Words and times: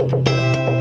Música 0.00 0.77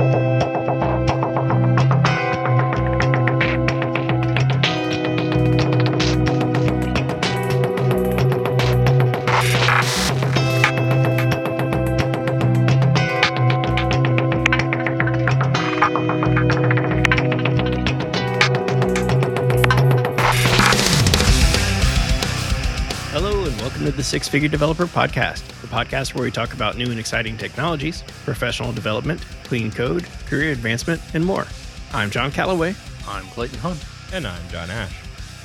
Six 24.18 24.30
Figure 24.30 24.50
Developer 24.50 24.88
Podcast, 24.88 25.46
the 25.62 25.68
podcast 25.68 26.16
where 26.16 26.24
we 26.24 26.32
talk 26.32 26.54
about 26.54 26.76
new 26.76 26.90
and 26.90 27.00
exciting 27.00 27.38
technologies, 27.38 28.02
professional 28.26 28.74
development, 28.74 29.24
clean 29.44 29.70
code, 29.70 30.06
career 30.26 30.52
advancement, 30.52 31.00
and 31.14 31.24
more. 31.24 31.46
I'm 31.94 32.10
John 32.10 32.32
Callaway. 32.32 32.74
I'm 33.08 33.26
Clayton 33.28 33.60
Hunt. 33.60 33.86
And 34.12 34.26
I'm 34.26 34.50
Jon 34.50 34.72
Ash. 34.72 34.92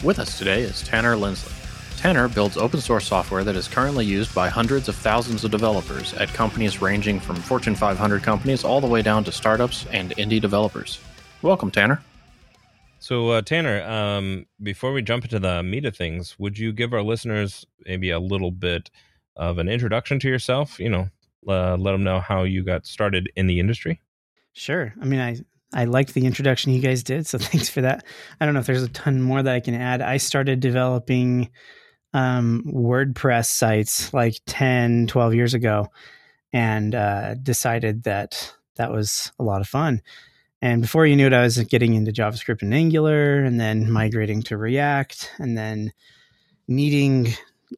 With 0.02 0.19
us 0.19 0.38
today 0.38 0.62
is 0.62 0.80
Tanner 0.80 1.16
Linsley. 1.16 1.52
Tanner 1.98 2.29
builds 2.29 2.56
open 2.56 2.80
source 2.80 3.06
software 3.06 3.45
that 3.45 3.56
is 3.56 3.69
currently 3.69 4.06
used 4.06 4.34
by 4.34 4.48
hundreds 4.48 4.88
of 4.88 4.96
thousands 4.96 5.45
of 5.45 5.51
developers 5.51 6.15
at 6.15 6.32
companies 6.32 6.80
ranging 6.80 7.20
from 7.20 7.37
Fortune 7.37 7.74
500 7.74 8.23
companies 8.23 8.65
all 8.65 8.80
the 8.80 8.87
way 8.87 9.02
down 9.02 9.23
to 9.24 9.32
startups 9.32 9.84
and 9.91 10.16
indie 10.16 10.41
developers. 10.41 10.98
Welcome, 11.43 11.70
Tanner. 11.70 12.01
So, 13.02 13.30
uh, 13.30 13.42
Tanner, 13.42 13.83
um, 13.83 14.47
before 14.62 14.92
we 14.92 15.02
jump 15.02 15.24
into 15.24 15.41
the 15.41 15.60
meat 15.65 15.84
of 15.84 15.97
things, 15.97 16.38
would 16.38 16.56
you 16.56 16.73
give 16.73 16.93
our 16.93 17.02
listeners 17.02 17.66
maybe 17.84 18.10
a 18.10 18.20
little 18.20 18.52
bit 18.52 18.93
of 19.34 19.59
an 19.59 19.69
introduction 19.69 20.20
to 20.20 20.29
yourself? 20.29 20.79
You 20.79 20.88
know, 20.88 21.09
uh, 21.48 21.77
let 21.77 21.91
them 21.91 22.05
know 22.05 22.20
how 22.20 22.45
you 22.45 22.62
got 22.62 22.87
started 22.87 23.29
in 23.34 23.48
the 23.48 23.59
industry. 23.59 24.01
Sure. 24.52 24.95
I 25.02 25.05
mean, 25.05 25.19
I 25.19 25.37
I 25.73 25.87
liked 25.87 26.15
the 26.15 26.27
introduction 26.27 26.73
you 26.73 26.80
guys 26.80 27.02
did, 27.02 27.26
so 27.26 27.38
thanks 27.41 27.68
for 27.68 27.80
that. 27.80 28.04
I 28.41 28.45
don't 28.45 28.54
know 28.54 28.60
if 28.60 28.66
there's 28.66 28.85
a 28.85 28.88
ton 28.88 29.21
more 29.21 29.43
that 29.43 29.52
I 29.52 29.59
can 29.59 29.74
add. 29.74 30.01
I 30.01 30.19
started 30.19 30.60
developing 30.60 31.51
um, 32.15 32.63
WordPress 32.73 33.46
sites 33.46 34.15
like 34.15 34.37
10, 34.46 35.09
12 35.09 35.35
years 35.35 35.54
ago 35.54 35.88
and 36.52 36.95
uh, 36.95 37.35
decided 37.35 38.04
that 38.04 38.54
that 38.76 38.93
was 38.93 39.32
a 39.41 39.43
lot 39.43 39.60
of 39.60 39.66
fun. 39.66 40.02
And 40.63 40.80
before 40.80 41.07
you 41.07 41.16
knew 41.16 41.27
it, 41.27 41.32
I 41.32 41.43
was 41.43 41.59
getting 41.65 41.95
into 41.95 42.13
JavaScript 42.13 42.63
and 42.63 42.73
Angular 42.73 43.43
and 43.43 43.59
then 43.59 43.91
migrating 43.91 44.43
to 44.45 44.57
React 44.57 45.32
and 45.38 45.59
then 45.59 45.93
needing 46.69 47.35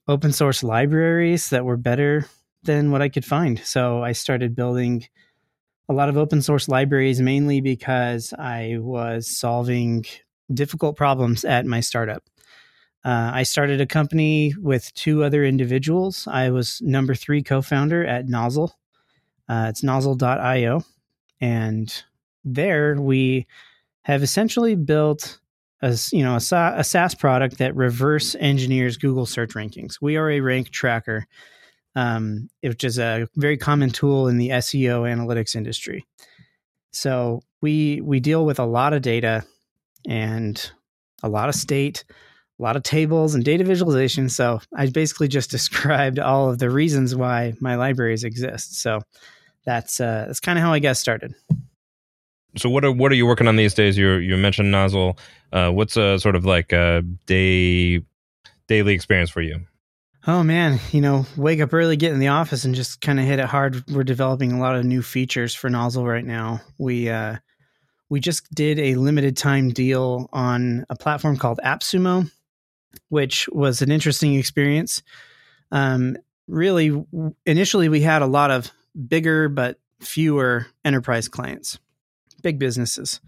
open 0.07 0.33
source 0.33 0.63
libraries 0.63 1.49
that 1.49 1.65
were 1.65 1.79
better 1.79 2.27
than 2.63 2.91
what 2.91 3.01
I 3.01 3.09
could 3.09 3.25
find. 3.25 3.59
So 3.61 4.03
I 4.03 4.13
started 4.13 4.55
building 4.55 5.07
a 5.89 5.95
lot 5.95 6.11
of 6.11 6.19
open 6.19 6.43
source 6.43 6.69
libraries 6.69 7.21
mainly 7.23 7.63
because 7.63 8.35
I 8.39 8.77
was 8.79 9.27
solving 9.27 10.05
difficult 10.53 10.97
problems 10.97 11.43
at 11.45 11.65
my 11.65 11.81
startup. 11.81 12.23
Uh, 13.03 13.31
I 13.35 13.43
started 13.45 13.81
a 13.81 13.87
company 13.87 14.55
with 14.61 14.93
two 14.95 15.25
other 15.25 15.43
individuals. 15.43 16.27
I 16.31 16.51
was 16.51 16.83
number 16.83 17.15
three 17.15 17.43
co 17.43 17.63
founder 17.63 18.05
at 18.05 18.29
Nozzle. 18.29 18.75
Uh, 19.49 19.67
it's 19.71 19.83
nozzle.io. 19.83 20.83
And 21.41 22.05
there 22.45 22.95
we 23.01 23.47
have 24.03 24.23
essentially 24.23 24.75
built 24.75 25.39
a, 25.83 25.99
you 26.13 26.23
know 26.23 26.35
a, 26.35 26.75
a 26.77 26.85
SaaS 26.85 27.15
product 27.15 27.59
that 27.59 27.75
reverse 27.75 28.35
engineers 28.39 28.97
Google 28.97 29.27
search 29.27 29.51
rankings. 29.51 29.99
We 30.01 30.17
are 30.17 30.31
a 30.31 30.41
rank 30.41 30.71
tracker, 30.71 31.27
um, 31.95 32.49
which 32.63 32.85
is 32.85 32.99
a 32.99 33.27
very 33.37 33.57
common 33.57 33.91
tool 33.91 34.29
in 34.29 34.39
the 34.39 34.51
SEO 34.51 35.03
analytics 35.03 35.55
industry. 35.55 36.07
So 36.93 37.43
we 37.61 38.01
we 38.01 38.21
deal 38.21 38.47
with 38.47 38.59
a 38.59 38.65
lot 38.65 38.93
of 38.93 39.03
data 39.03 39.45
and 40.07 40.71
a 41.23 41.29
lot 41.29 41.49
of 41.49 41.55
state, 41.55 42.05
a 42.59 42.63
lot 42.63 42.77
of 42.77 42.83
tables 42.83 43.35
and 43.35 43.45
data 43.45 43.65
visualization. 43.65 44.29
So 44.29 44.61
I 44.75 44.87
basically 44.87 45.29
just 45.29 45.51
described 45.59 46.19
all 46.19 46.51
of 46.51 46.59
the 46.59 46.71
reasons 46.71 47.15
why 47.15 47.55
my 47.61 47.77
libraries 47.77 48.25
exist. 48.25 48.81
So 48.81 49.01
that's 49.65 50.01
uh, 50.01 50.25
that's 50.27 50.41
kind 50.41 50.59
of 50.59 50.65
how 50.65 50.73
I 50.73 50.79
got 50.79 50.97
started 50.97 51.35
so 52.57 52.71
what 52.71 52.85
are 52.85 52.93
what 52.93 53.11
are 53.13 53.17
you 53.17 53.27
working 53.27 53.49
on 53.49 53.57
these 53.57 53.75
days? 53.75 53.97
You 53.97 54.15
you 54.15 54.37
mentioned 54.37 54.71
Nozzle. 54.71 55.19
Uh, 55.53 55.71
what's 55.71 55.97
a 55.97 56.19
sort 56.19 56.37
of 56.37 56.45
like 56.45 56.73
a 56.73 57.03
day 57.27 58.03
daily 58.67 58.95
experience 58.95 59.31
for 59.31 59.41
you? 59.41 59.61
Oh 60.27 60.43
man, 60.43 60.81
you 60.91 61.01
know, 61.01 61.27
wake 61.37 61.61
up 61.61 61.75
early, 61.75 61.97
get 61.97 62.13
in 62.13 62.19
the 62.19 62.29
office, 62.29 62.65
and 62.65 62.75
just 62.75 63.01
kind 63.01 63.21
of 63.21 63.27
hit 63.27 63.39
it 63.39 63.45
hard. 63.47 63.89
We're 63.91 64.05
developing 64.05 64.53
a 64.53 64.61
lot 64.61 64.77
of 64.77 64.85
new 64.85 65.03
features 65.03 65.55
for 65.55 65.69
Nozzle 65.69 66.07
right 66.07 66.25
now. 66.25 66.61
We 66.79 67.11
uh, 67.11 67.37
we 68.09 68.21
just 68.21 68.53
did 68.55 68.79
a 68.79 68.95
limited 68.95 69.37
time 69.37 69.71
deal 69.71 70.29
on 70.33 70.87
a 70.89 70.97
platform 70.97 71.37
called 71.37 71.61
AppSumo, 71.65 72.31
which 73.09 73.49
was 73.51 73.83
an 73.83 73.91
interesting 73.91 74.35
experience. 74.37 75.03
Um, 75.73 76.17
really, 76.47 77.05
initially 77.45 77.89
we 77.89 78.01
had 78.01 78.23
a 78.23 78.27
lot 78.27 78.51
of 78.51 78.71
bigger 79.09 79.49
but 79.49 79.79
fewer 80.01 80.67
enterprise 80.85 81.29
clients 81.29 81.79
big 82.45 82.61
businesses. 82.61 83.21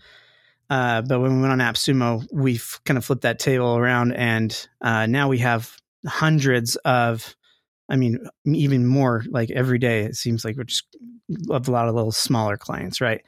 Uh, 0.70 1.02
but 1.02 1.20
when 1.20 1.36
we 1.36 1.40
went 1.40 1.60
on 1.60 1.74
AppSumo, 1.74 2.24
we've 2.32 2.78
kind 2.84 2.98
of 2.98 3.04
flipped 3.04 3.22
that 3.22 3.40
table 3.40 3.76
around, 3.76 4.12
and 4.12 4.68
uh, 4.80 5.06
now 5.06 5.28
we 5.28 5.38
have 5.38 5.76
hundreds 6.06 6.76
of, 6.76 7.34
I 7.88 7.96
mean, 7.96 8.18
even 8.44 8.86
more. 8.86 9.24
Like 9.28 9.50
every 9.50 9.78
day, 9.78 10.02
it 10.02 10.16
seems 10.16 10.44
like 10.44 10.56
we're 10.56 10.64
just 10.64 10.84
a 11.50 11.70
lot 11.70 11.88
of 11.88 11.94
little 11.94 12.12
smaller 12.12 12.56
clients, 12.56 13.00
right? 13.00 13.22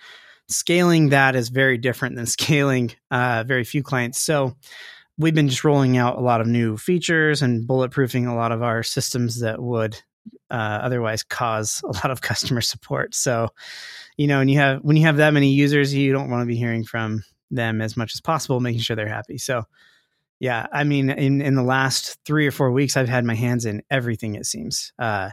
Scaling 0.49 1.11
that 1.11 1.37
is 1.37 1.49
very 1.49 1.79
different 1.79 2.17
than 2.17 2.27
scaling 2.39 2.93
uh, 3.11 3.45
very 3.47 3.65
few 3.65 3.83
clients. 3.83 4.21
So 4.21 4.57
we've 5.17 5.35
been 5.35 5.49
just 5.49 5.65
rolling 5.65 5.97
out 5.97 6.19
a 6.19 6.23
lot 6.23 6.41
of 6.41 6.47
new 6.47 6.77
features 6.77 7.43
and 7.43 7.69
bulletproofing 7.69 8.29
a 8.29 8.35
lot 8.35 8.53
of 8.53 8.63
our 8.63 8.83
systems 8.83 9.41
that 9.41 9.61
would 9.61 10.01
uh, 10.51 10.81
otherwise 10.83 11.23
cause 11.23 11.81
a 11.85 11.89
lot 11.89 12.11
of 12.11 12.21
customer 12.21 12.61
support. 12.61 13.15
So 13.15 13.49
you 14.19 14.27
know, 14.27 14.41
and 14.41 14.51
you 14.51 14.59
have 14.59 14.81
when 14.83 14.97
you 14.97 15.05
have 15.05 15.17
that 15.17 15.33
many 15.33 15.53
users, 15.53 15.95
you 15.95 16.13
don't 16.13 16.29
want 16.29 16.43
to 16.43 16.47
be 16.47 16.57
hearing 16.57 16.85
from 16.85 17.25
them 17.51 17.81
as 17.81 17.97
much 17.97 18.13
as 18.15 18.21
possible, 18.21 18.61
making 18.61 18.81
sure 18.81 18.97
they're 18.97 19.09
happy. 19.09 19.39
So, 19.39 19.63
yeah, 20.41 20.67
I 20.73 20.85
mean, 20.85 21.09
in 21.09 21.41
in 21.41 21.55
the 21.55 21.63
last 21.63 22.19
three 22.27 22.47
or 22.47 22.51
four 22.51 22.73
weeks, 22.73 22.97
I've 22.97 23.09
had 23.09 23.25
my 23.25 23.37
hands 23.37 23.65
in 23.65 23.83
everything. 23.91 24.35
It 24.35 24.45
seems 24.45 24.93
uh, 24.99 25.31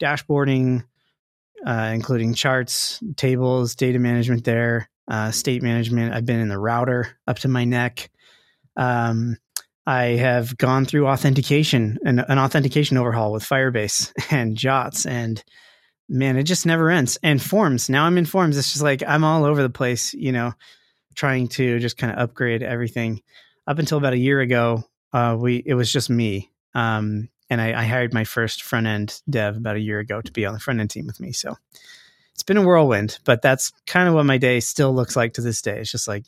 dashboarding, 0.00 0.84
uh, 1.66 1.90
including 1.92 2.32
charts, 2.32 3.00
tables, 3.16 3.74
data 3.74 3.98
management. 3.98 4.44
There, 4.44 4.88
uh, 5.08 5.32
state 5.32 5.62
management. 5.62 6.14
I've 6.14 6.26
been 6.26 6.40
in 6.40 6.48
the 6.48 6.58
router 6.58 7.18
up 7.26 7.40
to 7.40 7.48
my 7.48 7.64
neck. 7.64 8.08
Um, 8.76 9.36
I 9.84 10.16
have 10.16 10.56
gone 10.56 10.84
through 10.84 11.08
authentication 11.08 11.98
and 12.04 12.24
an 12.28 12.38
authentication 12.38 12.98
overhaul 12.98 13.32
with 13.32 13.42
Firebase 13.42 14.12
and 14.30 14.56
JWTs 14.56 15.06
and 15.10 15.42
man, 16.08 16.36
it 16.36 16.44
just 16.44 16.66
never 16.66 16.90
ends. 16.90 17.18
And 17.22 17.42
forms. 17.42 17.88
Now 17.88 18.04
I'm 18.04 18.18
in 18.18 18.24
forms. 18.24 18.56
It's 18.56 18.72
just 18.72 18.82
like 18.82 19.02
I'm 19.06 19.24
all 19.24 19.44
over 19.44 19.62
the 19.62 19.70
place, 19.70 20.14
you 20.14 20.32
know, 20.32 20.52
trying 21.14 21.48
to 21.48 21.78
just 21.78 21.98
kind 21.98 22.12
of 22.12 22.18
upgrade 22.18 22.62
everything. 22.62 23.22
Up 23.66 23.78
until 23.78 23.98
about 23.98 24.14
a 24.14 24.18
year 24.18 24.40
ago, 24.40 24.84
uh, 25.12 25.36
we 25.38 25.62
it 25.64 25.74
was 25.74 25.92
just 25.92 26.08
me. 26.08 26.50
Um, 26.74 27.28
and 27.50 27.60
I, 27.60 27.80
I 27.80 27.84
hired 27.84 28.14
my 28.14 28.24
first 28.24 28.62
front 28.62 28.86
end 28.86 29.20
dev 29.28 29.56
about 29.56 29.76
a 29.76 29.80
year 29.80 29.98
ago 29.98 30.20
to 30.20 30.32
be 30.32 30.46
on 30.46 30.54
the 30.54 30.60
front 30.60 30.80
end 30.80 30.90
team 30.90 31.06
with 31.06 31.20
me. 31.20 31.32
So 31.32 31.56
it's 32.34 32.42
been 32.42 32.56
a 32.56 32.62
whirlwind, 32.62 33.18
but 33.24 33.42
that's 33.42 33.72
kind 33.86 34.08
of 34.08 34.14
what 34.14 34.26
my 34.26 34.38
day 34.38 34.60
still 34.60 34.94
looks 34.94 35.16
like 35.16 35.34
to 35.34 35.40
this 35.40 35.60
day. 35.60 35.80
It's 35.80 35.90
just 35.90 36.08
like 36.08 36.24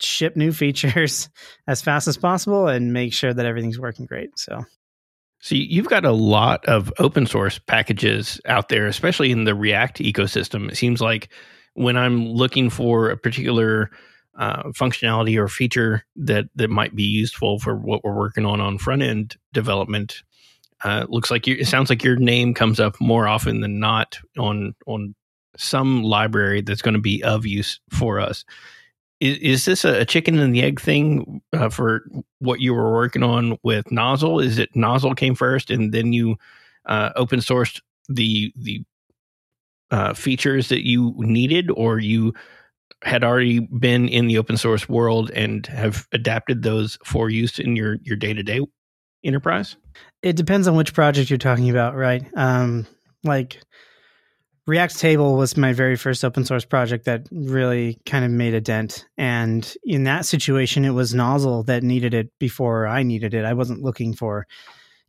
ship 0.00 0.36
new 0.36 0.52
features 0.52 1.28
as 1.66 1.82
fast 1.82 2.08
as 2.08 2.16
possible 2.16 2.68
and 2.68 2.92
make 2.92 3.12
sure 3.12 3.32
that 3.32 3.46
everything's 3.46 3.78
working 3.78 4.06
great. 4.06 4.38
So 4.38 4.64
so 5.46 5.54
you've 5.54 5.88
got 5.88 6.04
a 6.04 6.10
lot 6.10 6.64
of 6.66 6.92
open 6.98 7.24
source 7.24 7.60
packages 7.60 8.40
out 8.46 8.68
there, 8.68 8.88
especially 8.88 9.30
in 9.30 9.44
the 9.44 9.54
React 9.54 9.98
ecosystem. 10.00 10.68
It 10.68 10.76
seems 10.76 11.00
like 11.00 11.28
when 11.74 11.96
I'm 11.96 12.26
looking 12.26 12.68
for 12.68 13.10
a 13.10 13.16
particular 13.16 13.92
uh, 14.36 14.64
functionality 14.70 15.38
or 15.38 15.46
feature 15.46 16.04
that 16.16 16.46
that 16.56 16.68
might 16.68 16.96
be 16.96 17.04
useful 17.04 17.60
for 17.60 17.76
what 17.76 18.02
we're 18.02 18.16
working 18.16 18.44
on 18.44 18.60
on 18.60 18.76
front 18.76 19.02
end 19.02 19.36
development, 19.52 20.24
uh, 20.82 21.06
looks 21.08 21.30
like 21.30 21.46
you, 21.46 21.54
it 21.54 21.68
sounds 21.68 21.90
like 21.90 22.02
your 22.02 22.16
name 22.16 22.52
comes 22.52 22.80
up 22.80 23.00
more 23.00 23.28
often 23.28 23.60
than 23.60 23.78
not 23.78 24.18
on 24.36 24.74
on 24.88 25.14
some 25.56 26.02
library 26.02 26.60
that's 26.60 26.82
going 26.82 26.94
to 26.94 27.00
be 27.00 27.22
of 27.22 27.46
use 27.46 27.78
for 27.90 28.18
us 28.18 28.44
is, 29.20 29.38
is 29.38 29.64
this 29.64 29.84
a 29.84 30.04
chicken 30.04 30.38
and 30.38 30.54
the 30.54 30.62
egg 30.62 30.80
thing 30.80 31.40
uh, 31.52 31.68
for 31.68 32.02
what 32.38 32.60
you 32.60 32.74
were 32.74 32.92
working 32.92 33.22
on 33.22 33.58
with 33.62 33.90
Nozzle? 33.90 34.40
Is 34.40 34.58
it 34.58 34.74
Nozzle 34.74 35.14
came 35.14 35.34
first 35.34 35.70
and 35.70 35.92
then 35.92 36.12
you 36.12 36.36
uh, 36.86 37.10
open 37.16 37.40
sourced 37.40 37.80
the 38.08 38.52
the 38.56 38.84
uh, 39.90 40.14
features 40.14 40.68
that 40.68 40.86
you 40.86 41.14
needed, 41.18 41.70
or 41.70 41.98
you 41.98 42.34
had 43.02 43.22
already 43.22 43.60
been 43.60 44.08
in 44.08 44.26
the 44.26 44.38
open 44.38 44.56
source 44.56 44.88
world 44.88 45.30
and 45.30 45.66
have 45.66 46.06
adapted 46.12 46.62
those 46.62 46.98
for 47.04 47.30
use 47.30 47.58
in 47.58 47.76
your 47.76 47.96
your 48.02 48.16
day 48.16 48.32
to 48.32 48.42
day 48.42 48.60
enterprise? 49.24 49.76
It 50.22 50.36
depends 50.36 50.68
on 50.68 50.76
which 50.76 50.94
project 50.94 51.30
you're 51.30 51.38
talking 51.38 51.70
about, 51.70 51.94
right? 51.94 52.24
Um, 52.36 52.86
like 53.24 53.60
React 54.66 54.98
Table 54.98 55.36
was 55.36 55.56
my 55.56 55.72
very 55.72 55.94
first 55.94 56.24
open 56.24 56.44
source 56.44 56.64
project 56.64 57.04
that 57.04 57.28
really 57.30 58.00
kind 58.04 58.24
of 58.24 58.32
made 58.32 58.52
a 58.52 58.60
dent. 58.60 59.06
And 59.16 59.72
in 59.84 60.04
that 60.04 60.26
situation, 60.26 60.84
it 60.84 60.90
was 60.90 61.14
Nozzle 61.14 61.62
that 61.64 61.84
needed 61.84 62.14
it 62.14 62.36
before 62.40 62.88
I 62.88 63.04
needed 63.04 63.32
it. 63.32 63.44
I 63.44 63.52
wasn't 63.52 63.84
looking 63.84 64.12
for, 64.12 64.48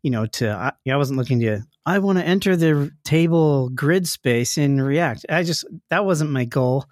you 0.04 0.12
know, 0.12 0.28
to, 0.28 0.52
I, 0.52 0.92
I 0.92 0.98
wasn't 0.98 1.18
looking 1.18 1.40
to, 1.40 1.64
I 1.88 1.98
want 1.98 2.20
to 2.20 2.24
enter 2.24 2.56
the 2.56 2.92
table 3.04 3.70
grid 3.70 4.08
space 4.08 4.60
in 4.60 4.80
React. 4.80 5.26
I 5.28 5.42
just, 5.42 5.66
that 5.90 6.06
wasn't 6.06 6.30
my 6.30 6.46
goal. 6.46 6.86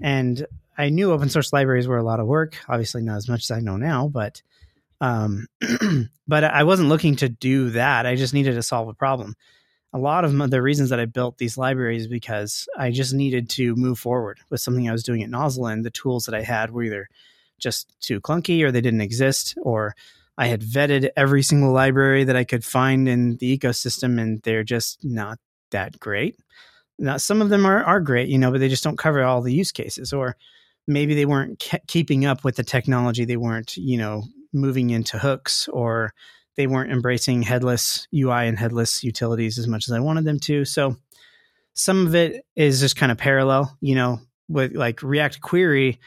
And 0.00 0.46
I 0.78 0.88
knew 0.88 1.12
open 1.12 1.28
source 1.28 1.52
libraries 1.52 1.86
were 1.86 1.98
a 1.98 2.02
lot 2.02 2.20
of 2.20 2.26
work. 2.26 2.56
Obviously, 2.66 3.02
not 3.02 3.16
as 3.18 3.28
much 3.28 3.42
as 3.42 3.50
I 3.50 3.60
know 3.60 3.76
now, 3.76 4.08
but, 4.08 4.40
um, 5.02 5.48
but 6.26 6.44
I 6.44 6.64
wasn't 6.64 6.88
looking 6.88 7.16
to 7.16 7.28
do 7.28 7.70
that. 7.70 8.06
I 8.06 8.14
just 8.14 8.32
needed 8.32 8.54
to 8.54 8.62
solve 8.62 8.88
a 8.88 8.94
problem 8.94 9.34
a 9.96 9.98
lot 9.98 10.26
of 10.26 10.50
the 10.50 10.60
reasons 10.60 10.90
that 10.90 11.00
I 11.00 11.06
built 11.06 11.38
these 11.38 11.56
libraries 11.56 12.06
because 12.06 12.68
I 12.76 12.90
just 12.90 13.14
needed 13.14 13.48
to 13.50 13.74
move 13.76 13.98
forward 13.98 14.38
with 14.50 14.60
something 14.60 14.86
I 14.86 14.92
was 14.92 15.02
doing 15.02 15.22
at 15.22 15.30
Nozzle, 15.30 15.66
and 15.66 15.84
the 15.84 15.90
tools 15.90 16.26
that 16.26 16.34
I 16.34 16.42
had 16.42 16.70
were 16.70 16.82
either 16.82 17.08
just 17.58 17.98
too 18.02 18.20
clunky 18.20 18.62
or 18.62 18.70
they 18.70 18.82
didn't 18.82 19.00
exist, 19.00 19.56
or 19.62 19.94
I 20.36 20.48
had 20.48 20.60
vetted 20.60 21.08
every 21.16 21.42
single 21.42 21.72
library 21.72 22.24
that 22.24 22.36
I 22.36 22.44
could 22.44 22.62
find 22.62 23.08
in 23.08 23.38
the 23.38 23.56
ecosystem, 23.56 24.20
and 24.20 24.42
they're 24.42 24.64
just 24.64 25.02
not 25.02 25.38
that 25.70 25.98
great. 25.98 26.36
Now, 26.98 27.16
some 27.16 27.40
of 27.40 27.48
them 27.48 27.64
are, 27.64 27.82
are 27.82 28.00
great, 28.00 28.28
you 28.28 28.36
know, 28.36 28.50
but 28.50 28.60
they 28.60 28.68
just 28.68 28.84
don't 28.84 28.98
cover 28.98 29.22
all 29.22 29.40
the 29.40 29.54
use 29.54 29.72
cases, 29.72 30.12
or 30.12 30.36
maybe 30.86 31.14
they 31.14 31.24
weren't 31.24 31.58
ke- 31.58 31.86
keeping 31.86 32.26
up 32.26 32.44
with 32.44 32.56
the 32.56 32.62
technology. 32.62 33.24
They 33.24 33.38
weren't, 33.38 33.78
you 33.78 33.96
know, 33.96 34.24
moving 34.52 34.90
into 34.90 35.18
hooks 35.18 35.68
or 35.68 36.12
they 36.56 36.66
weren't 36.66 36.92
embracing 36.92 37.42
headless 37.42 38.06
UI 38.14 38.48
and 38.48 38.58
headless 38.58 39.04
utilities 39.04 39.58
as 39.58 39.68
much 39.68 39.88
as 39.88 39.92
I 39.92 40.00
wanted 40.00 40.24
them 40.24 40.40
to. 40.40 40.64
So 40.64 40.96
some 41.74 42.06
of 42.06 42.14
it 42.14 42.44
is 42.56 42.80
just 42.80 42.96
kind 42.96 43.12
of 43.12 43.18
parallel, 43.18 43.76
you 43.80 43.94
know, 43.94 44.20
with 44.48 44.74
like 44.74 45.02
React 45.02 45.40
Query. 45.40 46.00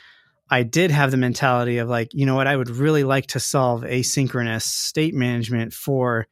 I 0.50 0.64
did 0.64 0.90
have 0.90 1.12
the 1.12 1.18
mentality 1.18 1.78
of 1.78 1.90
like, 1.90 2.14
you 2.14 2.26
know 2.26 2.36
what, 2.36 2.48
I 2.48 2.56
would 2.56 2.70
really 2.70 3.04
like 3.04 3.28
to 3.28 3.40
solve 3.40 3.84
asynchronous 3.84 4.64
state 4.64 5.14
management 5.14 5.74
for 5.74 6.28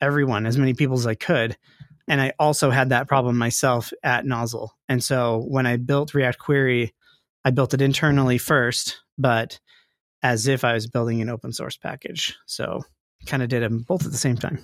everyone, 0.00 0.46
as 0.46 0.58
many 0.58 0.74
people 0.74 0.96
as 0.96 1.06
I 1.06 1.14
could. 1.14 1.56
And 2.08 2.20
I 2.20 2.32
also 2.38 2.70
had 2.70 2.88
that 2.90 3.08
problem 3.08 3.36
myself 3.36 3.92
at 4.02 4.26
Nozzle. 4.26 4.72
And 4.88 5.02
so 5.02 5.44
when 5.48 5.66
I 5.66 5.76
built 5.76 6.14
React 6.14 6.38
Query, 6.38 6.94
I 7.44 7.50
built 7.50 7.74
it 7.74 7.80
internally 7.80 8.38
first, 8.38 9.00
but 9.16 9.60
as 10.22 10.48
if 10.48 10.64
I 10.64 10.72
was 10.72 10.88
building 10.88 11.22
an 11.22 11.28
open 11.28 11.52
source 11.52 11.76
package. 11.76 12.36
So 12.46 12.82
kind 13.26 13.42
of 13.42 13.48
did 13.48 13.62
them 13.62 13.80
both 13.80 14.04
at 14.04 14.12
the 14.12 14.18
same 14.18 14.36
time. 14.36 14.58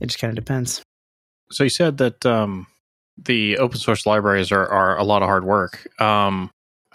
It 0.00 0.06
just 0.06 0.18
kind 0.18 0.36
of 0.36 0.44
depends. 0.44 0.82
So 1.50 1.64
you 1.64 1.70
said 1.70 1.98
that 1.98 2.24
um, 2.26 2.66
the 3.16 3.58
open 3.58 3.78
source 3.78 4.06
libraries 4.06 4.50
are, 4.50 4.66
are 4.66 4.98
a 4.98 5.04
lot 5.04 5.22
of 5.22 5.28
hard 5.28 5.44
work. 5.44 5.88
Um, 6.00 6.50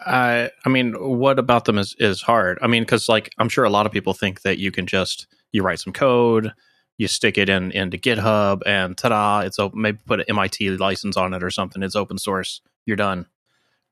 I, 0.05 0.49
I 0.65 0.69
mean, 0.69 0.93
what 0.93 1.39
about 1.39 1.65
them 1.65 1.77
is, 1.77 1.95
is 1.99 2.21
hard? 2.21 2.57
I 2.61 2.67
mean, 2.67 2.83
because 2.83 3.09
like 3.09 3.29
I'm 3.37 3.49
sure 3.49 3.63
a 3.63 3.69
lot 3.69 3.85
of 3.85 3.91
people 3.91 4.13
think 4.13 4.41
that 4.41 4.57
you 4.57 4.71
can 4.71 4.85
just 4.85 5.27
you 5.51 5.63
write 5.63 5.79
some 5.79 5.93
code, 5.93 6.53
you 6.97 7.07
stick 7.07 7.37
it 7.37 7.49
in 7.49 7.71
into 7.71 7.97
GitHub, 7.97 8.61
and 8.65 8.97
ta-da! 8.97 9.41
It's 9.41 9.59
open. 9.59 9.81
Maybe 9.81 9.99
put 10.05 10.19
an 10.19 10.25
MIT 10.29 10.69
license 10.77 11.17
on 11.17 11.33
it 11.33 11.43
or 11.43 11.49
something. 11.49 11.83
It's 11.83 11.95
open 11.95 12.17
source. 12.17 12.61
You're 12.85 12.97
done, 12.97 13.25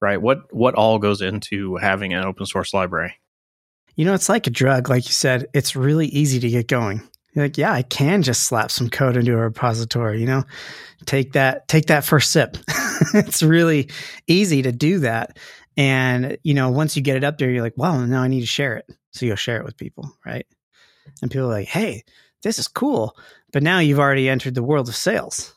right? 0.01 0.21
What 0.21 0.54
what 0.54 0.75
all 0.75 1.00
goes 1.00 1.21
into 1.21 1.75
having 1.77 2.13
an 2.13 2.24
open 2.24 2.45
source 2.45 2.74
library? 2.74 3.15
You 3.97 4.05
know, 4.05 4.13
it's 4.13 4.29
like 4.29 4.47
a 4.47 4.51
drug, 4.51 4.89
like 4.89 5.05
you 5.05 5.11
said. 5.11 5.47
It's 5.53 5.75
really 5.75 6.05
easy 6.07 6.39
to 6.39 6.49
get 6.49 6.67
going. 6.67 7.01
You're 7.33 7.45
like, 7.45 7.57
yeah, 7.57 7.73
I 7.73 7.81
can 7.81 8.21
just 8.21 8.44
slap 8.44 8.71
some 8.71 8.89
code 8.89 9.17
into 9.17 9.33
a 9.33 9.38
repository. 9.38 10.21
You 10.21 10.27
know, 10.27 10.44
take 11.05 11.33
that, 11.33 11.67
take 11.67 11.88
that 11.88 12.05
first 12.05 12.31
sip. 12.31 12.57
it's 13.13 13.44
really 13.44 13.89
easy 14.27 14.61
to 14.61 14.71
do 14.71 14.99
that. 14.99 15.38
And 15.75 16.38
you 16.44 16.53
know, 16.53 16.69
once 16.69 16.95
you 16.95 17.01
get 17.01 17.17
it 17.17 17.23
up 17.23 17.38
there, 17.38 17.49
you're 17.49 17.63
like, 17.63 17.75
well, 17.75 17.99
now 17.99 18.21
I 18.21 18.27
need 18.27 18.41
to 18.41 18.47
share 18.47 18.77
it. 18.77 18.85
So 19.11 19.25
you'll 19.25 19.35
share 19.35 19.57
it 19.57 19.65
with 19.65 19.77
people, 19.77 20.11
right? 20.25 20.45
And 21.21 21.31
people 21.31 21.47
are 21.47 21.53
like, 21.53 21.67
hey, 21.67 22.03
this 22.44 22.59
is 22.59 22.67
cool. 22.67 23.17
But 23.51 23.63
now 23.63 23.79
you've 23.79 23.99
already 23.99 24.29
entered 24.29 24.55
the 24.55 24.63
world 24.63 24.89
of 24.89 24.95
sales, 24.95 25.55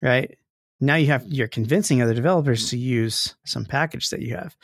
right? 0.00 0.38
Now 0.80 0.96
you 0.96 1.06
have 1.08 1.24
you're 1.26 1.48
convincing 1.48 2.00
other 2.00 2.14
developers 2.14 2.70
to 2.70 2.78
use 2.78 3.34
some 3.44 3.64
package 3.64 4.10
that 4.10 4.22
you 4.22 4.36
have. 4.36 4.56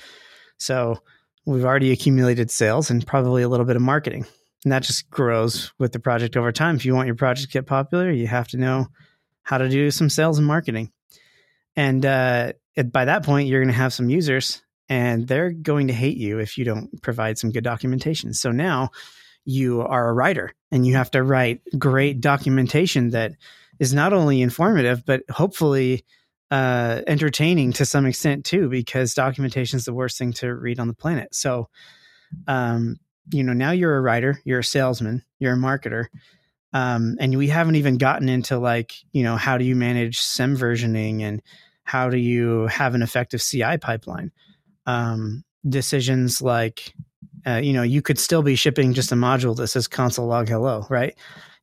So 0.59 1.01
we've 1.49 1.65
already 1.65 1.93
accumulated 1.93 2.51
sales 2.51 2.91
and 2.91 3.07
probably 3.07 3.43
a 3.43 3.49
little 3.49 3.65
bit 3.65 3.77
of 3.77 3.83
marketing. 3.83 4.27
And 4.65 4.73
that 4.73 4.83
just 4.83 5.09
grows 5.11 5.73
with 5.79 5.93
the 5.93 5.99
project 5.99 6.37
over 6.37 6.53
time. 6.53 6.77
If 6.77 6.85
you 6.85 6.95
want 6.95 7.07
your 7.07 7.17
project 7.17 7.51
to 7.51 7.53
get 7.53 7.67
popular, 7.67 8.11
you 8.11 8.27
have 8.27 8.49
to 8.49 8.59
know 8.59 8.89
how 9.45 9.57
to 9.57 9.69
do 9.69 9.91
some 9.91 10.11
sales 10.11 10.37
and 10.37 10.47
marketing. 10.47 10.93
And 11.75 12.05
uh, 12.05 12.53
by 12.93 13.07
that 13.07 13.25
point, 13.25 13.49
you're 13.49 13.61
going 13.63 13.73
to 13.73 13.81
have 13.81 13.95
some 13.95 14.11
users 14.11 14.63
and 14.91 15.27
they're 15.27 15.51
going 15.51 15.87
to 15.87 15.95
hate 15.95 16.19
you 16.19 16.39
if 16.39 16.59
you 16.59 16.67
don't 16.67 17.01
provide 17.01 17.39
some 17.39 17.51
good 17.51 17.65
documentation. 17.65 18.35
So 18.35 18.51
now 18.51 18.91
you 19.47 19.81
are 19.81 20.09
a 20.09 20.13
writer 20.13 20.53
and 20.71 20.87
you 20.87 20.97
have 20.97 21.11
to 21.13 21.23
write 21.23 21.63
great 21.79 22.21
documentation 22.21 23.11
that 23.11 23.33
is 23.79 23.95
not 23.95 24.13
only 24.13 24.43
informative, 24.43 25.07
but 25.07 25.23
hopefully 25.31 26.05
uh, 26.51 27.03
entertaining 27.07 27.73
to 27.75 27.85
some 27.85 28.07
extent 28.07 28.45
too, 28.45 28.69
because 28.69 29.15
documentation 29.15 29.77
is 29.77 29.85
the 29.85 29.93
worst 29.95 30.19
thing 30.19 30.33
to 30.35 30.55
read 30.55 30.81
on 30.81 30.89
the 30.89 30.95
planet. 30.95 31.35
So, 31.35 31.69
um, 32.47 32.97
you 33.31 33.43
know, 33.43 33.53
now 33.53 33.73
you're 33.73 33.97
a 33.97 34.01
writer, 34.01 34.41
you're 34.45 34.61
a 34.61 34.65
salesman, 34.65 35.23
you're 35.39 35.55
a 35.55 35.59
marketer, 35.59 36.07
um, 36.73 37.17
and 37.21 37.37
we 37.37 37.49
haven't 37.49 37.77
even 37.77 37.99
gotten 37.99 38.29
into 38.29 38.59
like, 38.59 38.95
you 39.13 39.23
know, 39.23 39.37
how 39.37 39.59
do 39.59 39.65
you 39.65 39.77
manage 39.77 40.21
SEM 40.21 40.57
versioning 40.57 41.23
and 41.23 41.43
how 41.85 42.11
do 42.11 42.19
you 42.19 42.67
have 42.67 42.95
an 42.95 43.03
effective 43.03 43.43
CI 43.43 43.79
pipeline? 43.79 44.31
Um, 44.87 45.45
decisions 45.69 46.41
like, 46.43 46.95
uh, 47.47 47.57
you 47.57 47.73
know, 47.73 47.83
you 47.83 48.03
could 48.03 48.19
still 48.19 48.43
be 48.43 48.57
shipping 48.57 48.95
just 48.95 49.13
a 49.13 49.15
module 49.15 49.57
that 49.57 49.69
says 49.69 49.89
console 49.89 50.27
log 50.27 50.49
hello, 50.49 50.87
right? 50.91 51.15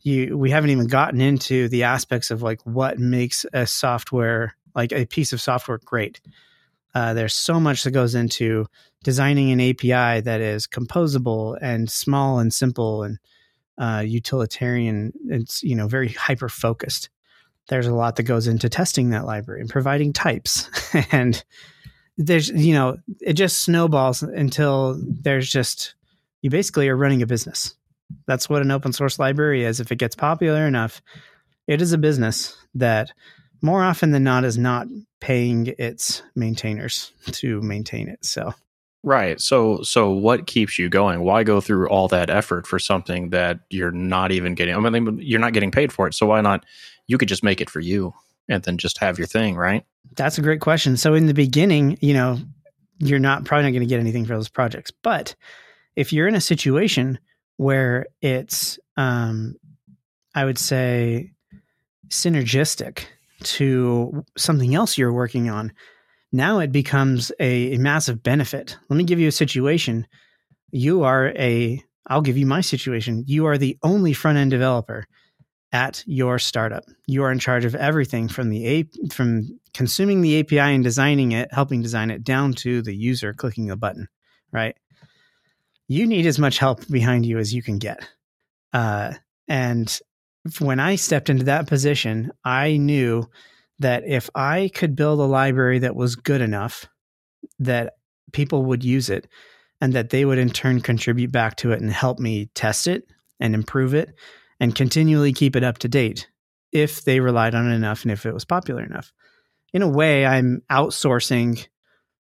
You, 0.02 0.38
we 0.38 0.52
haven't 0.52 0.70
even 0.70 0.88
gotten 0.88 1.22
into 1.22 1.68
the 1.70 1.84
aspects 1.84 2.30
of 2.32 2.42
like 2.42 2.62
what 2.64 3.00
makes 3.00 3.46
a 3.54 3.66
software 3.66 4.56
like 4.76 4.92
a 4.92 5.06
piece 5.06 5.34
of 5.34 5.42
software 5.42 5.80
great. 5.84 6.22
Uh, 6.94 7.14
there's 7.14 7.34
so 7.34 7.60
much 7.60 7.84
that 7.84 7.92
goes 7.92 8.16
into 8.16 8.66
designing 9.04 9.52
an 9.52 9.62
API 9.62 10.22
that 10.22 10.42
is 10.42 10.66
composable 10.66 11.58
and 11.62 11.92
small 11.92 12.40
and 12.40 12.54
simple 12.54 13.04
and 13.04 13.20
uh, 13.78 14.04
utilitarian. 14.06 15.12
It's 15.28 15.62
you 15.64 15.76
know 15.76 15.88
very 15.88 16.10
hyper 16.10 16.50
focused. 16.50 17.10
There's 17.68 17.88
a 17.88 17.96
lot 17.96 18.16
that 18.16 18.24
goes 18.24 18.48
into 18.48 18.70
testing 18.70 19.10
that 19.10 19.26
library 19.26 19.62
and 19.62 19.70
providing 19.70 20.14
types, 20.14 20.70
and 21.12 21.44
there's 22.18 22.50
you 22.50 22.74
know 22.74 22.98
it 23.22 23.34
just 23.34 23.64
snowballs 23.64 24.24
until 24.24 25.00
there's 25.06 25.50
just 25.50 25.96
you 26.42 26.50
basically 26.50 26.88
are 26.88 26.98
running 26.98 27.22
a 27.22 27.28
business. 27.28 27.76
That's 28.28 28.50
what 28.50 28.62
an 28.62 28.72
open 28.72 28.94
source 28.94 29.20
library 29.20 29.64
is. 29.64 29.80
If 29.80 29.92
it 29.92 29.98
gets 29.98 30.16
popular 30.16 30.66
enough, 30.66 31.02
it 31.68 31.82
is 31.82 31.92
a 31.92 31.98
business 31.98 32.56
that 32.76 33.12
more 33.62 33.84
often 33.84 34.12
than 34.12 34.24
not 34.24 34.44
is 34.44 34.58
not 34.58 34.88
paying 35.20 35.74
its 35.78 36.22
maintainers 36.36 37.12
to 37.32 37.62
maintain 37.62 38.08
it. 38.08 38.24
So 38.24 38.54
Right. 39.06 39.40
So 39.40 39.84
so 39.84 40.10
what 40.10 40.48
keeps 40.48 40.80
you 40.80 40.90
going? 40.90 41.22
Why 41.22 41.44
go 41.44 41.62
through 41.62 41.88
all 41.90 42.08
that 42.08 42.32
effort 42.32 42.66
for 42.66 42.80
something 42.80 43.30
that 43.30 43.60
you're 43.70 43.92
not 43.92 44.32
even 44.32 44.56
getting 44.56 44.76
I 44.76 44.90
mean 44.90 45.20
you're 45.22 45.40
not 45.40 45.54
getting 45.54 45.70
paid 45.70 45.94
for 45.94 46.08
it. 46.08 46.16
So 46.16 46.26
why 46.26 46.42
not 46.42 46.66
you 47.06 47.20
could 47.20 47.30
just 47.30 47.44
make 47.44 47.62
it 47.62 47.70
for 47.70 47.80
you 47.80 48.16
and 48.50 48.64
then 48.64 48.80
just 48.80 48.98
have 48.98 49.20
your 49.20 49.28
thing, 49.28 49.56
right? 49.56 49.86
That's 50.16 50.40
a 50.40 50.42
great 50.42 50.60
question. 50.60 50.98
So 50.98 51.14
in 51.14 51.28
the 51.28 51.36
beginning, 51.36 52.00
you 52.02 52.16
know, 52.16 52.40
you're 52.98 53.20
not 53.20 53.46
probably 53.46 53.66
not 53.66 53.72
going 53.72 53.82
to 53.82 53.90
get 53.90 54.00
anything 54.00 54.26
for 54.26 54.34
those 54.34 54.50
projects. 54.50 54.90
But 54.90 55.36
if 55.96 56.12
you're 56.12 56.28
in 56.28 56.34
a 56.34 56.42
situation 56.42 57.20
where 57.58 58.08
it's 58.24 58.80
um 58.98 59.56
I 60.34 60.46
would 60.46 60.58
say 60.58 61.32
synergistic 62.10 63.06
to 63.44 64.24
something 64.38 64.76
else 64.76 64.98
you're 64.98 65.14
working 65.14 65.50
on, 65.50 65.72
now 66.32 66.60
it 66.60 66.72
becomes 66.72 67.32
a, 67.40 67.74
a, 67.74 67.78
massive 67.78 68.22
benefit. 68.22 68.78
Let 68.90 68.98
me 68.98 69.04
give 69.04 69.20
you 69.20 69.28
a 69.28 69.34
situation. 69.34 70.08
You 70.72 71.04
are 71.04 71.30
a, 71.38 71.82
I'll 72.08 72.22
give 72.22 72.38
you 72.38 72.46
my 72.46 72.62
situation. 72.62 73.24
You 73.28 73.46
are 73.46 73.58
the 73.58 73.78
only 73.84 74.14
front 74.14 74.38
end 74.38 74.52
developer 74.52 75.06
at 75.72 76.04
your 76.06 76.40
startup. 76.40 76.84
You 77.08 77.24
are 77.24 77.32
in 77.32 77.40
charge 77.40 77.66
of 77.66 77.76
everything 77.76 78.28
from 78.28 78.50
the 78.50 78.68
A, 78.68 78.90
from 79.12 79.60
consuming 79.74 80.22
the 80.22 80.40
API 80.40 80.60
and 80.60 80.84
designing 80.84 81.34
it, 81.34 81.54
helping 81.54 81.82
design 81.82 82.12
it, 82.12 82.24
down 82.24 82.54
to 82.54 82.82
the 82.82 82.96
user 82.96 83.34
clicking 83.34 83.70
a 83.70 83.76
button. 83.76 84.08
Right. 84.52 84.78
You 85.88 86.08
need 86.08 86.26
as 86.26 86.40
much 86.40 86.58
help 86.58 86.88
behind 86.88 87.26
you 87.26 87.38
as 87.38 87.54
you 87.54 87.62
can 87.62 87.78
get. 87.78 88.08
Uh, 88.74 89.14
and 89.48 90.00
when 90.60 90.80
I 90.80 90.96
stepped 90.96 91.30
into 91.30 91.46
that 91.46 91.68
position, 91.68 92.32
I 92.44 92.78
knew 92.78 93.30
that 93.80 94.04
if 94.06 94.30
I 94.36 94.70
could 94.74 94.96
build 94.96 95.20
a 95.20 95.24
library 95.24 95.80
that 95.80 95.96
was 95.96 96.16
good 96.16 96.42
enough 96.42 96.86
that 97.60 97.94
people 98.32 98.66
would 98.66 98.84
use 98.84 99.10
it 99.10 99.28
and 99.82 99.94
that 99.94 100.10
they 100.10 100.26
would 100.26 100.38
in 100.38 100.50
turn 100.50 100.82
contribute 100.82 101.32
back 101.32 101.58
to 101.58 101.72
it 101.72 101.82
and 101.82 101.92
help 101.92 102.20
me 102.20 102.50
test 102.54 102.88
it 102.88 103.08
and 103.40 103.54
improve 103.54 103.94
it 103.94 104.14
and 104.60 104.76
continually 104.76 105.34
keep 105.34 105.56
it 105.56 105.64
up 105.64 105.78
to 105.80 105.88
date 105.88 106.30
if 106.72 107.04
they 107.04 107.20
relied 107.20 107.56
on 107.56 107.70
it 107.70 107.76
enough 107.76 108.04
and 108.04 108.12
if 108.12 108.26
it 108.26 108.34
was 108.34 108.46
popular 108.46 108.84
enough. 108.84 109.12
in 109.74 109.82
a 109.82 109.88
way, 109.88 110.26
I'm 110.26 110.62
outsourcing, 110.72 111.68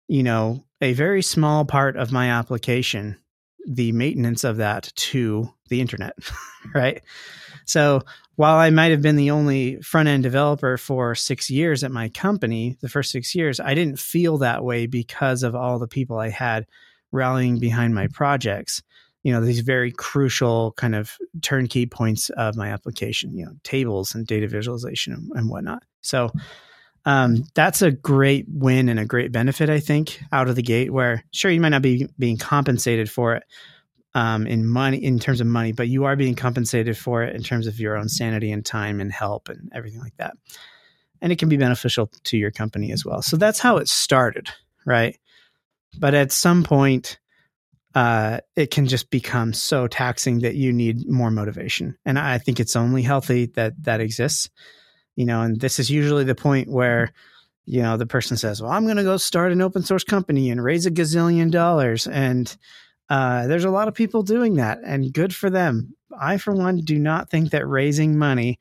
you 0.07 0.23
know, 0.23 0.65
a 0.81 0.93
very 0.93 1.21
small 1.21 1.63
part 1.63 1.95
of 1.95 2.11
my 2.11 2.29
application, 2.29 3.17
the 3.65 3.91
maintenance 3.91 4.43
of 4.43 4.57
that 4.57 4.91
to 4.95 5.49
the 5.69 5.81
internet, 5.81 6.13
right? 6.75 7.01
So 7.65 8.01
while 8.35 8.57
I 8.57 8.69
might 8.69 8.91
have 8.91 9.01
been 9.01 9.15
the 9.15 9.31
only 9.31 9.81
front 9.81 10.07
end 10.07 10.23
developer 10.23 10.77
for 10.77 11.15
six 11.15 11.49
years 11.49 11.83
at 11.83 11.91
my 11.91 12.09
company, 12.09 12.77
the 12.81 12.89
first 12.89 13.11
six 13.11 13.33
years, 13.33 13.59
I 13.59 13.73
didn't 13.73 13.99
feel 13.99 14.37
that 14.39 14.63
way 14.63 14.87
because 14.87 15.43
of 15.43 15.55
all 15.55 15.79
the 15.79 15.87
people 15.87 16.17
I 16.17 16.29
had 16.29 16.65
rallying 17.11 17.59
behind 17.59 17.95
my 17.95 18.07
projects. 18.07 18.83
You 19.23 19.31
know, 19.31 19.41
these 19.41 19.61
very 19.61 19.91
crucial 19.91 20.73
kind 20.73 20.93
of 20.95 21.17
turnkey 21.41 21.87
points 21.87 22.29
of 22.31 22.55
my 22.55 22.69
application, 22.69 23.35
you 23.35 23.45
know, 23.45 23.53
tables 23.63 24.13
and 24.13 24.27
data 24.27 24.47
visualization 24.47 25.13
and, 25.13 25.31
and 25.33 25.49
whatnot. 25.49 25.83
So 26.01 26.31
um, 27.05 27.43
that's 27.53 27.81
a 27.81 27.91
great 27.91 28.45
win 28.49 28.89
and 28.89 28.99
a 28.99 29.05
great 29.05 29.31
benefit, 29.31 29.69
I 29.69 29.79
think, 29.79 30.19
out 30.31 30.49
of 30.49 30.55
the 30.55 30.63
gate. 30.63 30.91
Where 30.91 31.23
sure 31.31 31.51
you 31.51 31.61
might 31.61 31.69
not 31.69 31.81
be 31.81 32.07
being 32.17 32.37
compensated 32.37 33.09
for 33.09 33.35
it 33.35 33.43
um, 34.15 34.47
in 34.47 34.65
money, 34.65 35.03
in 35.03 35.19
terms 35.19 35.41
of 35.41 35.47
money, 35.47 35.73
but 35.73 35.87
you 35.87 36.05
are 36.05 36.15
being 36.15 36.35
compensated 36.35 36.97
for 36.97 37.21
it 37.21 37.35
in 37.35 37.43
terms 37.43 37.67
of 37.67 37.79
your 37.79 37.97
own 37.97 38.09
sanity 38.09 38.51
and 38.51 38.65
time 38.65 39.01
and 39.01 39.11
help 39.11 39.49
and 39.49 39.69
everything 39.75 39.99
like 39.99 40.15
that. 40.17 40.35
And 41.21 41.31
it 41.31 41.37
can 41.37 41.49
be 41.49 41.57
beneficial 41.57 42.09
to 42.23 42.37
your 42.37 42.51
company 42.51 42.91
as 42.91 43.05
well. 43.05 43.21
So 43.21 43.37
that's 43.37 43.59
how 43.59 43.77
it 43.77 43.89
started, 43.89 44.49
right? 44.85 45.17
But 45.97 46.13
at 46.13 46.31
some 46.31 46.63
point, 46.63 47.19
uh, 47.93 48.39
it 48.55 48.71
can 48.71 48.87
just 48.87 49.09
become 49.09 49.53
so 49.53 49.87
taxing 49.87 50.39
that 50.39 50.55
you 50.55 50.73
need 50.73 51.09
more 51.09 51.31
motivation. 51.31 51.97
And 52.05 52.19
I 52.19 52.37
think 52.37 52.59
it's 52.59 52.75
only 52.75 53.01
healthy 53.01 53.47
that 53.55 53.81
that 53.83 54.01
exists 54.01 54.49
you 55.15 55.25
know, 55.25 55.41
and 55.41 55.59
this 55.59 55.79
is 55.79 55.89
usually 55.89 56.23
the 56.23 56.35
point 56.35 56.69
where, 56.69 57.11
you 57.65 57.81
know, 57.81 57.97
the 57.97 58.05
person 58.05 58.37
says, 58.37 58.61
well, 58.61 58.71
I'm 58.71 58.85
going 58.85 58.97
to 58.97 59.03
go 59.03 59.17
start 59.17 59.51
an 59.51 59.61
open 59.61 59.83
source 59.83 60.03
company 60.03 60.49
and 60.49 60.63
raise 60.63 60.85
a 60.85 60.91
gazillion 60.91 61.51
dollars. 61.51 62.07
And 62.07 62.55
uh, 63.09 63.47
there's 63.47 63.65
a 63.65 63.71
lot 63.71 63.87
of 63.87 63.93
people 63.93 64.23
doing 64.23 64.55
that 64.55 64.79
and 64.85 65.13
good 65.13 65.33
for 65.33 65.49
them. 65.49 65.95
I, 66.19 66.37
for 66.37 66.53
one, 66.53 66.77
do 66.77 66.99
not 66.99 67.29
think 67.29 67.51
that 67.51 67.67
raising 67.67 68.17
money 68.17 68.59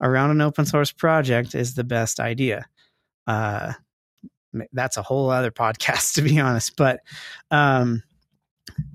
around 0.00 0.30
an 0.30 0.40
open 0.40 0.66
source 0.66 0.92
project 0.92 1.54
is 1.54 1.74
the 1.74 1.84
best 1.84 2.20
idea. 2.20 2.66
Uh, 3.26 3.72
that's 4.72 4.96
a 4.96 5.02
whole 5.02 5.30
other 5.30 5.50
podcast, 5.52 6.14
to 6.14 6.22
be 6.22 6.40
honest. 6.40 6.76
But, 6.76 7.00
um, 7.50 8.02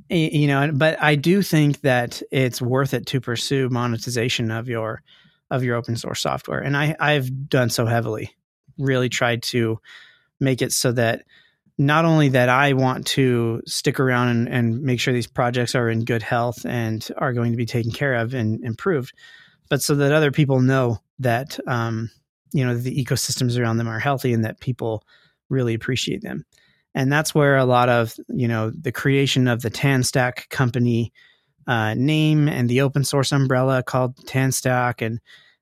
you 0.09 0.47
know, 0.47 0.71
but 0.73 1.01
I 1.01 1.15
do 1.15 1.41
think 1.41 1.81
that 1.81 2.21
it's 2.31 2.61
worth 2.61 2.93
it 2.93 3.05
to 3.07 3.21
pursue 3.21 3.69
monetization 3.69 4.51
of 4.51 4.69
your 4.69 5.01
of 5.49 5.63
your 5.63 5.75
open 5.75 5.95
source 5.95 6.21
software. 6.21 6.59
And 6.59 6.75
I, 6.75 6.95
I've 6.99 7.49
done 7.49 7.69
so 7.69 7.85
heavily, 7.85 8.35
really 8.77 9.09
tried 9.09 9.43
to 9.43 9.79
make 10.39 10.61
it 10.61 10.71
so 10.71 10.91
that 10.93 11.23
not 11.77 12.05
only 12.05 12.29
that 12.29 12.49
I 12.49 12.73
want 12.73 13.05
to 13.07 13.61
stick 13.65 13.99
around 13.99 14.29
and, 14.29 14.47
and 14.49 14.81
make 14.81 14.99
sure 14.99 15.13
these 15.13 15.27
projects 15.27 15.75
are 15.75 15.89
in 15.89 16.05
good 16.05 16.23
health 16.23 16.65
and 16.65 17.07
are 17.17 17.33
going 17.33 17.51
to 17.51 17.57
be 17.57 17.65
taken 17.65 17.91
care 17.91 18.15
of 18.15 18.33
and 18.33 18.63
improved, 18.63 19.13
but 19.69 19.81
so 19.81 19.95
that 19.95 20.11
other 20.11 20.31
people 20.31 20.59
know 20.59 20.99
that 21.19 21.59
um, 21.67 22.09
you 22.51 22.65
know 22.65 22.75
the 22.75 23.03
ecosystems 23.03 23.59
around 23.59 23.77
them 23.77 23.87
are 23.87 23.99
healthy 23.99 24.33
and 24.33 24.45
that 24.45 24.59
people 24.59 25.03
really 25.49 25.73
appreciate 25.73 26.21
them. 26.21 26.45
And 26.95 27.11
that's 27.11 27.35
where 27.35 27.57
a 27.57 27.65
lot 27.65 27.89
of 27.89 28.15
you 28.29 28.47
know 28.47 28.71
the 28.71 28.91
creation 28.91 29.47
of 29.47 29.61
the 29.61 29.71
TanStack 29.71 30.49
company 30.49 31.13
uh, 31.67 31.93
name 31.93 32.47
and 32.47 32.69
the 32.69 32.81
open 32.81 33.03
source 33.03 33.31
umbrella 33.31 33.83
called 33.83 34.15
TanStack 34.25 35.05
and 35.05 35.19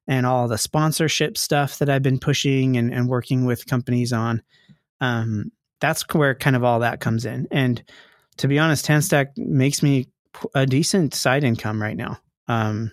and 0.07 0.25
all 0.25 0.47
the 0.47 0.57
sponsorship 0.57 1.35
stuff 1.35 1.79
that 1.79 1.89
I've 1.89 2.03
been 2.03 2.19
pushing 2.19 2.77
and, 2.77 2.93
and 2.93 3.09
working 3.09 3.45
with 3.45 3.65
companies 3.65 4.13
on. 4.13 4.43
Um, 5.01 5.51
that's 5.79 6.05
where 6.13 6.35
kind 6.35 6.55
of 6.55 6.63
all 6.63 6.81
that 6.81 6.99
comes 6.99 7.25
in. 7.25 7.47
And 7.49 7.83
to 8.37 8.47
be 8.47 8.59
honest, 8.59 8.85
TanStack 8.85 9.35
makes 9.35 9.81
me 9.81 10.07
a 10.53 10.67
decent 10.67 11.15
side 11.15 11.43
income 11.43 11.81
right 11.81 11.97
now. 11.97 12.19
Um, 12.47 12.91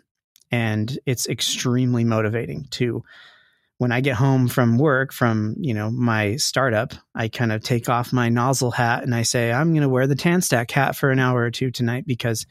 and 0.51 0.99
it's 1.05 1.29
extremely 1.29 2.05
motivating 2.05 2.67
to 2.71 3.03
when 3.79 3.93
I 3.93 4.01
get 4.01 4.15
home 4.15 4.49
from 4.49 4.79
work 4.79 5.13
from, 5.13 5.57
you 5.59 5.75
know, 5.75 5.91
my 5.91 6.37
startup, 6.37 6.95
I 7.15 7.29
kind 7.29 7.51
of 7.51 7.63
take 7.63 7.89
off 7.89 8.13
my 8.13 8.29
nozzle 8.29 8.71
hat 8.71 9.03
and 9.03 9.15
I 9.15 9.23
say, 9.23 9.51
I'm 9.51 9.73
going 9.73 9.83
to 9.83 9.89
wear 9.89 10.07
the 10.07 10.15
TanStack 10.15 10.71
hat 10.71 10.95
for 10.95 11.11
an 11.11 11.19
hour 11.19 11.41
or 11.41 11.51
two 11.51 11.71
tonight 11.71 12.07
because 12.07 12.47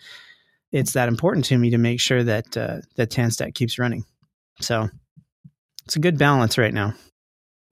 it's 0.71 0.93
that 0.93 1.07
important 1.07 1.45
to 1.45 1.57
me 1.57 1.69
to 1.71 1.77
make 1.77 1.99
sure 1.99 2.23
that 2.23 2.55
uh, 2.55 2.77
that 2.95 3.09
TanStack 3.09 3.53
keeps 3.55 3.77
running. 3.77 4.05
So 4.59 4.89
it's 5.85 5.95
a 5.95 5.99
good 5.99 6.17
balance 6.17 6.57
right 6.57 6.73
now. 6.73 6.93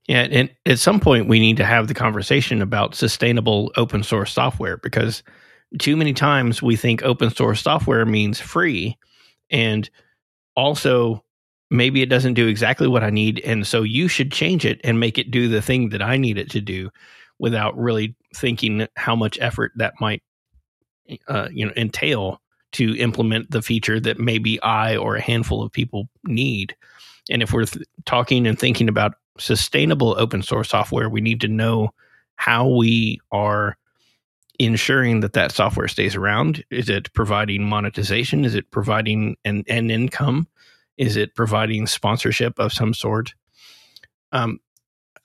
Yeah, 0.08 0.28
and 0.32 0.50
at 0.66 0.80
some 0.80 1.00
point 1.00 1.28
we 1.28 1.40
need 1.40 1.58
to 1.58 1.66
have 1.66 1.88
the 1.88 1.94
conversation 1.94 2.62
about 2.62 2.96
sustainable 2.96 3.72
open 3.78 4.02
source 4.02 4.34
software 4.34 4.78
because 4.78 5.22
too 5.78 5.96
many 5.96 6.14
times 6.14 6.62
we 6.64 6.76
think 6.76 7.04
open 7.04 7.30
source 7.30 7.62
software 7.62 8.06
means 8.06 8.40
free 8.40 8.98
and 9.52 9.88
also 10.56 11.24
maybe 11.70 12.02
it 12.02 12.10
doesn't 12.10 12.34
do 12.34 12.48
exactly 12.48 12.88
what 12.88 13.04
I 13.04 13.12
need 13.12 13.40
and 13.42 13.68
so 13.68 13.84
you 13.84 14.08
should 14.08 14.32
change 14.32 14.66
it 14.66 14.82
and 14.84 15.00
make 15.00 15.20
it 15.20 15.30
do 15.30 15.48
the 15.48 15.62
thing 15.62 15.90
that 15.90 16.02
I 16.02 16.18
need 16.18 16.40
it 16.40 16.50
to 16.52 16.62
do 16.62 16.90
without 17.38 17.78
really 17.78 18.16
thinking 18.36 18.88
how 18.96 19.16
much 19.16 19.38
effort 19.40 19.74
that 19.76 19.94
might 20.02 20.24
uh, 21.28 21.50
you 21.52 21.68
know 21.68 21.74
entail 21.78 22.42
to 22.74 22.96
implement 22.98 23.52
the 23.52 23.62
feature 23.62 24.00
that 24.00 24.20
maybe 24.20 24.62
I 24.62 24.96
or 24.96 25.16
a 25.16 25.22
handful 25.22 25.64
of 25.64 25.72
people 25.72 26.10
need. 26.24 26.76
And 27.30 27.42
if 27.42 27.54
we're 27.54 27.66
th- 27.66 27.86
talking 28.06 28.48
and 28.48 28.58
thinking 28.58 28.90
about 28.90 29.16
sustainable 29.38 30.16
open 30.18 30.42
source 30.42 30.70
software, 30.70 31.10
we 31.10 31.22
need 31.22 31.42
to 31.42 31.48
know 31.48 31.90
how 32.36 32.68
we 32.68 33.20
are 33.32 33.78
ensuring 34.60 35.22
that 35.22 35.34
that 35.34 35.52
software 35.52 35.88
stays 35.88 36.16
around. 36.16 36.64
Is 36.70 36.90
it 36.90 37.12
providing 37.14 37.64
monetization? 37.64 38.46
Is 38.46 38.56
it 38.56 38.70
providing 38.72 39.38
an, 39.46 39.64
an 39.68 39.90
income? 39.90 40.48
Is 40.98 41.16
it 41.16 41.34
providing 41.34 41.88
sponsorship 41.88 42.60
of 42.60 42.74
some 42.74 42.94
sort? 42.94 43.34
Um, 44.32 44.60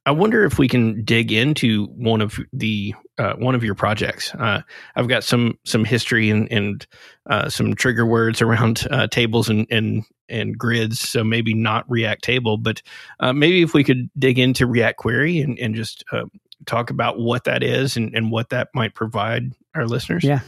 I 0.06 0.10
wonder 0.10 0.44
if 0.44 0.58
we 0.58 0.68
can 0.68 1.02
dig 1.02 1.32
into 1.32 1.86
one 1.86 2.20
of 2.20 2.38
the 2.52 2.94
uh, 3.16 3.34
one 3.34 3.54
of 3.54 3.64
your 3.64 3.74
projects. 3.74 4.34
Uh, 4.34 4.60
I've 4.96 5.08
got 5.08 5.24
some 5.24 5.58
some 5.64 5.84
history 5.84 6.28
and, 6.30 6.50
and 6.52 6.86
uh, 7.28 7.48
some 7.48 7.74
trigger 7.74 8.04
words 8.04 8.42
around 8.42 8.86
uh, 8.90 9.06
tables 9.06 9.48
and, 9.48 9.66
and 9.70 10.04
and 10.28 10.58
grids. 10.58 11.00
So 11.00 11.24
maybe 11.24 11.54
not 11.54 11.88
React 11.90 12.22
Table, 12.22 12.58
but 12.58 12.82
uh, 13.20 13.32
maybe 13.32 13.62
if 13.62 13.72
we 13.72 13.84
could 13.84 14.10
dig 14.18 14.38
into 14.38 14.66
React 14.66 14.98
Query 14.98 15.40
and, 15.40 15.58
and 15.58 15.74
just 15.74 16.04
uh, 16.12 16.24
talk 16.66 16.90
about 16.90 17.18
what 17.18 17.44
that 17.44 17.62
is 17.62 17.96
and, 17.96 18.14
and 18.14 18.30
what 18.30 18.50
that 18.50 18.68
might 18.74 18.94
provide 18.94 19.52
our 19.74 19.86
listeners. 19.86 20.22
Yeah, 20.22 20.40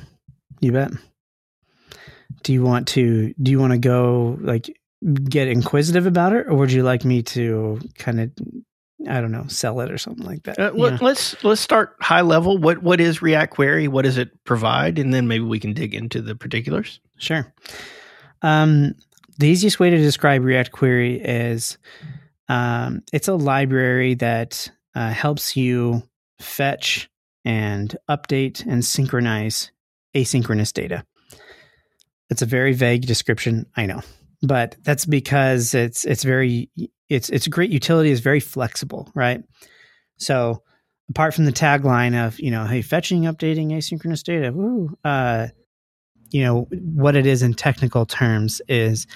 you 0.60 0.72
bet. 0.72 0.92
Do 2.42 2.52
you 2.52 2.62
want 2.62 2.88
to 2.88 3.32
do 3.40 3.50
you 3.50 3.58
want 3.58 3.72
to 3.72 3.78
go 3.78 4.38
like 4.40 4.68
get 5.00 5.48
inquisitive 5.48 6.06
about 6.06 6.34
it, 6.34 6.46
or 6.46 6.56
would 6.56 6.72
you 6.72 6.82
like 6.82 7.04
me 7.04 7.22
to 7.22 7.80
kind 7.96 8.20
of 8.20 8.30
I 9.06 9.20
don't 9.20 9.32
know, 9.32 9.46
sell 9.48 9.80
it 9.80 9.90
or 9.90 9.98
something 9.98 10.25
like 10.25 10.44
that. 10.44 10.58
Uh, 10.58 10.72
well, 10.75 10.98
let's 11.00 11.42
let's 11.44 11.60
start 11.60 11.96
high 12.00 12.22
level. 12.22 12.58
What 12.58 12.82
what 12.82 13.00
is 13.00 13.22
React 13.22 13.54
Query? 13.54 13.88
What 13.88 14.02
does 14.02 14.18
it 14.18 14.44
provide? 14.44 14.98
And 14.98 15.12
then 15.12 15.26
maybe 15.28 15.44
we 15.44 15.60
can 15.60 15.72
dig 15.72 15.94
into 15.94 16.20
the 16.20 16.34
particulars. 16.34 17.00
Sure. 17.18 17.52
Um, 18.42 18.94
the 19.38 19.48
easiest 19.48 19.78
way 19.80 19.90
to 19.90 19.96
describe 19.96 20.42
React 20.42 20.72
Query 20.72 21.20
is 21.20 21.78
um, 22.48 23.02
it's 23.12 23.28
a 23.28 23.34
library 23.34 24.14
that 24.14 24.70
uh, 24.94 25.10
helps 25.10 25.56
you 25.56 26.02
fetch 26.40 27.10
and 27.44 27.96
update 28.08 28.64
and 28.66 28.84
synchronize 28.84 29.70
asynchronous 30.14 30.72
data. 30.72 31.04
It's 32.30 32.42
a 32.42 32.46
very 32.46 32.72
vague 32.72 33.06
description, 33.06 33.66
I 33.76 33.86
know, 33.86 34.02
but 34.42 34.76
that's 34.82 35.06
because 35.06 35.75
it's 35.75 36.04
it's 36.04 36.25
very 36.25 36.70
it's 37.08 37.28
it's 37.28 37.46
a 37.46 37.50
great 37.50 37.70
utility 37.70 38.10
is 38.10 38.20
very 38.20 38.40
flexible, 38.40 39.10
right? 39.14 39.42
So 40.16 40.62
apart 41.10 41.34
from 41.34 41.44
the 41.44 41.52
tagline 41.52 42.26
of 42.26 42.38
you 42.40 42.50
know, 42.50 42.64
hey, 42.64 42.82
fetching, 42.82 43.22
updating 43.22 43.68
asynchronous 43.68 44.22
data, 44.22 44.52
woo, 44.52 44.96
uh, 45.04 45.48
you 46.30 46.42
know 46.42 46.66
what 46.70 47.16
it 47.16 47.26
is 47.26 47.42
in 47.42 47.54
technical 47.54 48.06
terms 48.06 48.60
is 48.68 49.06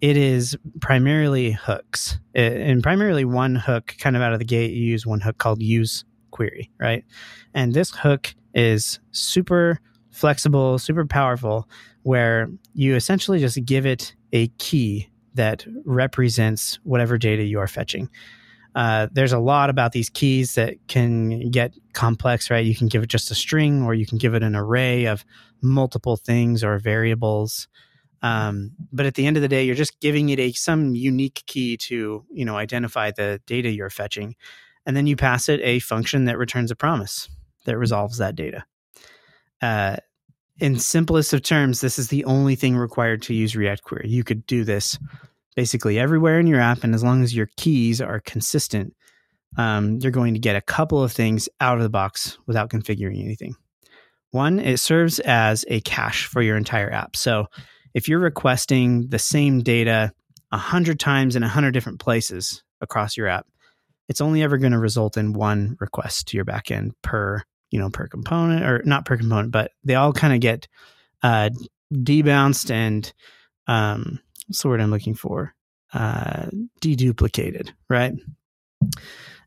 it 0.00 0.16
is 0.16 0.56
primarily 0.80 1.52
hooks 1.52 2.18
and 2.34 2.82
primarily 2.82 3.24
one 3.24 3.56
hook 3.56 3.94
kind 3.98 4.16
of 4.16 4.22
out 4.22 4.32
of 4.32 4.38
the 4.38 4.44
gate 4.44 4.72
you 4.72 4.84
use 4.84 5.06
one 5.06 5.20
hook 5.20 5.38
called 5.38 5.62
use 5.62 6.04
query 6.30 6.70
right 6.78 7.04
and 7.54 7.74
this 7.74 7.90
hook 7.90 8.34
is 8.54 9.00
super 9.10 9.80
flexible 10.10 10.78
super 10.78 11.06
powerful 11.06 11.68
where 12.02 12.48
you 12.74 12.94
essentially 12.94 13.38
just 13.38 13.64
give 13.64 13.86
it 13.86 14.14
a 14.32 14.48
key 14.58 15.08
that 15.38 15.64
represents 15.84 16.78
whatever 16.82 17.16
data 17.16 17.44
you 17.44 17.58
are 17.60 17.66
fetching. 17.66 18.10
Uh, 18.74 19.08
there's 19.12 19.32
a 19.32 19.38
lot 19.38 19.70
about 19.70 19.92
these 19.92 20.10
keys 20.10 20.54
that 20.54 20.74
can 20.88 21.50
get 21.50 21.74
complex, 21.94 22.50
right? 22.50 22.64
You 22.64 22.76
can 22.76 22.88
give 22.88 23.02
it 23.02 23.08
just 23.08 23.30
a 23.30 23.34
string, 23.34 23.82
or 23.82 23.94
you 23.94 24.04
can 24.04 24.18
give 24.18 24.34
it 24.34 24.42
an 24.42 24.54
array 24.54 25.06
of 25.06 25.24
multiple 25.62 26.16
things 26.16 26.62
or 26.62 26.78
variables. 26.78 27.66
Um, 28.20 28.72
but 28.92 29.06
at 29.06 29.14
the 29.14 29.26
end 29.26 29.36
of 29.36 29.42
the 29.42 29.48
day, 29.48 29.64
you're 29.64 29.74
just 29.74 30.00
giving 30.00 30.28
it 30.28 30.38
a 30.38 30.52
some 30.52 30.94
unique 30.94 31.44
key 31.46 31.76
to 31.76 32.24
you 32.30 32.44
know 32.44 32.56
identify 32.56 33.10
the 33.10 33.40
data 33.46 33.70
you're 33.70 33.90
fetching, 33.90 34.36
and 34.84 34.96
then 34.96 35.06
you 35.06 35.16
pass 35.16 35.48
it 35.48 35.60
a 35.62 35.78
function 35.78 36.26
that 36.26 36.36
returns 36.36 36.70
a 36.70 36.76
promise 36.76 37.28
that 37.64 37.78
resolves 37.78 38.18
that 38.18 38.34
data. 38.34 38.64
Uh, 39.62 39.96
in 40.60 40.78
simplest 40.78 41.32
of 41.32 41.42
terms, 41.42 41.80
this 41.80 41.98
is 41.98 42.08
the 42.08 42.24
only 42.24 42.56
thing 42.56 42.76
required 42.76 43.22
to 43.22 43.34
use 43.34 43.54
React 43.54 43.82
Query. 43.84 44.08
You 44.08 44.24
could 44.24 44.46
do 44.46 44.64
this 44.64 44.98
basically 45.58 45.98
everywhere 45.98 46.38
in 46.38 46.46
your 46.46 46.60
app, 46.60 46.84
and 46.84 46.94
as 46.94 47.02
long 47.02 47.20
as 47.24 47.34
your 47.34 47.48
keys 47.56 48.00
are 48.00 48.20
consistent, 48.20 48.94
um, 49.56 49.98
you're 50.00 50.12
going 50.12 50.34
to 50.34 50.38
get 50.38 50.54
a 50.54 50.60
couple 50.60 51.02
of 51.02 51.10
things 51.10 51.48
out 51.60 51.78
of 51.78 51.82
the 51.82 51.90
box 51.90 52.38
without 52.46 52.70
configuring 52.70 53.24
anything. 53.24 53.56
One, 54.30 54.60
it 54.60 54.78
serves 54.78 55.18
as 55.18 55.64
a 55.66 55.80
cache 55.80 56.26
for 56.26 56.42
your 56.42 56.56
entire 56.56 56.92
app. 56.92 57.16
So 57.16 57.46
if 57.92 58.06
you're 58.06 58.20
requesting 58.20 59.08
the 59.08 59.18
same 59.18 59.64
data 59.64 60.12
a 60.52 60.58
hundred 60.58 61.00
times 61.00 61.34
in 61.34 61.42
a 61.42 61.48
hundred 61.48 61.72
different 61.72 61.98
places 61.98 62.62
across 62.80 63.16
your 63.16 63.26
app, 63.26 63.44
it's 64.08 64.20
only 64.20 64.44
ever 64.44 64.58
going 64.58 64.70
to 64.70 64.78
result 64.78 65.16
in 65.16 65.32
one 65.32 65.76
request 65.80 66.28
to 66.28 66.36
your 66.36 66.44
backend 66.44 66.92
per 67.02 67.42
you 67.72 67.80
know 67.80 67.90
per 67.90 68.06
component 68.06 68.62
or 68.64 68.80
not 68.84 69.06
per 69.06 69.16
component, 69.16 69.50
but 69.50 69.72
they 69.82 69.96
all 69.96 70.12
kind 70.12 70.32
of 70.32 70.38
get 70.38 70.68
uh, 71.24 71.50
debounced 71.92 72.70
and 72.70 73.12
um, 73.66 74.20
what's 74.48 74.62
the 74.62 74.68
word 74.68 74.80
I'm 74.80 74.90
looking 74.90 75.14
for? 75.14 75.54
Uh, 75.92 76.46
deduplicated, 76.80 77.70
right? 77.88 78.14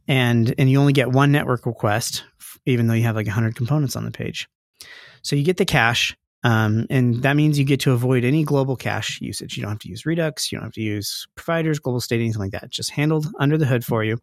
And 0.08 0.53
and 0.58 0.70
you 0.70 0.79
only 0.79 0.93
get 0.93 1.12
one 1.12 1.31
network 1.31 1.65
request, 1.65 2.24
even 2.65 2.88
though 2.88 2.93
you 2.93 3.03
have 3.03 3.15
like 3.15 3.27
100 3.27 3.55
components 3.55 3.96
on 3.96 4.05
the 4.05 4.12
page. 4.12 4.48
So 5.22 5.36
you 5.36 5.43
get 5.43 5.58
the 5.58 5.65
cache, 5.65 6.15
um, 6.43 6.88
and 6.89 7.22
that 7.22 7.36
means 7.36 7.60
you 7.60 7.65
get 7.65 7.81
to 7.81 7.91
avoid 7.91 8.24
any 8.24 8.43
global 8.43 8.75
cache 8.75 9.22
usage. 9.22 9.55
You 9.55 9.62
don't 9.62 9.72
have 9.72 9.79
to 9.79 9.89
use 9.89 10.05
Redux, 10.05 10.51
you 10.51 10.58
don't 10.58 10.65
have 10.65 10.74
to 10.74 10.81
use 10.81 11.27
providers, 11.36 11.79
global 11.79 12.00
state, 12.00 12.20
anything 12.20 12.41
like 12.41 12.51
that. 12.51 12.63
It's 12.63 12.77
just 12.77 12.91
handled 12.91 13.27
under 13.39 13.58
the 13.58 13.67
hood 13.67 13.86
for 13.86 14.03
you. 14.03 14.20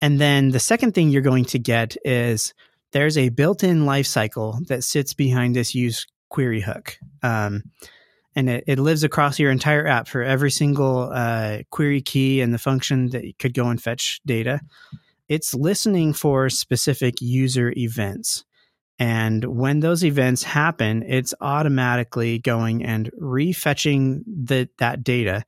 And 0.00 0.20
then 0.20 0.50
the 0.50 0.58
second 0.58 0.92
thing 0.92 1.10
you're 1.10 1.22
going 1.22 1.44
to 1.46 1.60
get 1.60 1.96
is 2.04 2.54
there's 2.90 3.16
a 3.16 3.28
built-in 3.28 3.84
lifecycle 3.84 4.66
that 4.66 4.82
sits 4.82 5.14
behind 5.14 5.54
this 5.54 5.76
use 5.76 6.06
query 6.28 6.60
hook. 6.60 6.98
Um, 7.22 7.62
and 8.34 8.48
it, 8.48 8.64
it, 8.66 8.78
lives 8.78 9.04
across 9.04 9.38
your 9.38 9.50
entire 9.50 9.86
app 9.86 10.08
for 10.08 10.22
every 10.22 10.50
single 10.50 11.10
uh, 11.12 11.58
query 11.70 12.00
key 12.00 12.40
and 12.40 12.52
the 12.52 12.58
function 12.58 13.10
that 13.10 13.38
could 13.38 13.54
go 13.54 13.68
and 13.68 13.82
fetch 13.82 14.20
data. 14.24 14.60
It's 15.28 15.54
listening 15.54 16.12
for 16.12 16.48
specific 16.48 17.20
user 17.20 17.72
events. 17.76 18.44
And 18.98 19.44
when 19.44 19.80
those 19.80 20.04
events 20.04 20.42
happen, 20.42 21.02
it's 21.06 21.34
automatically 21.40 22.38
going 22.38 22.84
and 22.84 23.10
refetching 23.20 24.22
the, 24.26 24.68
that 24.78 25.02
data 25.02 25.44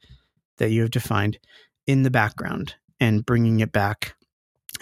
that 0.58 0.70
you 0.70 0.82
have 0.82 0.90
defined 0.90 1.38
in 1.86 2.02
the 2.02 2.10
background 2.10 2.74
and 3.00 3.24
bringing 3.24 3.60
it 3.60 3.72
back 3.72 4.14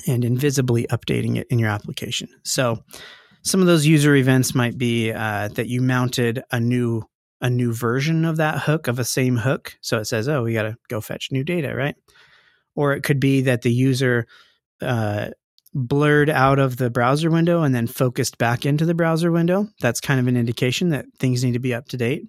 and 0.06 0.24
invisibly 0.24 0.86
updating 0.86 1.36
it 1.36 1.46
in 1.50 1.58
your 1.58 1.70
application. 1.70 2.28
So, 2.44 2.82
some 3.44 3.60
of 3.60 3.66
those 3.66 3.84
user 3.84 4.14
events 4.14 4.54
might 4.54 4.78
be 4.78 5.10
uh, 5.10 5.48
that 5.48 5.66
you 5.66 5.80
mounted 5.80 6.44
a 6.52 6.60
new 6.60 7.02
a 7.42 7.50
new 7.50 7.74
version 7.74 8.24
of 8.24 8.38
that 8.38 8.60
hook 8.60 8.88
of 8.88 8.98
a 8.98 9.04
same 9.04 9.36
hook. 9.36 9.76
So 9.82 9.98
it 9.98 10.06
says, 10.06 10.28
"Oh, 10.28 10.44
we 10.44 10.54
got 10.54 10.62
to 10.62 10.76
go 10.88 11.00
fetch 11.00 11.30
new 11.30 11.44
data," 11.44 11.74
right? 11.74 11.96
Or 12.74 12.94
it 12.94 13.02
could 13.02 13.20
be 13.20 13.42
that 13.42 13.62
the 13.62 13.72
user 13.72 14.26
uh, 14.80 15.30
blurred 15.74 16.30
out 16.30 16.58
of 16.58 16.76
the 16.76 16.90
browser 16.90 17.30
window 17.30 17.62
and 17.62 17.74
then 17.74 17.86
focused 17.86 18.38
back 18.38 18.64
into 18.64 18.86
the 18.86 18.94
browser 18.94 19.30
window. 19.30 19.68
That's 19.80 20.00
kind 20.00 20.20
of 20.20 20.26
an 20.26 20.36
indication 20.36 20.90
that 20.90 21.06
things 21.18 21.44
need 21.44 21.52
to 21.52 21.58
be 21.58 21.74
up 21.74 21.88
to 21.88 21.96
date. 21.96 22.24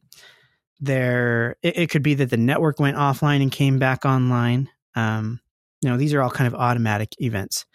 There, 0.80 1.58
it, 1.62 1.78
it 1.78 1.90
could 1.90 2.04
be 2.04 2.16
that 2.16 2.30
the 2.30 2.38
network 2.38 2.80
went 2.80 2.98
offline 2.98 3.42
and 3.42 3.52
came 3.52 3.80
back 3.80 4.06
online. 4.06 4.70
Um, 4.96 5.40
you 5.82 5.90
know, 5.90 5.98
these 5.98 6.14
are 6.14 6.22
all 6.22 6.30
kind 6.30 6.48
of 6.48 6.60
automatic 6.60 7.10
events. 7.20 7.66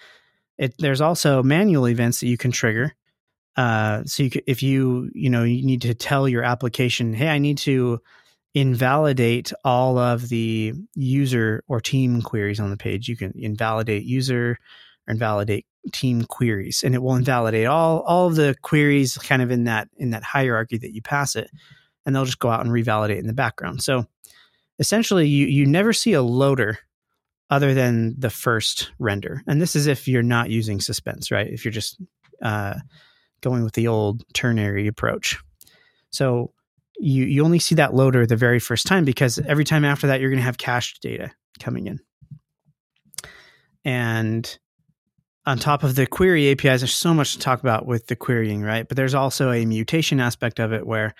It, 0.57 0.75
there's 0.78 1.00
also 1.00 1.42
manual 1.42 1.88
events 1.88 2.21
that 2.21 2.26
you 2.26 2.37
can 2.37 2.50
trigger. 2.50 2.95
Uh, 3.59 4.05
so 4.05 4.23
you 4.23 4.31
if 4.47 4.62
you 4.62 5.11
you 5.14 5.29
know 5.29 5.42
you 5.42 5.66
need 5.66 5.83
to 5.83 5.92
tell 5.92 6.29
your 6.29 6.44
application, 6.44 7.12
hey, 7.12 7.27
I 7.27 7.38
need 7.38 7.59
to 7.59 8.01
invalidate 8.55 9.53
all 9.64 9.99
of 9.99 10.29
the 10.29 10.75
user 10.94 11.64
or 11.66 11.81
team 11.81 12.23
queries 12.23 12.61
on 12.61 12.71
the 12.71 12.77
page. 12.77 13.09
You 13.09 13.16
can 13.16 13.33
invalidate 13.35 14.05
user 14.05 14.53
or 15.09 15.12
invalidate 15.12 15.66
team 15.92 16.23
queries, 16.23 16.85
and 16.85 16.94
it 16.94 17.03
will 17.03 17.16
invalidate 17.16 17.66
all 17.66 18.03
all 18.03 18.29
of 18.29 18.37
the 18.37 18.55
queries 18.62 19.18
kind 19.18 19.42
of 19.42 19.51
in 19.51 19.64
that 19.64 19.88
in 19.97 20.11
that 20.11 20.23
hierarchy 20.23 20.79
that 20.79 20.94
you 20.94 21.03
pass 21.03 21.35
it, 21.35 21.51
and 22.07 22.14
they'll 22.14 22.25
just 22.25 22.38
go 22.38 22.51
out 22.51 22.64
and 22.64 22.71
revalidate 22.71 23.18
in 23.18 23.27
the 23.27 23.33
background. 23.33 23.83
So 23.83 24.07
essentially, 24.79 25.27
you 25.27 25.47
you 25.47 25.66
never 25.66 25.92
see 25.92 26.12
a 26.12 26.23
loader 26.23 26.79
other 27.51 27.75
than 27.75 28.14
the 28.21 28.31
first 28.31 28.92
render. 29.01 29.42
And 29.49 29.61
this 29.61 29.75
is 29.75 29.88
if 29.88 30.07
you're 30.07 30.23
not 30.23 30.49
using 30.49 30.81
suspense, 30.81 31.33
right? 31.33 31.49
If 31.49 31.64
you're 31.64 31.73
just 31.73 32.01
uh, 32.40 32.75
going 33.40 33.64
with 33.64 33.74
the 33.74 33.88
old 33.88 34.24
ternary 34.35 34.87
approach. 34.87 35.38
So 36.11 36.53
you 36.98 37.24
you 37.24 37.44
only 37.44 37.59
see 37.59 37.74
that 37.77 37.94
loader 37.94 38.27
the 38.27 38.37
very 38.37 38.59
first 38.59 38.87
time 38.87 39.05
because 39.05 39.38
every 39.40 39.64
time 39.64 39.85
after 39.85 40.07
that 40.09 40.20
you're 40.20 40.31
going 40.31 40.40
to 40.40 40.44
have 40.44 40.59
cached 40.59 41.03
data 41.03 41.31
coming 41.61 41.87
in. 41.87 42.01
And 43.85 44.59
on 45.46 45.59
top 45.59 45.83
of 45.83 45.94
the 45.94 46.07
query 46.07 46.51
APIs, 46.51 46.81
there's 46.81 46.92
so 46.92 47.14
much 47.14 47.33
to 47.33 47.38
talk 47.38 47.61
about 47.61 47.87
with 47.87 48.07
the 48.09 48.16
querying, 48.16 48.61
right? 48.61 48.87
But 48.87 48.98
there's 48.98 49.14
also 49.14 49.51
a 49.51 49.64
mutation 49.64 50.20
aspect 50.20 50.59
of 50.59 50.74
it 50.74 50.87
where 50.87 51.14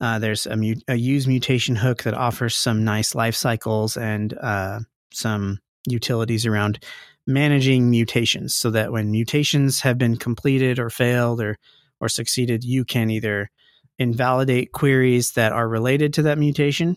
uh, 0.00 0.20
there's 0.20 0.46
a, 0.46 0.56
mu- 0.56 0.76
a, 0.86 0.94
use 0.94 1.26
mutation 1.26 1.74
hook 1.74 2.04
that 2.04 2.14
offers 2.14 2.54
some 2.54 2.84
nice 2.84 3.16
life 3.16 3.34
cycles 3.34 3.96
and 3.96 4.32
uh, 4.38 4.78
some 5.12 5.58
utilities 5.88 6.46
around 6.46 6.84
managing 7.26 7.90
mutations 7.90 8.54
so 8.54 8.70
that 8.70 8.92
when 8.92 9.10
mutations 9.10 9.80
have 9.80 9.98
been 9.98 10.16
completed 10.16 10.78
or 10.78 10.90
failed 10.90 11.40
or 11.40 11.56
or 12.00 12.08
succeeded 12.08 12.64
you 12.64 12.84
can 12.84 13.10
either 13.10 13.50
invalidate 13.98 14.72
queries 14.72 15.32
that 15.32 15.52
are 15.52 15.68
related 15.68 16.12
to 16.12 16.22
that 16.22 16.38
mutation 16.38 16.96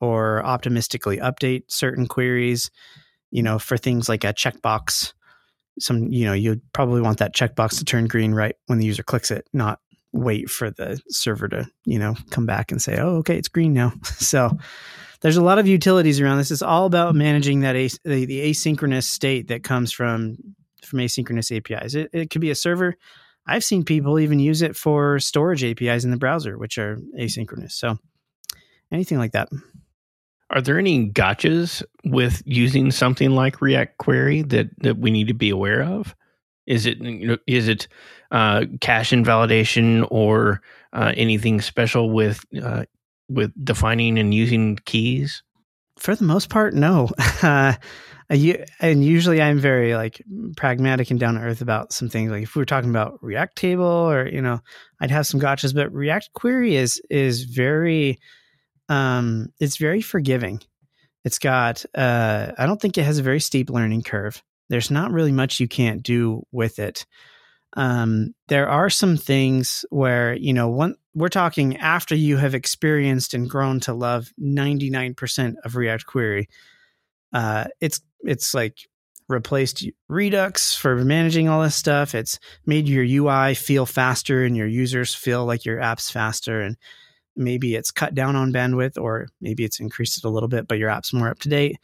or 0.00 0.44
optimistically 0.44 1.18
update 1.18 1.64
certain 1.68 2.06
queries. 2.06 2.70
You 3.30 3.42
know 3.42 3.58
for 3.58 3.76
things 3.76 4.08
like 4.08 4.24
a 4.24 4.32
checkbox 4.32 5.12
some 5.78 6.08
you 6.08 6.24
know 6.24 6.32
you'd 6.32 6.62
probably 6.72 7.00
want 7.00 7.18
that 7.18 7.34
checkbox 7.34 7.78
to 7.78 7.84
turn 7.84 8.06
green 8.06 8.32
right 8.32 8.56
when 8.66 8.78
the 8.78 8.86
user 8.86 9.02
clicks 9.02 9.30
it 9.30 9.46
not 9.52 9.80
wait 10.16 10.50
for 10.50 10.70
the 10.70 11.00
server 11.08 11.48
to 11.48 11.68
you 11.84 11.98
know 11.98 12.14
come 12.30 12.46
back 12.46 12.72
and 12.72 12.80
say 12.80 12.98
oh 12.98 13.16
okay 13.16 13.36
it's 13.36 13.48
green 13.48 13.72
now 13.72 13.92
so 14.04 14.50
there's 15.20 15.36
a 15.36 15.42
lot 15.42 15.58
of 15.58 15.66
utilities 15.66 16.20
around 16.20 16.38
this. 16.38 16.50
It's 16.50 16.62
all 16.62 16.86
about 16.86 17.14
managing 17.14 17.60
that 17.60 17.76
as, 17.76 17.98
the, 18.04 18.26
the, 18.26 18.50
asynchronous 18.50 19.04
state 19.04 19.48
that 19.48 19.64
comes 19.64 19.92
from 19.92 20.36
from 20.84 21.00
asynchronous 21.00 21.50
APIs. 21.50 21.94
It, 21.94 22.10
it 22.12 22.30
could 22.30 22.40
be 22.40 22.50
a 22.50 22.54
server. 22.54 22.94
I've 23.46 23.64
seen 23.64 23.84
people 23.84 24.20
even 24.20 24.38
use 24.38 24.62
it 24.62 24.76
for 24.76 25.18
storage 25.18 25.64
APIs 25.64 26.04
in 26.04 26.10
the 26.10 26.16
browser, 26.16 26.58
which 26.58 26.78
are 26.78 26.98
asynchronous. 27.18 27.72
So 27.72 27.98
anything 28.92 29.18
like 29.18 29.32
that. 29.32 29.48
Are 30.50 30.60
there 30.60 30.78
any 30.78 31.10
gotchas 31.10 31.82
with 32.04 32.40
using 32.46 32.92
something 32.92 33.30
like 33.30 33.60
React 33.60 33.98
Query 33.98 34.42
that, 34.42 34.68
that 34.82 34.98
we 34.98 35.10
need 35.10 35.26
to 35.26 35.34
be 35.34 35.50
aware 35.50 35.82
of? 35.82 36.14
Is 36.66 36.86
it 36.86 36.98
you 36.98 37.26
know, 37.26 37.38
is 37.46 37.68
it 37.68 37.88
uh, 38.30 38.64
cache 38.80 39.12
invalidation 39.12 40.04
or 40.10 40.60
uh, 40.92 41.12
anything 41.16 41.60
special 41.60 42.10
with 42.10 42.44
uh, 42.62 42.84
with 43.28 43.52
defining 43.64 44.18
and 44.18 44.34
using 44.34 44.78
keys? 44.84 45.42
For 45.98 46.14
the 46.14 46.24
most 46.24 46.50
part, 46.50 46.74
no. 46.74 47.10
Uh, 47.42 47.74
and 48.80 49.04
usually 49.04 49.40
I'm 49.40 49.60
very 49.60 49.94
like 49.94 50.20
pragmatic 50.56 51.12
and 51.12 51.20
down 51.20 51.34
to 51.34 51.40
earth 51.40 51.60
about 51.60 51.92
some 51.92 52.08
things. 52.08 52.30
Like 52.30 52.42
if 52.42 52.56
we 52.56 52.60
were 52.60 52.66
talking 52.66 52.90
about 52.90 53.22
React 53.22 53.54
table 53.56 53.84
or, 53.84 54.26
you 54.28 54.42
know, 54.42 54.60
I'd 55.00 55.12
have 55.12 55.28
some 55.28 55.38
gotchas, 55.40 55.72
but 55.72 55.92
React 55.92 56.32
query 56.32 56.74
is, 56.74 57.00
is 57.08 57.44
very, 57.44 58.18
um, 58.88 59.52
it's 59.60 59.76
very 59.76 60.00
forgiving. 60.00 60.60
It's 61.24 61.38
got, 61.38 61.84
uh, 61.94 62.50
I 62.58 62.66
don't 62.66 62.80
think 62.80 62.98
it 62.98 63.04
has 63.04 63.18
a 63.18 63.22
very 63.22 63.38
steep 63.38 63.70
learning 63.70 64.02
curve. 64.02 64.42
There's 64.68 64.90
not 64.90 65.12
really 65.12 65.32
much 65.32 65.60
you 65.60 65.68
can't 65.68 66.02
do 66.02 66.42
with 66.52 66.78
it. 66.78 67.06
Um, 67.76 68.34
there 68.48 68.68
are 68.68 68.88
some 68.88 69.16
things 69.16 69.84
where, 69.90 70.34
you 70.34 70.52
know, 70.52 70.68
one, 70.68 70.96
we're 71.14 71.28
talking 71.28 71.76
after 71.76 72.14
you 72.14 72.36
have 72.38 72.54
experienced 72.54 73.34
and 73.34 73.48
grown 73.48 73.80
to 73.80 73.92
love 73.92 74.32
99% 74.40 75.54
of 75.64 75.76
React 75.76 76.06
Query. 76.06 76.48
Uh, 77.32 77.64
it's 77.80 78.00
it's 78.22 78.54
like 78.54 78.78
replaced 79.28 79.84
Redux 80.08 80.74
for 80.74 80.96
managing 80.96 81.48
all 81.48 81.62
this 81.62 81.74
stuff. 81.74 82.14
It's 82.14 82.38
made 82.64 82.88
your 82.88 83.04
UI 83.04 83.54
feel 83.54 83.86
faster 83.86 84.44
and 84.44 84.56
your 84.56 84.68
users 84.68 85.14
feel 85.14 85.44
like 85.44 85.64
your 85.64 85.80
app's 85.80 86.10
faster. 86.10 86.60
And 86.60 86.76
maybe 87.34 87.74
it's 87.74 87.90
cut 87.90 88.14
down 88.14 88.36
on 88.36 88.52
bandwidth 88.52 89.00
or 89.00 89.28
maybe 89.40 89.64
it's 89.64 89.80
increased 89.80 90.18
it 90.18 90.24
a 90.24 90.30
little 90.30 90.48
bit, 90.48 90.68
but 90.68 90.78
your 90.78 90.90
app's 90.90 91.12
more 91.12 91.28
up 91.28 91.40
to 91.40 91.48
date. 91.48 91.76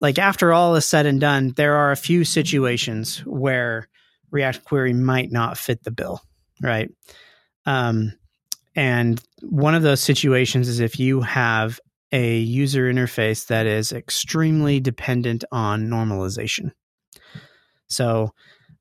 Like 0.00 0.18
after 0.18 0.52
all 0.52 0.76
is 0.76 0.86
said 0.86 1.06
and 1.06 1.20
done, 1.20 1.52
there 1.56 1.76
are 1.76 1.92
a 1.92 1.96
few 1.96 2.24
situations 2.24 3.18
where 3.26 3.88
React 4.30 4.64
Query 4.64 4.92
might 4.92 5.30
not 5.30 5.58
fit 5.58 5.82
the 5.82 5.90
bill, 5.90 6.22
right? 6.62 6.90
Um, 7.66 8.14
and 8.74 9.22
one 9.42 9.74
of 9.74 9.82
those 9.82 10.00
situations 10.00 10.68
is 10.68 10.80
if 10.80 10.98
you 10.98 11.20
have 11.20 11.80
a 12.12 12.38
user 12.38 12.92
interface 12.92 13.46
that 13.48 13.66
is 13.66 13.92
extremely 13.92 14.80
dependent 14.80 15.44
on 15.52 15.88
normalization. 15.88 16.72
So, 17.88 18.30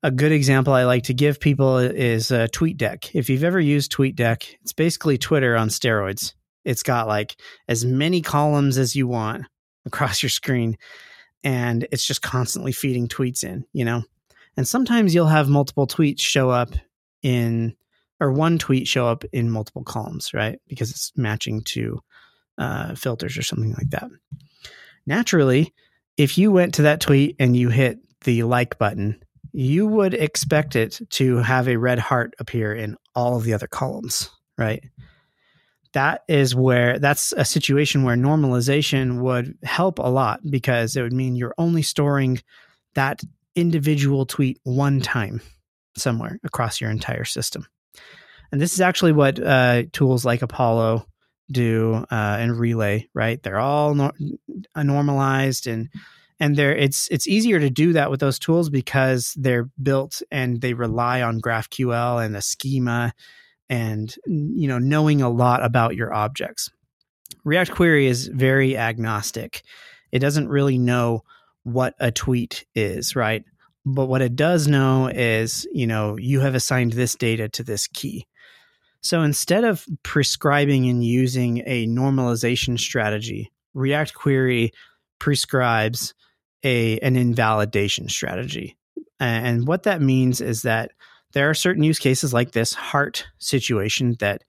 a 0.02 0.12
good 0.12 0.32
example 0.32 0.74
I 0.74 0.86
like 0.86 1.04
to 1.04 1.14
give 1.14 1.42
people 1.42 1.78
is 1.78 2.32
uh, 2.32 2.48
TweetDeck. 2.54 3.12
If 3.14 3.30
you've 3.30 3.44
ever 3.44 3.60
used 3.60 3.92
TweetDeck, 3.92 4.56
it's 4.62 4.72
basically 4.72 5.18
Twitter 5.18 5.58
on 5.58 5.68
steroids. 5.68 6.34
It's 6.64 6.84
got 6.84 7.08
like 7.08 7.36
as 7.68 7.84
many 7.84 8.22
columns 8.22 8.78
as 8.78 8.96
you 8.96 9.08
want 9.08 9.46
across 9.86 10.24
your 10.24 10.30
screen, 10.30 10.78
and 11.44 11.88
it's 11.92 12.06
just 12.06 12.22
constantly 12.22 12.72
feeding 12.72 13.08
tweets 13.08 13.44
in, 13.44 13.66
you 13.74 13.86
know? 13.86 14.04
And 14.58 14.68
sometimes 14.68 15.14
you'll 15.14 15.28
have 15.28 15.48
multiple 15.48 15.88
tweets 15.88 16.22
show 16.22 16.50
up 16.50 16.72
in, 17.22 17.76
or 18.20 18.32
one 18.32 18.58
tweet 18.58 18.88
show 18.88 19.08
up 19.08 19.24
in 19.32 19.50
multiple 19.50 19.84
columns, 19.84 20.34
right? 20.34 20.60
Because 20.68 20.92
it's 20.92 21.12
matching 21.16 21.62
to 21.64 22.02
uh, 22.58 22.96
filters 22.96 23.38
or 23.38 23.42
something 23.42 23.74
like 23.74 23.90
that. 23.92 24.10
Naturally, 25.06 25.74
if 26.18 26.38
you 26.38 26.52
went 26.52 26.74
to 26.76 26.82
that 26.84 27.00
tweet 27.00 27.36
and 27.40 27.56
you 27.56 27.70
hit 27.70 28.00
the 28.26 28.44
like 28.44 28.78
button, 28.78 29.24
you 29.52 29.88
would 29.88 30.14
expect 30.14 30.76
it 30.76 31.00
to 31.12 31.38
have 31.38 31.68
a 31.68 31.78
red 31.78 32.00
heart 32.00 32.34
appear 32.40 32.74
in 32.74 32.98
all 33.16 33.38
of 33.38 33.44
the 33.44 33.54
other 33.54 33.68
columns, 33.68 34.30
right? 34.58 34.84
That 35.94 36.22
is 36.28 36.56
where 36.56 37.00
that's 37.00 37.32
a 37.34 37.46
situation 37.46 38.04
where 38.04 38.16
normalization 38.16 39.22
would 39.22 39.58
help 39.64 40.00
a 40.00 40.10
lot 40.10 40.42
because 40.48 40.96
it 40.96 41.02
would 41.02 41.14
mean 41.14 41.36
you're 41.36 41.56
only 41.58 41.82
storing 41.82 42.42
that 42.94 43.22
individual 43.56 44.26
tweet 44.26 44.60
one 44.64 45.02
time 45.02 45.42
somewhere 45.98 46.40
across 46.44 46.80
your 46.80 46.92
entire 46.92 47.26
system. 47.26 47.66
And 48.52 48.62
this 48.62 48.74
is 48.74 48.82
actually 48.82 49.14
what 49.14 49.40
uh, 49.40 49.84
tools 49.92 50.26
like 50.26 50.42
Apollo 50.42 51.06
do 51.52 52.06
uh, 52.12 52.38
and 52.40 52.58
Relay, 52.58 53.10
right? 53.14 53.42
They're 53.42 53.60
all 53.60 53.96
no- 53.96 54.12
normalized 54.76 55.68
and 55.68 55.90
and 56.40 56.56
there 56.56 56.76
it's 56.76 57.08
it's 57.10 57.28
easier 57.28 57.60
to 57.60 57.70
do 57.70 57.94
that 57.94 58.10
with 58.10 58.20
those 58.20 58.40
tools 58.40 58.70
because 58.70 59.34
they're 59.36 59.70
built 59.82 60.22
and 60.32 60.62
they 60.62 60.74
rely 60.74 61.22
on 61.22 61.42
GraphQL 61.42 62.24
and 62.24 62.34
the 62.34 62.42
schema 62.42 63.14
and 63.70 64.16
you 64.26 64.68
know 64.68 64.80
knowing 64.80 65.22
a 65.22 65.30
lot 65.30 65.64
about 65.64 65.96
your 65.96 66.14
objects. 66.14 66.70
React 67.44 67.72
Query 67.72 68.08
is 68.08 68.28
very 68.28 68.78
agnostic. 68.78 69.62
It 70.12 70.20
doesn't 70.20 70.50
really 70.50 70.78
know 70.78 71.24
what 71.64 71.94
a 72.00 72.12
tweet 72.12 72.66
is, 72.76 73.16
right? 73.16 73.44
But 73.86 74.08
what 74.08 74.22
it 74.22 74.36
does 74.36 74.68
know 74.68 75.08
is, 75.08 75.68
you 75.72 75.88
know, 75.88 76.18
you 76.18 76.42
have 76.42 76.56
assigned 76.56 76.94
this 76.94 77.16
data 77.16 77.48
to 77.50 77.64
this 77.64 77.88
key. 77.88 78.26
So 79.02 79.22
instead 79.22 79.64
of 79.64 79.86
prescribing 80.04 80.90
and 80.90 81.04
using 81.04 81.64
a 81.66 81.88
normalization 81.88 82.78
strategy, 82.78 83.52
React 83.74 84.14
Query 84.14 84.72
prescribes 85.20 86.14
a 86.64 87.00
an 87.00 87.16
invalidation 87.16 88.10
strategy. 88.10 88.78
And 89.20 89.68
what 89.68 89.84
that 89.84 90.02
means 90.02 90.42
is 90.42 90.64
that 90.64 90.92
there 91.34 91.50
are 91.50 91.54
certain 91.54 91.84
use 91.84 92.00
cases 92.00 92.34
like 92.34 92.52
this 92.52 92.74
heart 92.74 93.28
situation 93.38 94.16
that 94.20 94.44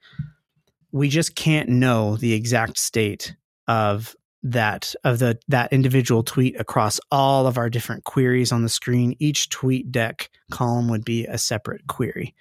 we 0.92 1.08
just 1.08 1.34
can't 1.34 1.68
know 1.68 2.16
the 2.16 2.32
exact 2.32 2.78
state 2.78 3.34
of 3.68 4.16
that 4.42 4.94
of 5.04 5.18
the 5.18 5.38
that 5.48 5.72
individual 5.72 6.22
tweet 6.22 6.58
across 6.58 6.98
all 7.10 7.46
of 7.46 7.58
our 7.58 7.68
different 7.68 8.04
queries 8.04 8.52
on 8.52 8.62
the 8.62 8.68
screen. 8.68 9.14
Each 9.18 9.48
tweet 9.50 9.92
deck 9.92 10.30
column 10.50 10.88
would 10.88 11.04
be 11.04 11.26
a 11.26 11.36
separate 11.36 11.86
query. 11.86 12.34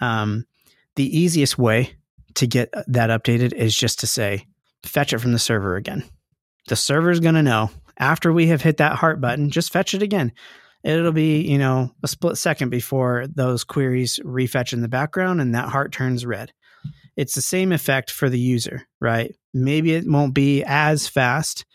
Um, 0.00 0.46
the 0.94 1.18
easiest 1.18 1.58
way 1.58 1.96
to 2.34 2.46
get 2.46 2.72
that 2.86 3.10
updated 3.10 3.52
is 3.52 3.76
just 3.76 4.00
to 4.00 4.06
say 4.06 4.46
fetch 4.84 5.12
it 5.12 5.18
from 5.18 5.32
the 5.32 5.38
server 5.38 5.76
again. 5.76 6.04
The 6.68 6.76
server 6.76 7.10
is 7.10 7.20
going 7.20 7.34
to 7.34 7.42
know. 7.42 7.70
After 7.98 8.32
we 8.32 8.46
have 8.46 8.62
hit 8.62 8.78
that 8.78 8.96
heart 8.96 9.20
button, 9.20 9.50
just 9.50 9.72
fetch 9.72 9.92
it 9.92 10.02
again. 10.02 10.32
It'll 10.82 11.12
be, 11.12 11.42
you 11.42 11.58
know, 11.58 11.90
a 12.02 12.08
split 12.08 12.38
second 12.38 12.70
before 12.70 13.26
those 13.26 13.64
queries 13.64 14.18
refetch 14.24 14.72
in 14.72 14.80
the 14.80 14.88
background 14.88 15.40
and 15.40 15.54
that 15.54 15.68
heart 15.68 15.92
turns 15.92 16.24
red. 16.24 16.52
It's 17.16 17.34
the 17.34 17.42
same 17.42 17.72
effect 17.72 18.10
for 18.10 18.30
the 18.30 18.38
user, 18.38 18.86
right? 19.00 19.34
Maybe 19.52 19.92
it 19.92 20.04
won't 20.06 20.34
be 20.34 20.64
as 20.64 21.06
fast 21.06 21.66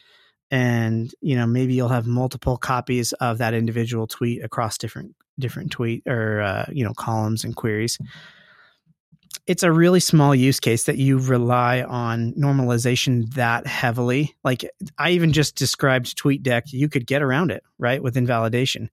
and, 0.52 1.12
you 1.22 1.36
know, 1.36 1.46
maybe 1.46 1.74
you'll 1.74 1.90
have 1.90 2.08
multiple 2.08 2.58
copies 2.58 3.14
of 3.14 3.40
that 3.40 3.54
individual 3.54 4.08
tweet 4.08 4.44
across 4.44 4.78
different 4.78 5.16
different 5.38 5.72
tweet 5.72 6.04
or 6.08 6.42
uh, 6.42 6.66
you 6.72 6.84
know, 6.84 6.94
columns 6.94 7.44
and 7.44 7.56
queries 7.56 7.98
it's 9.48 9.64
a 9.64 9.72
really 9.72 10.00
small 10.00 10.34
use 10.34 10.60
case 10.60 10.86
that 10.86 10.98
you 10.98 11.20
rely 11.20 11.84
on 11.84 12.34
normalization 12.34 13.32
that 13.36 13.68
heavily. 13.68 14.36
Like 14.44 14.66
I 14.98 15.12
even 15.12 15.34
just 15.34 15.56
described 15.56 16.18
TweetDeck, 16.18 16.74
you 16.74 16.90
could 16.90 17.06
get 17.06 17.22
around 17.22 17.52
it, 17.52 17.64
right, 17.78 18.02
with 18.02 18.18
invalidation. 18.18 18.90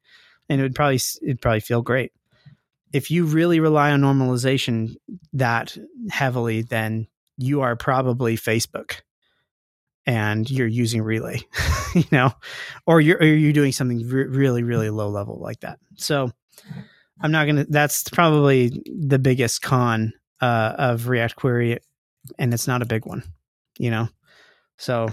And 0.48 0.60
it 0.60 0.64
would 0.64 0.74
probably 0.74 1.00
it'd 1.22 1.40
probably 1.40 1.60
feel 1.60 1.80
great. 1.80 2.12
If 2.92 3.10
you 3.10 3.24
really 3.24 3.60
rely 3.60 3.92
on 3.92 4.02
normalization 4.02 4.96
that 5.32 5.76
heavily, 6.10 6.62
then 6.62 7.06
you 7.38 7.62
are 7.62 7.74
probably 7.74 8.36
Facebook 8.36 9.00
and 10.04 10.50
you're 10.50 10.66
using 10.66 11.00
relay, 11.00 11.40
you 11.94 12.04
know, 12.12 12.32
or 12.86 13.00
you're 13.00 13.18
or 13.18 13.24
you're 13.24 13.54
doing 13.54 13.72
something 13.72 14.06
re- 14.06 14.26
really 14.26 14.62
really 14.62 14.90
low 14.90 15.08
level 15.08 15.38
like 15.40 15.60
that. 15.60 15.78
So 15.96 16.30
I'm 17.22 17.32
not 17.32 17.46
to 17.46 17.64
that's 17.64 18.06
probably 18.10 18.82
the 18.84 19.18
biggest 19.18 19.62
con 19.62 20.12
uh, 20.42 20.74
of 20.76 21.08
React 21.08 21.36
Query, 21.36 21.78
and 22.38 22.52
it's 22.52 22.66
not 22.66 22.82
a 22.82 22.86
big 22.86 23.06
one, 23.06 23.22
you 23.78 23.90
know. 23.90 24.08
So 24.76 25.08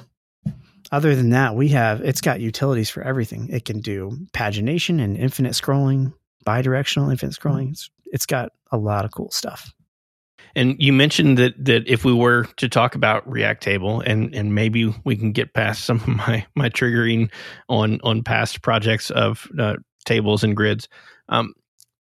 other 0.92 1.16
than 1.16 1.30
that, 1.30 1.56
we 1.56 1.70
have 1.70 2.02
it's 2.02 2.22
got 2.22 2.42
utilities 2.42 2.90
for 2.90 3.04
everything. 3.04 3.48
It 3.50 3.64
can 3.64 3.80
do 3.80 4.12
pagination 4.34 5.00
and 5.02 5.16
infinite 5.16 5.54
scrolling, 5.54 6.14
bidirectional 6.46 7.12
infinite 7.12 7.36
scrolling. 7.36 7.72
It's, 7.72 7.90
it's 8.06 8.26
got 8.26 8.52
a 8.72 8.78
lot 8.78 9.06
of 9.06 9.12
cool 9.12 9.32
stuff. 9.32 9.72
And 10.56 10.76
you 10.80 10.92
mentioned 10.92 11.38
that 11.38 11.54
that 11.64 11.88
if 11.88 12.04
we 12.04 12.14
were 12.14 12.46
to 12.58 12.68
talk 12.68 12.96
about 12.96 13.30
React 13.30 13.62
Table, 13.62 14.02
and 14.02 14.34
and 14.34 14.56
maybe 14.56 14.94
we 15.04 15.16
can 15.16 15.32
get 15.32 15.54
past 15.54 15.86
some 15.86 15.98
of 15.98 16.08
my 16.08 16.46
my 16.56 16.70
triggering 16.70 17.32
on 17.68 18.00
on 18.04 18.24
past 18.24 18.64
projects 18.64 19.12
of 19.12 19.48
uh, 19.60 19.76
tables 20.06 20.44
and 20.44 20.56
grids. 20.56 20.90
Um, 21.28 21.54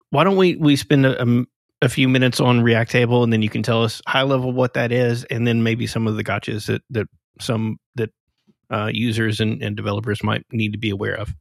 why 0.10 0.24
don't 0.24 0.38
we 0.38 0.56
we 0.56 0.76
spend 0.76 1.06
a, 1.06 1.22
a, 1.22 1.46
a 1.82 1.90
few 1.90 2.08
minutes 2.08 2.40
on 2.40 2.62
React 2.62 2.92
Table, 2.92 3.24
and 3.24 3.34
then 3.34 3.42
you 3.42 3.50
can 3.50 3.64
tell 3.64 3.84
us 3.84 4.02
high 4.08 4.24
level 4.24 4.52
what 4.52 4.74
that 4.76 4.92
is, 4.92 5.24
and 5.26 5.48
then 5.48 5.64
maybe 5.64 5.88
some 5.88 6.08
of 6.08 6.16
the 6.16 6.24
gotchas 6.24 6.68
that 6.68 6.82
that 6.90 7.08
some 7.40 7.78
that 7.96 8.10
uh, 8.70 8.90
users 8.94 9.40
and, 9.40 9.62
and 9.62 9.76
developers 9.76 10.24
might 10.24 10.46
need 10.52 10.72
to 10.74 10.78
be 10.78 10.90
aware 10.90 11.16
of. 11.16 11.34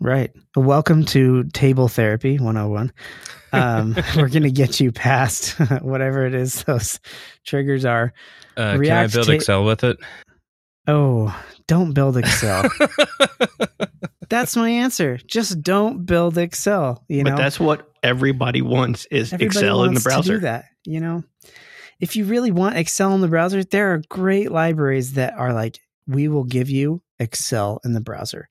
Right. 0.00 0.30
Welcome 0.54 1.04
to 1.06 1.44
Table 1.52 1.88
Therapy 1.88 2.38
101. 2.38 2.92
Um, 3.52 3.96
we're 4.16 4.28
going 4.28 4.44
to 4.44 4.50
get 4.50 4.78
you 4.78 4.92
past 4.92 5.58
whatever 5.82 6.24
it 6.24 6.34
is 6.34 6.62
those 6.64 7.00
triggers 7.44 7.84
are. 7.84 8.12
Uh, 8.56 8.78
can 8.78 8.90
I 8.90 9.06
build 9.08 9.26
ta- 9.26 9.32
Excel 9.32 9.64
with 9.64 9.82
it? 9.82 9.98
Oh, 10.86 11.36
don't 11.68 11.92
build 11.92 12.16
Excel. 12.16 12.68
that's 14.28 14.56
my 14.56 14.68
answer. 14.68 15.18
Just 15.18 15.62
don't 15.62 16.04
build 16.04 16.36
Excel. 16.36 17.04
You 17.08 17.22
know, 17.22 17.30
but 17.30 17.36
that's 17.36 17.60
what 17.60 17.88
everybody 18.02 18.62
wants 18.62 19.06
is 19.10 19.32
everybody 19.32 19.58
Excel 19.58 19.78
wants 19.78 19.88
in 19.88 19.94
the 19.94 20.00
browser. 20.00 20.38
That, 20.40 20.64
you 20.84 20.98
know, 20.98 21.22
if 22.00 22.16
you 22.16 22.24
really 22.24 22.50
want 22.50 22.76
Excel 22.76 23.14
in 23.14 23.20
the 23.20 23.28
browser, 23.28 23.62
there 23.62 23.94
are 23.94 24.02
great 24.08 24.50
libraries 24.50 25.12
that 25.12 25.34
are 25.34 25.52
like, 25.52 25.78
we 26.08 26.26
will 26.26 26.44
give 26.44 26.70
you 26.70 27.02
Excel 27.20 27.80
in 27.84 27.92
the 27.92 28.00
browser. 28.00 28.48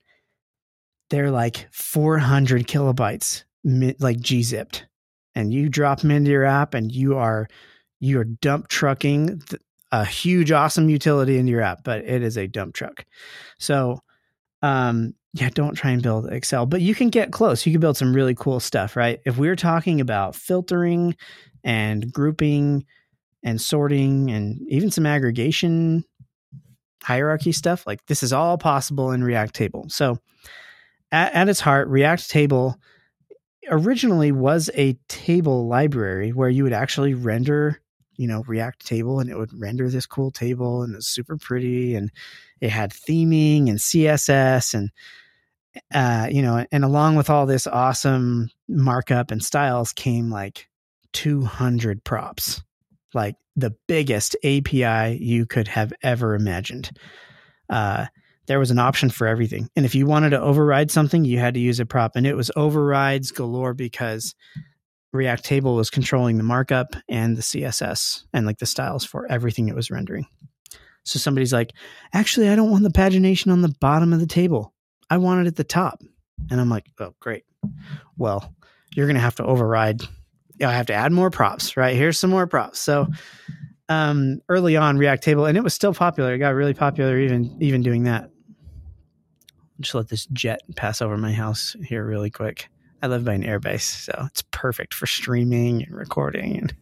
They're 1.10 1.30
like 1.30 1.68
400 1.72 2.66
kilobytes, 2.66 3.44
like 3.64 4.18
gzipped, 4.18 4.82
and 5.34 5.52
you 5.52 5.68
drop 5.68 6.00
them 6.00 6.10
into 6.10 6.30
your 6.30 6.44
app, 6.44 6.74
and 6.74 6.92
you 6.92 7.16
are 7.16 7.48
you 8.00 8.20
are 8.20 8.24
dump 8.24 8.68
trucking 8.68 9.42
a 9.92 10.04
huge, 10.04 10.52
awesome 10.52 10.88
utility 10.88 11.38
into 11.38 11.52
your 11.52 11.62
app, 11.62 11.84
but 11.84 12.04
it 12.04 12.22
is 12.22 12.36
a 12.36 12.46
dump 12.46 12.74
truck. 12.74 13.04
So, 13.58 14.00
um, 14.62 15.14
yeah, 15.34 15.50
don't 15.50 15.74
try 15.74 15.90
and 15.90 16.02
build 16.02 16.30
Excel, 16.32 16.66
but 16.66 16.80
you 16.80 16.94
can 16.94 17.10
get 17.10 17.32
close. 17.32 17.64
You 17.64 17.72
can 17.72 17.80
build 17.80 17.96
some 17.96 18.14
really 18.14 18.34
cool 18.34 18.60
stuff, 18.60 18.96
right? 18.96 19.20
If 19.24 19.38
we're 19.38 19.56
talking 19.56 20.00
about 20.00 20.34
filtering 20.34 21.16
and 21.64 22.12
grouping 22.12 22.84
and 23.42 23.60
sorting 23.60 24.30
and 24.30 24.60
even 24.68 24.90
some 24.90 25.06
aggregation 25.06 26.04
hierarchy 27.02 27.52
stuff, 27.52 27.86
like 27.86 28.04
this 28.06 28.22
is 28.22 28.32
all 28.32 28.58
possible 28.58 29.12
in 29.12 29.22
React 29.22 29.54
Table. 29.54 29.86
So, 29.88 30.18
at, 31.12 31.32
at 31.32 31.48
its 31.48 31.60
heart, 31.60 31.88
React 31.88 32.28
Table 32.28 32.76
originally 33.70 34.32
was 34.32 34.70
a 34.74 34.94
table 35.08 35.66
library 35.66 36.32
where 36.32 36.48
you 36.48 36.64
would 36.64 36.72
actually 36.72 37.14
render 37.14 37.80
you 38.18 38.28
know 38.28 38.42
react 38.46 38.86
table 38.86 39.20
and 39.20 39.30
it 39.30 39.38
would 39.38 39.58
render 39.58 39.88
this 39.88 40.04
cool 40.04 40.30
table 40.30 40.82
and 40.82 40.94
it's 40.94 41.06
super 41.06 41.38
pretty 41.38 41.94
and 41.94 42.10
it 42.60 42.70
had 42.70 42.92
theming 42.92 43.68
and 43.68 43.78
css 43.78 44.74
and 44.74 44.90
uh, 45.94 46.28
you 46.30 46.42
know 46.42 46.66
and 46.70 46.84
along 46.84 47.16
with 47.16 47.30
all 47.30 47.46
this 47.46 47.66
awesome 47.66 48.50
markup 48.68 49.30
and 49.30 49.42
styles 49.42 49.92
came 49.92 50.30
like 50.30 50.68
200 51.12 52.04
props 52.04 52.62
like 53.14 53.36
the 53.56 53.74
biggest 53.86 54.36
api 54.44 55.16
you 55.20 55.46
could 55.46 55.68
have 55.68 55.92
ever 56.02 56.34
imagined 56.34 56.90
uh, 57.70 58.06
there 58.48 58.58
was 58.58 58.70
an 58.70 58.78
option 58.78 59.10
for 59.10 59.26
everything. 59.26 59.68
And 59.76 59.84
if 59.84 59.94
you 59.94 60.06
wanted 60.06 60.30
to 60.30 60.40
override 60.40 60.90
something, 60.90 61.24
you 61.24 61.38
had 61.38 61.52
to 61.54 61.60
use 61.60 61.78
a 61.78 61.86
prop. 61.86 62.16
And 62.16 62.26
it 62.26 62.34
was 62.34 62.50
overrides 62.56 63.30
galore 63.30 63.74
because 63.74 64.34
React 65.12 65.44
Table 65.44 65.74
was 65.74 65.90
controlling 65.90 66.36
the 66.36 66.44
markup 66.44 66.94
and 67.08 67.36
the 67.36 67.42
CSS 67.42 68.24
and 68.32 68.46
like 68.46 68.58
the 68.58 68.66
styles 68.66 69.04
for 69.04 69.30
everything 69.30 69.68
it 69.68 69.74
was 69.74 69.90
rendering. 69.90 70.26
So 71.04 71.18
somebody's 71.18 71.52
like, 71.52 71.72
actually, 72.12 72.48
I 72.50 72.56
don't 72.56 72.70
want 72.70 72.82
the 72.82 72.90
pagination 72.90 73.50
on 73.50 73.62
the 73.62 73.74
bottom 73.80 74.12
of 74.12 74.20
the 74.20 74.26
table. 74.26 74.74
I 75.08 75.16
want 75.16 75.40
it 75.40 75.48
at 75.48 75.56
the 75.56 75.64
top. 75.64 76.02
And 76.50 76.60
I'm 76.60 76.68
like, 76.68 76.86
oh, 77.00 77.14
great. 77.18 77.44
Well, 78.16 78.54
you're 78.94 79.06
going 79.06 79.14
to 79.14 79.20
have 79.20 79.36
to 79.36 79.44
override. 79.44 80.02
I 80.62 80.72
have 80.72 80.86
to 80.86 80.94
add 80.94 81.12
more 81.12 81.30
props, 81.30 81.76
right? 81.76 81.96
Here's 81.96 82.18
some 82.18 82.30
more 82.30 82.46
props. 82.46 82.80
So 82.80 83.06
um, 83.88 84.40
early 84.48 84.76
on, 84.76 84.98
React 84.98 85.22
Table, 85.22 85.46
and 85.46 85.56
it 85.56 85.64
was 85.64 85.74
still 85.74 85.94
popular. 85.94 86.34
It 86.34 86.38
got 86.38 86.54
really 86.54 86.74
popular 86.74 87.18
even 87.18 87.56
even 87.60 87.82
doing 87.82 88.04
that. 88.04 88.30
Just 89.80 89.94
let 89.94 90.08
this 90.08 90.26
jet 90.26 90.60
pass 90.76 91.00
over 91.00 91.16
my 91.16 91.32
house 91.32 91.74
here 91.82 92.04
really 92.04 92.30
quick. 92.30 92.68
I 93.02 93.06
live 93.06 93.24
by 93.24 93.34
an 93.34 93.44
airbase, 93.44 93.82
so 93.82 94.24
it's 94.26 94.42
perfect 94.50 94.94
for 94.94 95.06
streaming 95.06 95.84
and 95.84 95.94
recording. 95.94 96.58
And 96.58 96.74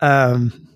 um, 0.00 0.68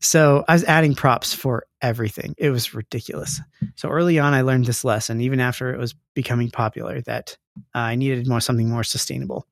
so 0.00 0.44
I 0.48 0.54
was 0.54 0.64
adding 0.64 0.94
props 0.94 1.34
for 1.34 1.66
everything. 1.82 2.34
It 2.38 2.50
was 2.50 2.74
ridiculous. 2.74 3.40
So 3.74 3.88
early 3.88 4.18
on, 4.18 4.32
I 4.32 4.42
learned 4.42 4.64
this 4.64 4.84
lesson, 4.84 5.20
even 5.20 5.40
after 5.40 5.74
it 5.74 5.78
was 5.78 5.94
becoming 6.14 6.50
popular, 6.50 7.02
that 7.02 7.36
uh, 7.74 7.78
I 7.78 7.94
needed 7.94 8.26
more 8.26 8.40
something 8.40 8.70
more 8.70 8.84
sustainable. 8.84 9.46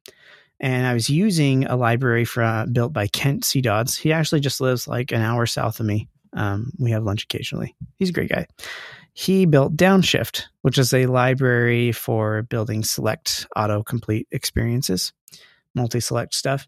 And 0.61 0.87
I 0.87 0.95
was 0.95 1.11
using 1.11 1.67
a 1.67 1.77
library 1.77 2.27
uh, 2.37 2.67
built 2.67 2.93
by 2.93 3.09
Kent 3.09 3.45
C. 3.45 3.61
Dodds. 3.61 3.99
He 3.99 4.13
actually 4.13 4.41
just 4.41 4.61
lives 4.61 4.89
like 4.89 5.13
an 5.13 5.21
hour 5.21 5.45
south 5.45 5.81
of 5.81 5.87
me. 5.87 6.09
Um, 6.33 6.73
we 6.79 6.91
have 6.93 7.05
lunch 7.05 7.25
occasionally. 7.25 7.75
He's 7.99 8.09
a 8.09 8.13
great 8.13 8.31
guy 8.31 8.47
he 9.15 9.47
built 9.47 9.77
Downshift, 9.77 10.43
which 10.63 10.77
is 10.77 10.93
a 10.93 11.07
library 11.07 11.93
for 11.93 12.43
building 12.43 12.83
select 12.83 13.47
autocomplete 13.57 14.27
experiences, 14.33 15.13
multi 15.75 16.01
select 16.01 16.35
stuff. 16.35 16.67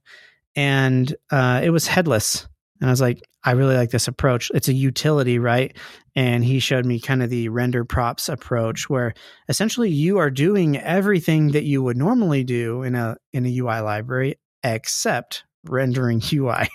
And 0.55 1.15
uh, 1.31 1.61
it 1.63 1.71
was 1.71 1.89
headless. 1.89 2.49
And 2.81 2.89
I 2.89 2.93
was 2.93 3.01
like, 3.01 3.21
I 3.43 3.53
really 3.53 3.77
like 3.77 3.91
this 3.91 4.07
approach. 4.07 4.51
It's 4.55 4.69
a 4.69 4.73
utility, 4.73 5.39
right? 5.41 5.77
And 6.15 6.45
he 6.45 6.61
showed 6.61 6.87
me 6.87 7.01
kind 7.01 7.23
of 7.23 7.31
the 7.31 7.49
render 7.49 7.85
props 7.85 8.29
approach 8.29 8.89
where 8.89 9.15
essentially 9.49 9.91
you 9.91 10.19
are 10.19 10.31
doing 10.31 10.79
everything 10.79 11.53
that 11.53 11.65
you 11.65 11.83
would 11.83 11.97
normally 11.97 12.45
do 12.45 12.83
in 12.85 12.95
a 12.95 13.17
in 13.33 13.45
a 13.45 13.59
UI 13.59 13.81
library 13.81 14.37
except 14.63 15.45
rendering 15.65 16.23
UI. 16.33 16.69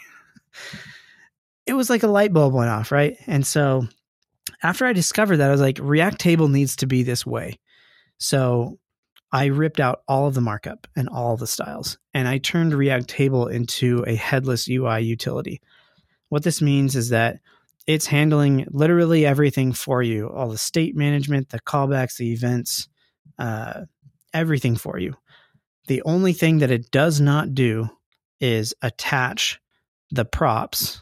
it 1.66 1.74
was 1.74 1.90
like 1.90 2.04
a 2.04 2.08
light 2.08 2.34
bulb 2.34 2.54
went 2.54 2.70
off, 2.70 2.92
right? 2.92 3.16
And 3.26 3.48
so 3.48 3.88
after 4.64 4.86
I 4.86 4.94
discovered 4.94 5.38
that, 5.38 5.50
I 5.50 5.52
was 5.52 5.62
like, 5.62 5.80
React 5.82 6.20
Table 6.20 6.48
needs 6.48 6.76
to 6.78 6.88
be 6.88 7.04
this 7.04 7.26
way. 7.26 7.60
So 8.18 8.80
I 9.32 9.46
ripped 9.46 9.80
out 9.80 10.02
all 10.08 10.28
of 10.28 10.34
the 10.34 10.42
markup 10.42 10.88
and 10.96 11.10
all 11.10 11.38
the 11.38 11.48
styles, 11.48 11.98
and 12.14 12.28
I 12.28 12.38
turned 12.38 12.74
React 12.74 13.08
Table 13.08 13.48
into 13.48 14.04
a 14.06 14.16
headless 14.16 14.68
UI 14.68 15.02
utility. 15.02 15.62
What 16.30 16.44
this 16.44 16.62
means 16.62 16.96
is 16.96 17.10
that 17.10 17.40
it's 17.88 18.06
handling 18.06 18.68
literally 18.70 19.26
everything 19.26 19.74
for 19.74 20.04
you 20.04 20.30
all 20.30 20.50
the 20.50 20.58
state 20.58 20.96
management, 20.96 21.50
the 21.50 21.60
callbacks, 21.60 22.18
the 22.18 22.32
events, 22.32 22.88
uh, 23.40 23.82
everything 24.34 24.76
for 24.76 25.00
you. 25.00 25.16
The 25.88 26.04
only 26.04 26.34
thing 26.34 26.60
that 26.60 26.72
it 26.72 26.92
does 26.92 27.20
not 27.20 27.56
do 27.56 27.90
is 28.40 28.74
attach 28.82 29.60
the 30.12 30.26
props 30.26 31.02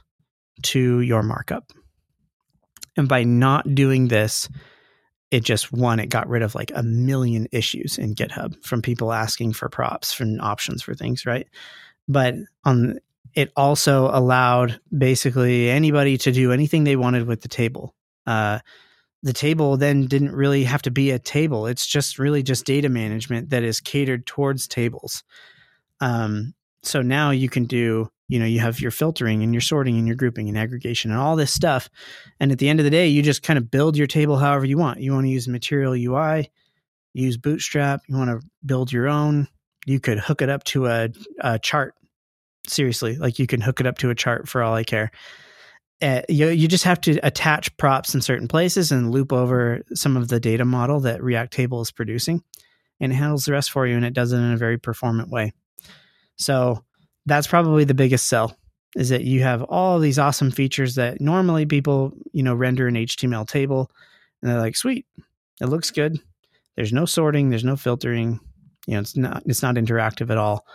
to 0.62 1.02
your 1.02 1.24
markup. 1.24 1.72
And 3.00 3.08
by 3.08 3.24
not 3.24 3.74
doing 3.74 4.10
this, 4.10 4.50
it 5.32 5.44
just 5.44 5.72
one, 5.72 6.00
it 6.00 6.08
got 6.08 6.28
rid 6.28 6.42
of 6.42 6.54
like 6.54 6.72
a 6.76 6.84
million 6.84 7.48
issues 7.52 7.98
in 7.98 8.14
GitHub 8.14 8.62
from 8.64 8.82
people 8.82 9.14
asking 9.14 9.54
for 9.54 9.70
props 9.70 10.12
from 10.12 10.40
options 10.42 10.84
for 10.84 10.94
things, 10.94 11.26
right? 11.26 11.48
But 12.08 12.36
on 12.66 13.00
it 13.36 13.54
also 13.56 14.10
allowed 14.12 14.82
basically 14.96 15.70
anybody 15.70 16.18
to 16.18 16.32
do 16.32 16.52
anything 16.52 16.84
they 16.84 16.98
wanted 16.98 17.26
with 17.26 17.42
the 17.42 17.48
table. 17.48 17.96
Uh, 18.28 18.60
the 19.24 19.34
table 19.34 19.78
then 19.78 20.08
didn't 20.08 20.34
really 20.34 20.66
have 20.66 20.82
to 20.82 20.92
be 20.92 21.12
a 21.12 21.20
table. 21.20 21.68
It's 21.68 21.88
just 21.88 22.20
really 22.20 22.44
just 22.44 22.66
data 22.66 22.90
management 22.90 23.52
that 23.52 23.64
is 23.64 23.80
catered 23.80 24.26
towards 24.26 24.68
tables. 24.68 25.24
Um, 26.02 26.54
so 26.84 27.02
now 27.02 27.32
you 27.32 27.48
can 27.48 27.66
do 27.66 28.10
you 28.30 28.40
know 28.40 28.46
you 28.46 28.60
have 28.60 28.80
your 28.80 28.92
filtering 28.92 29.44
and 29.44 29.54
your 29.54 29.60
sorting 29.60 29.98
and 29.98 30.08
your 30.08 30.16
grouping 30.16 30.48
and 30.48 30.58
aggregation 30.58 31.12
and 31.12 31.20
all 31.20 31.36
this 31.36 31.54
stuff. 31.54 31.90
And 32.40 32.52
at 32.52 32.60
the 32.60 32.70
end 32.70 32.80
of 32.80 32.86
the 32.86 32.90
day 32.90 33.08
you 33.08 33.22
just 33.22 33.44
kind 33.44 33.58
of 33.58 33.70
build 33.70 33.98
your 33.98 34.08
table 34.08 34.38
however 34.38 34.66
you 34.66 34.78
want. 34.78 35.02
You 35.02 35.12
want 35.12 35.26
to 35.26 35.32
use 35.32 35.48
material 35.48 35.94
ui 35.94 36.50
use 37.14 37.38
bootstrap 37.38 38.02
you 38.08 38.16
want 38.16 38.30
to 38.30 38.48
build 38.66 38.94
your 38.94 39.10
own. 39.10 39.48
You 39.86 40.00
could 40.00 40.20
hook 40.20 40.42
it 40.42 40.50
up 40.50 40.64
to 40.66 40.86
a, 40.86 41.10
a 41.42 41.60
chart. 41.60 41.96
Seriously 42.68 43.18
like 43.18 43.40
you 43.40 43.48
can 43.48 43.60
hook 43.60 43.82
it 43.82 43.88
up 43.88 43.98
to 43.98 44.12
a 44.12 44.16
chart 44.16 44.48
for 44.48 44.64
all 44.64 44.76
i 44.76 44.84
care. 44.84 45.12
Uh, 46.02 46.22
you, 46.30 46.48
you 46.48 46.70
just 46.70 46.86
have 46.86 47.02
to 47.02 47.20
attach 47.24 47.76
props 47.76 48.16
in 48.16 48.22
certain 48.22 48.48
places 48.48 48.90
and 48.90 49.12
loop 49.12 49.34
over 49.34 49.82
some 49.94 50.16
of 50.16 50.30
the 50.30 50.40
data 50.40 50.64
model 50.64 51.02
that 51.02 51.22
react 51.22 51.52
table 51.52 51.82
is 51.82 51.92
producing 51.92 52.42
and 53.02 53.12
it 53.12 53.16
handles 53.16 53.46
the 53.46 53.52
rest 53.52 53.72
for 53.72 53.86
you 53.86 53.96
and 53.96 54.06
it 54.06 54.14
does 54.14 54.32
it 54.32 54.38
in 54.38 54.54
a 54.54 54.58
very 54.58 54.78
performant 54.78 55.30
way. 55.30 55.52
So 56.38 56.84
that's 57.30 57.48
probably 57.48 57.84
the 57.84 57.94
biggest 57.94 58.28
sell 58.28 58.58
is 58.96 59.10
that 59.10 59.24
you 59.24 59.42
have 59.42 59.64
all 59.64 60.00
these 60.00 60.20
awesome 60.20 60.52
features 60.52 60.96
that 60.96 61.22
normally 61.22 61.66
people, 61.66 62.12
you 62.34 62.44
know, 62.44 62.56
render 62.56 62.88
an 62.88 62.96
HTML 62.96 63.48
table 63.48 63.90
and 64.42 64.50
they're 64.50 64.60
like, 64.60 64.76
sweet, 64.76 65.06
it 65.62 65.68
looks 65.68 65.92
good. 65.92 66.20
There's 66.76 66.94
no 66.94 67.06
sorting, 67.06 67.50
there's 67.50 67.64
no 67.64 67.76
filtering, 67.76 68.40
you 68.88 68.94
know, 68.96 69.02
it's 69.02 69.16
not 69.16 69.44
it's 69.46 69.62
not 69.62 69.76
interactive 69.76 70.30
at 70.32 70.38
all. 70.38 70.66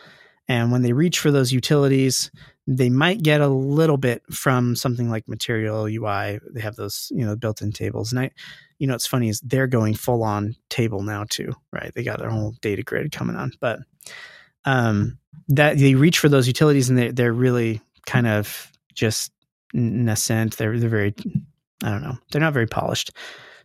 And 0.46 0.70
when 0.70 0.82
they 0.82 0.92
reach 0.92 1.20
for 1.20 1.30
those 1.30 1.52
utilities, 1.52 2.30
they 2.66 2.90
might 2.90 3.22
get 3.22 3.40
a 3.40 3.48
little 3.48 3.96
bit 3.96 4.22
from 4.30 4.76
something 4.76 5.08
like 5.08 5.26
Material 5.26 5.86
UI. 5.86 6.38
They 6.52 6.60
have 6.60 6.76
those, 6.76 7.10
you 7.14 7.24
know, 7.24 7.34
built-in 7.34 7.72
tables. 7.72 8.12
And 8.12 8.20
I, 8.20 8.30
you 8.78 8.86
know, 8.86 8.94
it's 8.94 9.06
funny 9.06 9.30
is 9.30 9.40
they're 9.40 9.66
going 9.66 9.94
full 9.94 10.22
on 10.22 10.54
table 10.68 11.02
now 11.02 11.24
too, 11.28 11.54
right? 11.72 11.92
They 11.94 12.02
got 12.02 12.18
their 12.18 12.28
whole 12.28 12.54
data 12.60 12.82
grid 12.82 13.10
coming 13.10 13.36
on. 13.36 13.52
But 13.58 13.80
um 14.64 15.18
that 15.48 15.78
they 15.78 15.94
reach 15.94 16.18
for 16.18 16.28
those 16.28 16.46
utilities 16.46 16.88
and 16.88 16.98
they're, 16.98 17.12
they're 17.12 17.32
really 17.32 17.80
kind 18.06 18.26
of 18.26 18.70
just 18.94 19.32
nascent. 19.72 20.56
they're 20.56 20.78
they're 20.78 20.88
very 20.88 21.14
I 21.82 21.90
don't 21.90 22.02
know 22.02 22.16
they're 22.30 22.40
not 22.40 22.54
very 22.54 22.66
polished. 22.66 23.12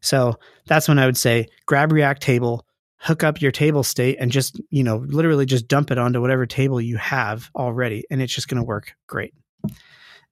So 0.01 0.39
that's 0.65 0.87
when 0.87 0.99
I 0.99 1.05
would 1.05 1.17
say 1.17 1.47
grab 1.65 1.91
React 1.91 2.21
table, 2.21 2.65
hook 2.97 3.23
up 3.23 3.41
your 3.41 3.51
table 3.51 3.83
state, 3.83 4.17
and 4.19 4.31
just 4.31 4.59
you 4.69 4.83
know 4.83 4.97
literally 5.07 5.45
just 5.45 5.67
dump 5.67 5.91
it 5.91 5.97
onto 5.97 6.21
whatever 6.21 6.45
table 6.45 6.81
you 6.81 6.97
have 6.97 7.49
already, 7.55 8.03
and 8.09 8.21
it's 8.21 8.33
just 8.33 8.47
going 8.47 8.61
to 8.61 8.67
work 8.67 8.93
great. 9.07 9.33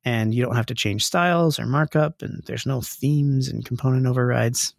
And 0.06 0.34
you 0.34 0.44
don't 0.44 0.56
have 0.56 0.68
to 0.68 0.76
change 0.76 1.06
styles 1.06 1.60
or 1.60 1.66
markup, 1.66 2.22
and 2.22 2.44
there's 2.46 2.66
no 2.66 2.82
themes 2.82 3.50
and 3.50 3.66
component 3.66 4.06
overrides. 4.06 4.74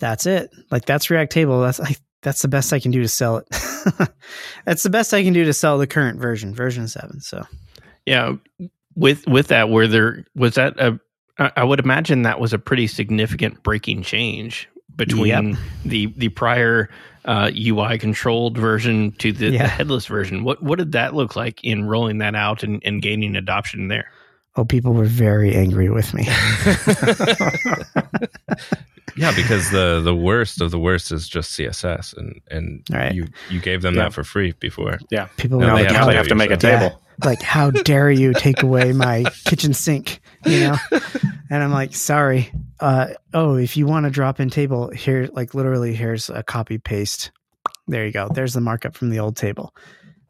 That's 0.00 0.26
it. 0.26 0.50
Like 0.70 0.84
that's 0.84 1.10
React 1.10 1.32
table. 1.32 1.60
That's 1.60 1.80
I 1.80 1.96
that's 2.26 2.42
the 2.42 2.48
best 2.48 2.72
I 2.72 2.80
can 2.80 2.90
do 2.90 3.02
to 3.02 3.08
sell 3.08 3.36
it. 3.36 3.46
that's 4.64 4.82
the 4.82 4.90
best 4.90 5.14
I 5.14 5.22
can 5.22 5.32
do 5.32 5.44
to 5.44 5.52
sell 5.52 5.78
the 5.78 5.86
current 5.86 6.18
version, 6.18 6.52
version 6.52 6.88
seven. 6.88 7.20
So, 7.20 7.46
yeah, 8.04 8.34
with 8.96 9.24
with 9.28 9.46
that, 9.46 9.70
where 9.70 9.86
there 9.86 10.24
was 10.34 10.56
that 10.56 10.76
a, 10.80 10.98
I 11.38 11.62
would 11.62 11.78
imagine 11.78 12.22
that 12.22 12.40
was 12.40 12.52
a 12.52 12.58
pretty 12.58 12.88
significant 12.88 13.62
breaking 13.62 14.02
change 14.02 14.68
between 14.96 15.50
yep. 15.50 15.58
the 15.84 16.06
the 16.16 16.28
prior 16.30 16.90
uh, 17.26 17.52
UI 17.56 17.96
controlled 17.96 18.58
version 18.58 19.12
to 19.18 19.30
the, 19.30 19.50
yeah. 19.50 19.62
the, 19.62 19.68
headless 19.68 20.06
version. 20.06 20.42
What 20.42 20.60
what 20.60 20.80
did 20.80 20.90
that 20.92 21.14
look 21.14 21.36
like 21.36 21.62
in 21.62 21.86
rolling 21.86 22.18
that 22.18 22.34
out 22.34 22.64
and, 22.64 22.82
and 22.84 23.00
gaining 23.00 23.36
adoption 23.36 23.86
there? 23.86 24.10
Oh, 24.56 24.64
people 24.64 24.94
were 24.94 25.04
very 25.04 25.54
angry 25.54 25.90
with 25.90 26.14
me. 26.14 26.24
yeah, 29.16 29.34
because 29.36 29.70
the 29.70 30.00
the 30.02 30.14
worst 30.14 30.62
of 30.62 30.70
the 30.70 30.78
worst 30.78 31.12
is 31.12 31.28
just 31.28 31.52
CSS, 31.52 32.16
and 32.16 32.40
and 32.50 32.82
right. 32.90 33.14
you 33.14 33.26
you 33.50 33.60
gave 33.60 33.82
them 33.82 33.94
yeah. 33.94 34.04
that 34.04 34.14
for 34.14 34.24
free 34.24 34.52
before. 34.58 34.98
Yeah, 35.10 35.26
people 35.36 35.60
now 35.60 35.76
they, 35.76 35.84
have, 35.84 35.92
now 35.92 36.06
they 36.06 36.16
have 36.16 36.28
to 36.28 36.34
make 36.34 36.50
a 36.50 36.56
table. 36.56 36.86
Yeah. 36.86 36.96
Like, 37.24 37.42
how 37.42 37.70
dare 37.70 38.10
you 38.10 38.32
take 38.34 38.62
away 38.62 38.92
my 38.92 39.24
kitchen 39.44 39.74
sink? 39.74 40.20
You 40.44 40.60
know, 40.60 40.76
and 41.50 41.62
I'm 41.62 41.72
like, 41.72 41.94
sorry. 41.94 42.50
Uh, 42.80 43.08
oh, 43.34 43.56
if 43.56 43.76
you 43.76 43.86
want 43.86 44.04
to 44.04 44.10
drop 44.10 44.40
in 44.40 44.48
table 44.48 44.90
here, 44.90 45.28
like 45.32 45.54
literally, 45.54 45.94
here's 45.94 46.30
a 46.30 46.42
copy 46.42 46.78
paste. 46.78 47.30
There 47.88 48.06
you 48.06 48.12
go. 48.12 48.28
There's 48.28 48.54
the 48.54 48.60
markup 48.60 48.96
from 48.96 49.10
the 49.10 49.20
old 49.20 49.36
table. 49.36 49.74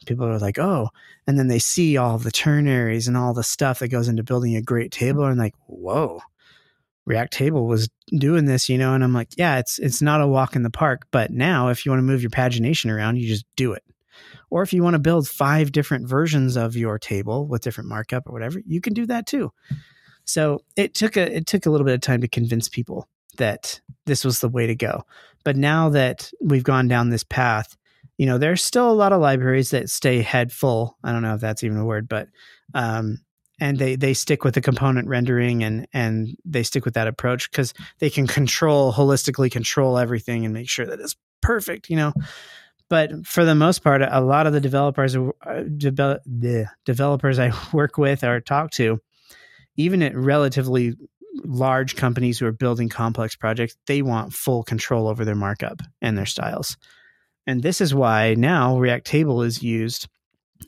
People 0.07 0.27
are 0.27 0.38
like, 0.38 0.59
oh, 0.59 0.88
and 1.27 1.38
then 1.38 1.49
they 1.49 1.59
see 1.59 1.97
all 1.97 2.19
the 2.19 2.33
ternaries 2.33 3.09
and 3.09 3.16
all 3.16 3.35
the 3.35 3.42
stuff 3.42 3.81
that 3.81 3.88
goes 3.88 4.09
into 4.09 4.23
building 4.23 4.57
a 4.57 4.62
great 4.62 4.92
table, 4.92 5.25
and 5.25 5.38
like, 5.38 5.55
whoa 5.66 6.21
React 7.07 7.33
Table 7.33 7.66
was 7.66 7.88
doing 8.19 8.45
this, 8.45 8.69
you 8.69 8.77
know, 8.77 8.92
and 8.92 9.03
I'm 9.03 9.12
like, 9.12 9.29
yeah, 9.37 9.59
it's 9.59 9.79
it's 9.79 10.03
not 10.03 10.21
a 10.21 10.27
walk 10.27 10.57
in 10.57 10.64
the 10.64 10.71
park, 10.71 11.07
but 11.12 11.31
now 11.31 11.69
if 11.69 11.87
you 11.87 11.92
want 11.92 12.01
to 12.01 12.05
move 12.07 12.21
your 12.21 12.31
pagination 12.31 12.92
around, 12.92 13.16
you 13.16 13.29
just 13.29 13.47
do 13.55 13.73
it. 13.73 13.85
Or 14.51 14.62
if 14.62 14.73
you 14.73 14.83
want 14.83 14.95
to 14.95 15.01
build 15.01 15.29
five 15.29 15.73
different 15.73 16.09
versions 16.09 16.57
of 16.57 16.77
your 16.77 16.99
table 16.99 17.47
with 17.47 17.62
different 17.62 17.88
markup 17.88 18.29
or 18.29 18.33
whatever, 18.33 18.61
you 18.66 18.81
can 18.81 18.92
do 18.92 19.07
that 19.07 19.27
too. 19.27 19.53
So 20.25 20.62
it 20.75 20.95
took 20.95 21.16
a 21.16 21.37
it 21.37 21.47
took 21.47 21.66
a 21.66 21.71
little 21.71 21.85
bit 21.85 21.95
of 21.95 22.01
time 22.01 22.21
to 22.23 22.29
convince 22.29 22.69
people 22.69 23.09
that 23.37 23.81
this 24.07 24.25
was 24.25 24.40
the 24.40 24.49
way 24.49 24.66
to 24.66 24.75
go. 24.75 25.05
But 25.45 25.57
now 25.57 25.90
that 25.90 26.33
we've 26.40 26.64
gone 26.64 26.88
down 26.88 27.11
this 27.11 27.25
path, 27.25 27.77
you 28.18 28.26
know, 28.26 28.38
there's 28.38 28.64
still 28.64 28.90
a 28.90 28.94
lot 28.94 29.12
of 29.12 29.20
libraries 29.20 29.70
that 29.70 29.90
stay 29.90 30.22
head 30.22 30.52
full. 30.52 30.96
I 31.05 31.12
don't 31.12 31.22
know 31.22 31.35
if 31.35 31.40
that's 31.40 31.62
even 31.62 31.79
a 31.79 31.85
word, 31.85 32.09
but 32.09 32.29
um, 32.74 33.18
and 33.61 33.79
they 33.79 33.96
they 33.96 34.14
stick 34.14 34.44
with 34.44 34.55
the 34.55 34.61
component 34.61 35.09
rendering 35.09 35.62
and 35.62 35.87
and 35.92 36.37
they 36.44 36.62
stick 36.62 36.85
with 36.85 36.94
that 36.94 37.09
approach 37.09 37.50
because 37.50 37.74
they 37.98 38.11
can 38.11 38.26
control 38.26 38.92
holistically 38.92 39.50
control 39.50 39.98
everything 39.98 40.44
and 40.44 40.55
make 40.55 40.68
sure 40.68 40.87
that 40.87 41.00
it's 41.00 41.16
perfect. 41.42 41.90
You 41.90 41.96
know, 41.96 42.12
but 42.88 43.26
for 43.26 43.44
the 43.44 43.55
most 43.55 43.83
part, 43.83 44.02
a 44.02 44.20
lot 44.20 44.46
of 44.46 44.52
the 44.52 44.61
developers 44.61 45.16
uh, 45.16 45.20
the 45.44 46.68
developers 46.85 47.38
I 47.38 47.52
work 47.72 47.98
with 47.98 48.24
or 48.24 48.40
talk 48.40 48.70
to, 48.72 49.00
even 49.76 50.02
at 50.02 50.16
relatively 50.16 50.94
large 51.44 51.96
companies 51.96 52.38
who 52.38 52.46
are 52.46 52.52
building 52.52 52.88
complex 52.88 53.37
projects, 53.37 53.76
they 53.87 54.00
want 54.00 54.33
full 54.33 54.62
control 54.62 55.07
over 55.07 55.24
their 55.24 55.35
markup 55.35 55.83
and 56.00 56.16
their 56.16 56.26
styles. 56.26 56.76
And 57.46 57.62
this 57.62 57.80
is 57.80 57.94
why 57.94 58.35
now 58.35 58.78
React 58.78 59.06
Table 59.06 59.42
is 59.42 59.62
used 59.62 60.09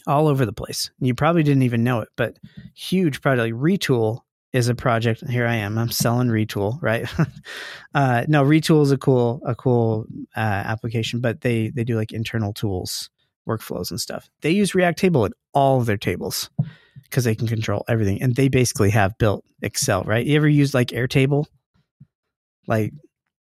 all 0.06 0.28
over 0.28 0.46
the 0.46 0.52
place. 0.52 0.90
You 1.00 1.14
probably 1.14 1.42
didn't 1.42 1.62
even 1.62 1.84
know 1.84 2.00
it, 2.00 2.08
but 2.16 2.38
huge 2.74 3.20
project 3.20 3.52
like 3.52 3.60
Retool 3.60 4.20
is 4.52 4.68
a 4.68 4.74
project. 4.74 5.28
Here 5.28 5.46
I 5.46 5.56
am. 5.56 5.76
I'm 5.78 5.90
selling 5.90 6.28
Retool, 6.28 6.78
right? 6.80 7.06
uh, 7.94 8.24
no, 8.28 8.44
Retool 8.44 8.82
is 8.82 8.92
a 8.92 8.98
cool 8.98 9.40
a 9.44 9.54
cool 9.54 10.06
uh, 10.36 10.40
application, 10.40 11.20
but 11.20 11.40
they 11.42 11.68
they 11.70 11.84
do 11.84 11.96
like 11.96 12.12
internal 12.12 12.52
tools, 12.52 13.10
workflows, 13.48 13.90
and 13.90 14.00
stuff. 14.00 14.28
They 14.40 14.50
use 14.50 14.74
React 14.74 14.98
Table 14.98 15.24
in 15.24 15.32
all 15.52 15.80
of 15.80 15.86
their 15.86 15.96
tables 15.96 16.50
because 17.04 17.24
they 17.24 17.34
can 17.34 17.46
control 17.48 17.84
everything, 17.88 18.22
and 18.22 18.34
they 18.34 18.48
basically 18.48 18.90
have 18.90 19.18
built 19.18 19.44
Excel, 19.62 20.04
right? 20.04 20.24
You 20.24 20.36
ever 20.36 20.48
use 20.48 20.74
like 20.74 20.88
Airtable? 20.88 21.46
Like 22.66 22.92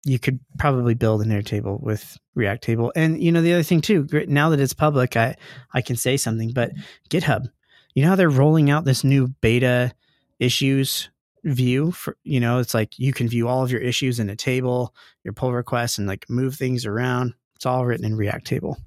you 0.04 0.20
could 0.20 0.40
probably 0.58 0.94
build 0.94 1.22
an 1.22 1.30
Airtable 1.30 1.82
with 1.82 2.18
React 2.34 2.64
Table. 2.64 2.92
And 2.96 3.22
you 3.22 3.32
know 3.32 3.42
the 3.42 3.54
other 3.54 3.64
thing 3.64 3.82
too, 3.82 4.08
now 4.28 4.50
that 4.50 4.60
it's 4.60 4.74
public, 4.74 5.16
I 5.16 5.36
I 5.74 5.82
can 5.82 5.96
say 5.96 6.18
something. 6.18 6.52
But 6.54 6.72
GitHub, 7.10 7.48
you 7.94 8.04
know 8.04 8.10
how 8.10 8.16
they're 8.16 8.30
rolling 8.30 8.70
out 8.70 8.86
this 8.86 9.04
new 9.04 9.28
beta 9.28 9.94
issues 10.40 11.10
view 11.44 11.92
for 11.92 12.16
you 12.24 12.40
know 12.40 12.60
it's 12.60 12.76
like 12.76 13.00
you 13.00 13.12
can 13.12 13.28
view 13.28 13.48
all 13.48 13.64
of 13.64 13.72
your 13.72 13.82
issues 13.82 14.20
in 14.20 14.30
a 14.30 14.36
table, 14.36 14.96
your 15.24 15.34
pull 15.34 15.54
requests, 15.54 15.98
and 15.98 16.08
like 16.08 16.30
move 16.30 16.56
things 16.56 16.86
around. 16.86 17.34
It's 17.56 17.66
all 17.66 17.86
written 17.86 18.06
in 18.06 18.16
React 18.16 18.46
Table. 18.46 18.78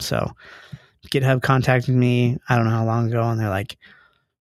So 0.00 0.32
GitHub 1.08 1.42
contacted 1.42 1.94
me. 1.94 2.38
I 2.48 2.56
don't 2.56 2.64
know 2.64 2.72
how 2.72 2.84
long 2.84 3.06
ago, 3.06 3.22
and 3.22 3.38
they're 3.38 3.48
like, 3.48 3.78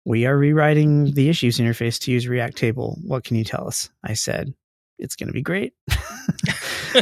"We 0.06 0.26
are 0.26 0.38
rewriting 0.38 1.14
the 1.14 1.28
issues 1.28 1.58
interface 1.58 2.00
to 2.02 2.12
use 2.12 2.30
React 2.30 2.56
Table. 2.56 2.98
What 3.04 3.26
can 3.26 3.36
you 3.36 3.44
tell 3.44 3.68
us?" 3.68 3.90
I 4.06 4.14
said, 4.14 4.54
it's 5.04 5.16
going 5.16 5.28
to 5.28 5.34
be 5.34 5.42
great. 5.42 5.74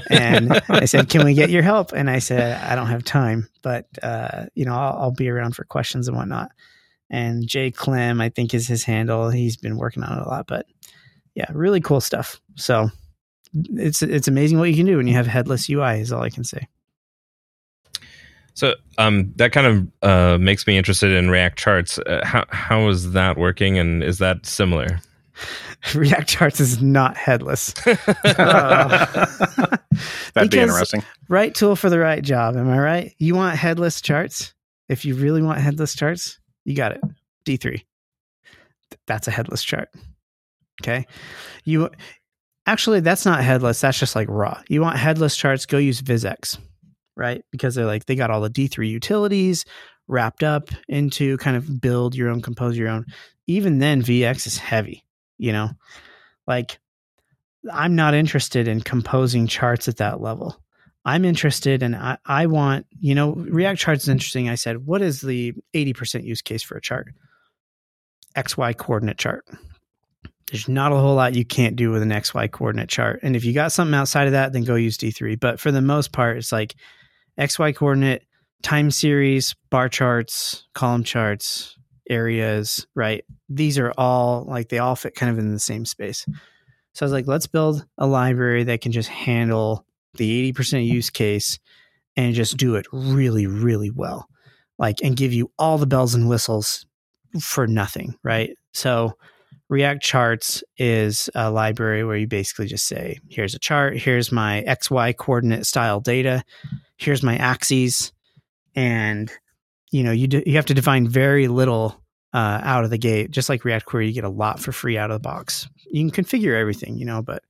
and 0.09 0.61
I 0.69 0.85
said, 0.85 1.09
can 1.09 1.25
we 1.25 1.33
get 1.33 1.49
your 1.49 1.61
help? 1.61 1.91
And 1.91 2.09
I 2.09 2.19
said, 2.19 2.61
I 2.61 2.75
don't 2.75 2.87
have 2.87 3.03
time, 3.03 3.49
but, 3.61 3.87
uh, 4.01 4.45
you 4.55 4.65
know, 4.65 4.73
I'll, 4.73 4.97
I'll, 4.99 5.11
be 5.11 5.29
around 5.29 5.55
for 5.55 5.63
questions 5.65 6.07
and 6.07 6.15
whatnot. 6.15 6.51
And 7.09 7.47
Jay 7.47 7.71
Clem, 7.71 8.21
I 8.21 8.29
think 8.29 8.53
is 8.53 8.67
his 8.67 8.83
handle. 8.83 9.29
He's 9.29 9.57
been 9.57 9.77
working 9.77 10.03
on 10.03 10.17
it 10.17 10.25
a 10.25 10.29
lot, 10.29 10.47
but 10.47 10.65
yeah, 11.35 11.45
really 11.53 11.81
cool 11.81 12.01
stuff. 12.01 12.39
So 12.55 12.89
it's, 13.53 14.01
it's 14.01 14.27
amazing 14.27 14.59
what 14.59 14.69
you 14.69 14.75
can 14.75 14.85
do 14.85 14.97
when 14.97 15.07
you 15.07 15.13
have 15.13 15.27
headless 15.27 15.69
UI 15.69 15.99
is 15.99 16.11
all 16.11 16.23
I 16.23 16.29
can 16.29 16.43
say. 16.43 16.67
So 18.53 18.75
um, 18.97 19.33
that 19.37 19.51
kind 19.51 19.67
of 19.67 20.09
uh, 20.09 20.37
makes 20.37 20.67
me 20.67 20.77
interested 20.77 21.11
in 21.11 21.29
React 21.29 21.57
charts. 21.57 21.99
Uh, 21.99 22.21
how 22.23 22.45
how 22.49 22.87
is 22.89 23.13
that 23.13 23.37
working, 23.37 23.77
and 23.77 24.03
is 24.03 24.17
that 24.17 24.45
similar? 24.45 24.99
React 25.95 26.27
Charts 26.27 26.59
is 26.59 26.81
not 26.81 27.17
headless. 27.17 27.73
uh, 27.87 27.97
That'd 30.33 30.51
be 30.51 30.59
interesting. 30.59 31.03
Right 31.29 31.53
tool 31.53 31.75
for 31.75 31.89
the 31.89 31.99
right 31.99 32.23
job. 32.23 32.55
Am 32.55 32.69
I 32.69 32.79
right? 32.79 33.15
You 33.17 33.35
want 33.35 33.57
headless 33.57 34.01
charts? 34.01 34.53
If 34.89 35.05
you 35.05 35.15
really 35.15 35.41
want 35.41 35.59
headless 35.59 35.95
charts, 35.95 36.39
you 36.65 36.75
got 36.75 36.91
it. 36.91 37.01
D3. 37.45 37.81
That's 39.07 39.27
a 39.27 39.31
headless 39.31 39.63
chart. 39.63 39.89
Okay. 40.81 41.05
You 41.63 41.89
actually, 42.65 42.99
that's 42.99 43.25
not 43.25 43.43
headless. 43.43 43.81
That's 43.81 43.99
just 43.99 44.15
like 44.15 44.27
raw. 44.29 44.61
You 44.67 44.81
want 44.81 44.97
headless 44.97 45.37
charts? 45.37 45.65
Go 45.65 45.77
use 45.77 46.01
VisX, 46.01 46.57
right? 47.15 47.43
Because 47.51 47.75
they're 47.75 47.85
like, 47.85 48.05
they 48.05 48.15
got 48.15 48.31
all 48.31 48.41
the 48.41 48.49
D3 48.49 48.89
utilities 48.89 49.65
wrapped 50.07 50.43
up 50.43 50.69
into 50.89 51.37
kind 51.37 51.55
of 51.55 51.79
build 51.79 52.15
your 52.15 52.29
own, 52.29 52.41
compose 52.41 52.77
your 52.77 52.89
own. 52.89 53.05
Even 53.47 53.79
then, 53.79 54.01
VX 54.01 54.45
is 54.45 54.57
heavy 54.57 55.03
you 55.41 55.51
know? 55.51 55.69
Like 56.47 56.79
i'm 57.71 57.95
not 57.95 58.13
interested 58.13 58.67
in 58.67 58.81
composing 58.81 59.47
charts 59.47 59.87
at 59.87 59.97
that 59.97 60.21
level. 60.21 60.57
I'm 61.03 61.25
interested 61.25 61.81
and 61.81 61.95
I, 61.95 62.17
I 62.25 62.45
want 62.45 62.85
you 62.99 63.15
know 63.15 63.33
react 63.33 63.79
charts 63.79 64.03
is 64.03 64.09
interesting. 64.09 64.49
I 64.49 64.55
said 64.55 64.85
what 64.85 65.01
is 65.01 65.21
the 65.21 65.53
80% 65.73 66.23
use 66.23 66.41
case 66.41 66.63
for 66.63 66.77
a 66.77 66.81
chart? 66.81 67.07
Xy 68.35 68.77
coordinate 68.77 69.17
chart. 69.17 69.45
There's 70.49 70.67
not 70.67 70.91
a 70.91 70.97
whole 70.97 71.15
lot 71.15 71.35
you 71.35 71.45
can't 71.45 71.75
do 71.75 71.91
with 71.91 72.01
an 72.01 72.09
xy 72.09 72.51
coordinate 72.51 72.89
chart. 72.89 73.19
And 73.23 73.35
if 73.35 73.45
you 73.45 73.53
got 73.53 73.71
something 73.71 73.95
outside 73.95 74.27
of 74.27 74.33
that 74.33 74.53
then 74.53 74.63
go 74.63 74.75
use 74.75 74.97
d3 74.97 75.39
but 75.39 75.59
for 75.59 75.71
the 75.71 75.81
most 75.81 76.11
part 76.11 76.37
it's 76.37 76.51
like 76.51 76.75
xy 77.39 77.75
coordinate 77.75 78.23
time 78.61 78.91
series 78.91 79.55
bar 79.69 79.89
charts 79.89 80.67
column 80.73 81.03
charts 81.03 81.77
areas, 82.09 82.85
right? 82.95 83.23
These 83.49 83.77
are 83.77 83.93
all 83.97 84.45
like 84.47 84.69
they 84.69 84.79
all 84.79 84.95
fit 84.95 85.15
kind 85.15 85.31
of 85.31 85.39
in 85.39 85.51
the 85.51 85.59
same 85.59 85.85
space. 85.85 86.25
So 86.93 87.05
I 87.05 87.07
was 87.07 87.13
like, 87.13 87.27
let's 87.27 87.47
build 87.47 87.85
a 87.97 88.07
library 88.07 88.63
that 88.65 88.81
can 88.81 88.91
just 88.91 89.09
handle 89.09 89.85
the 90.15 90.51
80% 90.51 90.85
use 90.85 91.09
case 91.09 91.57
and 92.17 92.35
just 92.35 92.57
do 92.57 92.75
it 92.75 92.85
really, 92.91 93.47
really 93.47 93.89
well. 93.89 94.27
Like, 94.77 94.97
and 95.03 95.15
give 95.15 95.31
you 95.31 95.51
all 95.57 95.77
the 95.77 95.87
bells 95.87 96.15
and 96.15 96.27
whistles 96.27 96.85
for 97.39 97.67
nothing, 97.67 98.15
right? 98.23 98.51
So 98.73 99.13
React 99.69 100.01
Charts 100.01 100.63
is 100.77 101.29
a 101.33 101.49
library 101.49 102.03
where 102.03 102.17
you 102.17 102.27
basically 102.27 102.67
just 102.67 102.87
say, 102.87 103.19
here's 103.29 103.55
a 103.55 103.59
chart, 103.59 103.97
here's 103.97 104.31
my 104.31 104.65
XY 104.67 105.15
coordinate 105.15 105.65
style 105.65 106.01
data, 106.01 106.43
here's 106.97 107.23
my 107.23 107.37
axes, 107.37 108.11
and 108.75 109.31
you 109.91 110.03
know 110.03 110.11
you 110.11 110.27
you 110.45 110.55
have 110.55 110.65
to 110.67 110.73
define 110.73 111.07
very 111.07 111.47
little 111.47 112.01
uh, 112.33 112.61
out 112.63 112.83
of 112.83 112.89
the 112.89 112.97
gate. 112.97 113.31
Just 113.31 113.49
like 113.49 113.65
React 113.65 113.85
Query, 113.85 114.07
you 114.07 114.13
get 114.13 114.23
a 114.23 114.29
lot 114.29 114.59
for 114.59 114.71
free 114.71 114.97
out 114.97 115.11
of 115.11 115.15
the 115.15 115.27
box. 115.27 115.67
You 115.91 116.09
can 116.09 116.23
configure 116.23 116.57
everything, 116.57 116.97
you 116.97 117.05
know, 117.05 117.21
but 117.21 117.43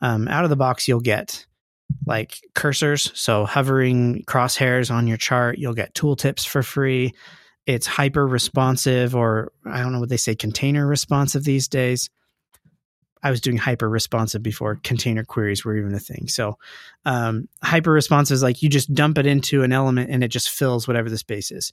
um, 0.00 0.28
out 0.28 0.44
of 0.44 0.50
the 0.50 0.56
box, 0.56 0.88
you'll 0.88 1.00
get 1.00 1.46
like 2.06 2.40
cursors. 2.54 3.14
So 3.16 3.44
hovering 3.44 4.24
crosshairs 4.26 4.90
on 4.90 5.06
your 5.06 5.16
chart, 5.16 5.58
you'll 5.58 5.74
get 5.74 5.94
tooltips 5.94 6.46
for 6.46 6.62
free. 6.62 7.12
It's 7.66 7.86
hyper 7.86 8.26
responsive, 8.26 9.14
or 9.14 9.52
I 9.64 9.82
don't 9.82 9.92
know 9.92 10.00
what 10.00 10.08
they 10.08 10.16
say, 10.16 10.34
container 10.34 10.86
responsive 10.86 11.44
these 11.44 11.68
days. 11.68 12.08
I 13.26 13.30
was 13.30 13.40
doing 13.40 13.56
hyper 13.56 13.88
responsive 13.88 14.42
before 14.42 14.78
container 14.84 15.24
queries 15.24 15.64
were 15.64 15.76
even 15.76 15.94
a 15.94 15.98
thing. 15.98 16.28
So, 16.28 16.58
um, 17.04 17.48
hyper 17.62 17.90
responsive 17.90 18.36
is 18.36 18.42
like 18.42 18.62
you 18.62 18.68
just 18.68 18.94
dump 18.94 19.18
it 19.18 19.26
into 19.26 19.64
an 19.64 19.72
element 19.72 20.10
and 20.10 20.22
it 20.22 20.28
just 20.28 20.50
fills 20.50 20.86
whatever 20.86 21.10
the 21.10 21.18
space 21.18 21.50
is. 21.50 21.72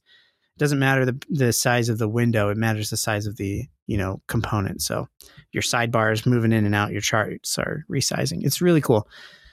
It 0.55 0.59
doesn't 0.59 0.79
matter 0.79 1.05
the, 1.05 1.21
the 1.29 1.53
size 1.53 1.89
of 1.89 1.99
the 1.99 2.07
window 2.07 2.49
it 2.49 2.57
matters 2.57 2.89
the 2.89 2.97
size 2.97 3.27
of 3.27 3.37
the 3.37 3.67
you 3.85 3.97
know 3.97 4.21
component. 4.27 4.81
So 4.81 5.07
your 5.51 5.61
sidebars 5.63 6.25
moving 6.25 6.51
in 6.51 6.65
and 6.65 6.73
out 6.73 6.91
your 6.91 7.01
charts 7.01 7.59
are 7.59 7.85
resizing. 7.89 8.43
It's 8.43 8.61
really 8.61 8.81
cool. 8.81 9.07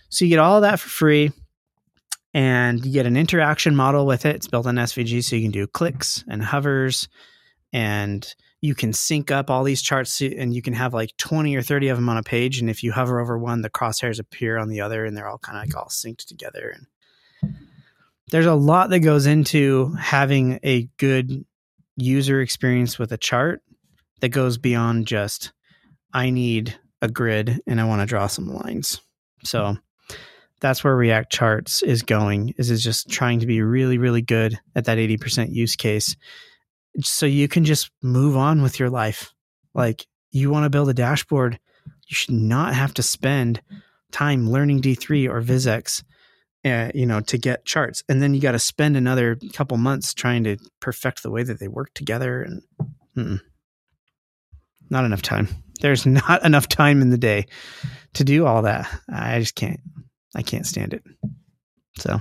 So 0.08 0.24
you 0.24 0.30
get 0.30 0.38
all 0.38 0.62
that 0.62 0.80
for 0.80 0.88
free 0.88 1.32
and 2.32 2.84
you 2.84 2.92
get 2.92 3.06
an 3.06 3.16
interaction 3.16 3.76
model 3.76 4.06
with 4.06 4.24
it. 4.24 4.36
It's 4.36 4.48
built 4.48 4.66
on 4.66 4.76
svg 4.76 5.22
so 5.22 5.36
you 5.36 5.42
can 5.42 5.50
do 5.50 5.66
clicks 5.66 6.24
and 6.28 6.42
hovers 6.42 7.08
and 7.74 8.34
you 8.62 8.74
can 8.74 8.92
sync 8.92 9.30
up 9.30 9.48
all 9.48 9.64
these 9.64 9.80
charts 9.80 10.20
and 10.20 10.52
you 10.52 10.60
can 10.60 10.74
have 10.74 10.92
like 10.92 11.16
20 11.16 11.56
or 11.56 11.62
30 11.62 11.88
of 11.88 11.96
them 11.96 12.08
on 12.08 12.18
a 12.18 12.22
page 12.22 12.60
and 12.60 12.68
if 12.68 12.82
you 12.82 12.92
hover 12.92 13.18
over 13.20 13.38
one 13.38 13.62
the 13.62 13.70
crosshairs 13.70 14.20
appear 14.20 14.58
on 14.58 14.68
the 14.68 14.80
other 14.80 15.04
and 15.04 15.16
they're 15.16 15.28
all 15.28 15.38
kind 15.38 15.58
of 15.58 15.64
like 15.64 15.76
all 15.76 15.88
synced 15.88 16.26
together 16.26 16.68
and 16.68 16.86
there's 18.30 18.46
a 18.46 18.54
lot 18.54 18.90
that 18.90 19.00
goes 19.00 19.26
into 19.26 19.92
having 19.94 20.60
a 20.62 20.88
good 20.98 21.44
user 21.96 22.40
experience 22.40 22.98
with 22.98 23.12
a 23.12 23.18
chart 23.18 23.62
that 24.20 24.28
goes 24.28 24.58
beyond 24.58 25.06
just 25.06 25.52
I 26.12 26.30
need 26.30 26.78
a 27.02 27.08
grid 27.08 27.60
and 27.66 27.80
I 27.80 27.84
want 27.84 28.02
to 28.02 28.06
draw 28.06 28.26
some 28.26 28.52
lines. 28.52 29.00
So 29.44 29.76
that's 30.60 30.84
where 30.84 30.94
React 30.94 31.32
Charts 31.32 31.82
is 31.82 32.02
going. 32.02 32.54
Is 32.58 32.70
is 32.70 32.82
just 32.82 33.08
trying 33.08 33.40
to 33.40 33.46
be 33.46 33.62
really 33.62 33.98
really 33.98 34.22
good 34.22 34.58
at 34.74 34.84
that 34.84 34.98
80% 34.98 35.52
use 35.52 35.76
case 35.76 36.16
so 37.02 37.26
you 37.26 37.48
can 37.48 37.64
just 37.64 37.90
move 38.02 38.36
on 38.36 38.62
with 38.62 38.78
your 38.78 38.90
life. 38.90 39.32
Like 39.74 40.06
you 40.30 40.50
want 40.50 40.64
to 40.64 40.70
build 40.70 40.88
a 40.88 40.94
dashboard, 40.94 41.58
you 42.08 42.14
should 42.14 42.34
not 42.34 42.74
have 42.74 42.94
to 42.94 43.02
spend 43.02 43.62
time 44.10 44.50
learning 44.50 44.82
D3 44.82 45.28
or 45.28 45.40
VisX 45.40 46.02
uh, 46.64 46.90
you 46.94 47.06
know, 47.06 47.20
to 47.20 47.38
get 47.38 47.64
charts. 47.64 48.02
And 48.08 48.22
then 48.22 48.34
you 48.34 48.40
got 48.40 48.52
to 48.52 48.58
spend 48.58 48.96
another 48.96 49.38
couple 49.54 49.76
months 49.78 50.12
trying 50.12 50.44
to 50.44 50.58
perfect 50.80 51.22
the 51.22 51.30
way 51.30 51.42
that 51.42 51.58
they 51.58 51.68
work 51.68 51.92
together. 51.94 52.42
And 52.42 52.62
mm, 53.16 53.40
not 54.90 55.04
enough 55.04 55.22
time. 55.22 55.48
There's 55.80 56.04
not 56.06 56.44
enough 56.44 56.68
time 56.68 57.00
in 57.02 57.10
the 57.10 57.18
day 57.18 57.46
to 58.14 58.24
do 58.24 58.46
all 58.46 58.62
that. 58.62 58.88
I 59.08 59.40
just 59.40 59.54
can't. 59.54 59.80
I 60.34 60.42
can't 60.42 60.66
stand 60.66 60.94
it. 60.94 61.02
So 61.96 62.20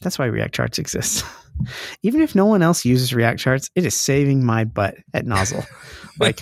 that's 0.00 0.18
why 0.18 0.26
React 0.26 0.54
charts 0.54 0.78
exists. 0.78 1.22
Even 2.02 2.20
if 2.20 2.34
no 2.34 2.46
one 2.46 2.62
else 2.62 2.84
uses 2.84 3.14
React 3.14 3.38
charts, 3.38 3.70
it 3.74 3.84
is 3.84 3.94
saving 3.94 4.44
my 4.44 4.64
butt 4.64 4.96
at 5.14 5.26
Nozzle. 5.26 5.64
like 6.20 6.40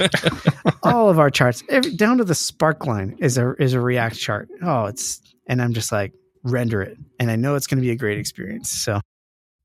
all 0.82 1.08
of 1.08 1.18
our 1.18 1.30
charts, 1.30 1.62
every, 1.68 1.94
down 1.94 2.18
to 2.18 2.24
the 2.24 2.34
spark 2.34 2.86
line 2.86 3.16
is 3.20 3.38
a 3.38 3.54
is 3.58 3.72
a 3.72 3.80
React 3.80 4.18
chart. 4.18 4.48
Oh, 4.62 4.86
it's 4.86 5.20
and 5.46 5.62
I'm 5.62 5.74
just 5.74 5.92
like 5.92 6.12
render 6.42 6.82
it, 6.82 6.98
and 7.18 7.30
I 7.30 7.36
know 7.36 7.54
it's 7.54 7.66
going 7.66 7.78
to 7.78 7.82
be 7.82 7.90
a 7.90 7.96
great 7.96 8.18
experience. 8.18 8.70
So 8.70 9.00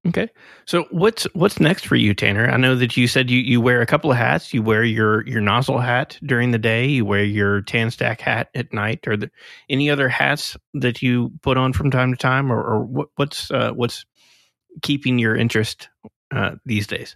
Okay. 0.08 0.30
So 0.66 0.88
what's 0.90 1.26
what's 1.34 1.60
next 1.60 1.86
for 1.86 1.96
you, 1.96 2.16
Tanner? 2.16 2.50
I 2.50 2.58
know 2.58 2.76
that 2.76 2.98
you 2.98 3.08
said 3.08 3.30
you, 3.30 3.40
you 3.40 3.62
wear 3.62 3.82
a 3.82 3.86
couple 3.86 4.12
of 4.12 4.18
hats. 4.18 4.52
You 4.52 4.64
wear 4.64 4.84
your 4.84 5.28
your 5.28 5.42
nozzle 5.42 5.78
hat 5.78 6.18
during 6.24 6.50
the 6.50 6.58
day. 6.58 6.88
You 6.88 7.06
wear 7.06 7.24
your 7.24 7.62
TanStack 7.62 8.20
hat 8.20 8.50
at 8.56 8.74
night. 8.74 9.08
Or 9.08 9.16
there 9.16 9.30
any 9.70 9.92
other 9.92 10.10
hats 10.10 10.58
that 10.74 11.04
you 11.04 11.32
put 11.44 11.58
on 11.58 11.72
from 11.72 11.92
time 11.92 12.12
to 12.12 12.18
time, 12.18 12.52
or, 12.52 12.64
or 12.64 12.84
what, 12.84 13.10
what's 13.18 13.52
uh, 13.52 13.74
what's 13.74 14.04
keeping 14.82 15.20
your 15.20 15.36
interest 15.36 15.90
uh, 16.34 16.56
these 16.66 16.88
days? 16.88 17.16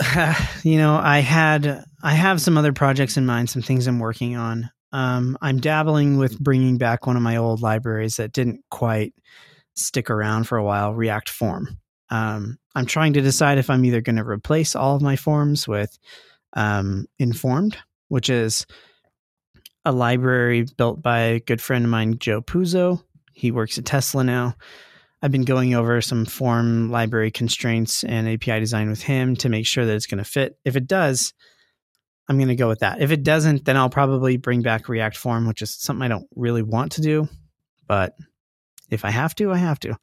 you 0.62 0.78
know, 0.78 0.96
I 0.96 1.20
had 1.20 1.84
I 2.02 2.12
have 2.14 2.40
some 2.40 2.56
other 2.56 2.72
projects 2.72 3.16
in 3.16 3.26
mind, 3.26 3.50
some 3.50 3.62
things 3.62 3.86
I'm 3.86 3.98
working 3.98 4.36
on. 4.36 4.70
Um, 4.92 5.36
I'm 5.42 5.60
dabbling 5.60 6.16
with 6.16 6.38
bringing 6.38 6.78
back 6.78 7.06
one 7.06 7.16
of 7.16 7.22
my 7.22 7.36
old 7.36 7.60
libraries 7.60 8.16
that 8.16 8.32
didn't 8.32 8.60
quite 8.70 9.12
stick 9.74 10.10
around 10.10 10.44
for 10.44 10.56
a 10.56 10.64
while, 10.64 10.94
React 10.94 11.28
Form. 11.28 11.78
Um, 12.10 12.58
I'm 12.74 12.86
trying 12.86 13.12
to 13.14 13.20
decide 13.20 13.58
if 13.58 13.68
I'm 13.68 13.84
either 13.84 14.00
going 14.00 14.16
to 14.16 14.24
replace 14.24 14.74
all 14.74 14.96
of 14.96 15.02
my 15.02 15.16
forms 15.16 15.68
with 15.68 15.98
um, 16.54 17.06
Informed, 17.18 17.76
which 18.08 18.30
is 18.30 18.66
a 19.84 19.92
library 19.92 20.66
built 20.76 21.02
by 21.02 21.18
a 21.20 21.40
good 21.40 21.60
friend 21.60 21.84
of 21.84 21.90
mine, 21.90 22.18
Joe 22.18 22.40
Puzzo. 22.40 23.02
He 23.34 23.50
works 23.50 23.78
at 23.78 23.84
Tesla 23.84 24.24
now. 24.24 24.54
I've 25.20 25.32
been 25.32 25.44
going 25.44 25.74
over 25.74 26.00
some 26.00 26.24
form 26.24 26.90
library 26.90 27.30
constraints 27.30 28.04
and 28.04 28.28
API 28.28 28.60
design 28.60 28.88
with 28.88 29.02
him 29.02 29.36
to 29.36 29.48
make 29.48 29.66
sure 29.66 29.84
that 29.84 29.94
it's 29.94 30.06
going 30.06 30.22
to 30.22 30.24
fit. 30.24 30.58
If 30.64 30.76
it 30.76 30.86
does, 30.86 31.34
I'm 32.28 32.36
going 32.36 32.48
to 32.48 32.56
go 32.56 32.68
with 32.68 32.80
that. 32.80 33.00
If 33.00 33.10
it 33.10 33.22
doesn't, 33.24 33.64
then 33.64 33.76
I'll 33.76 33.90
probably 33.90 34.36
bring 34.36 34.62
back 34.62 34.88
React 34.88 35.16
Form, 35.16 35.46
which 35.46 35.62
is 35.62 35.74
something 35.74 36.02
I 36.02 36.08
don't 36.08 36.28
really 36.36 36.62
want 36.62 36.92
to 36.92 37.00
do. 37.00 37.28
But 37.86 38.14
if 38.90 39.04
I 39.04 39.10
have 39.10 39.34
to, 39.36 39.50
I 39.50 39.56
have 39.56 39.80
to 39.80 39.98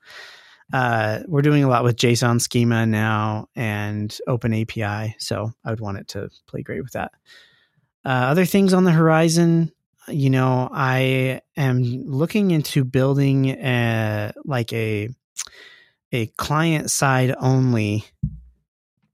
uh, 0.74 1.20
we're 1.28 1.42
doing 1.42 1.64
a 1.64 1.68
lot 1.68 1.84
with 1.84 1.98
JSON 1.98 2.42
schema 2.42 2.86
now 2.86 3.48
and 3.56 4.16
Open 4.28 4.54
API, 4.54 5.16
so 5.20 5.52
I 5.64 5.70
would 5.70 5.80
want 5.80 5.98
it 5.98 6.08
to 6.10 6.30
play 6.48 6.64
great 6.64 6.82
with 6.82 6.94
that. 6.94 7.12
Uh, 8.04 8.10
other 8.30 8.46
things 8.46 8.74
on 8.74 8.84
the 8.84 8.92
horizon, 8.92 9.72
you 10.08 10.30
know, 10.30 10.70
I 10.72 11.42
am 11.58 11.84
looking 12.06 12.52
into 12.52 12.84
building 12.84 13.50
a, 13.50 14.34
like 14.44 14.72
a 14.74 15.10
a 16.12 16.28
client 16.28 16.90
side 16.92 17.36
only 17.40 18.06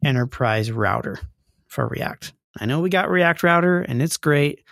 enterprise 0.03 0.71
router 0.71 1.19
for 1.67 1.87
React. 1.87 2.33
I 2.59 2.65
know 2.65 2.81
we 2.81 2.89
got 2.89 3.09
React 3.09 3.43
Router 3.43 3.81
and 3.81 4.01
it's 4.01 4.17
great. 4.17 4.63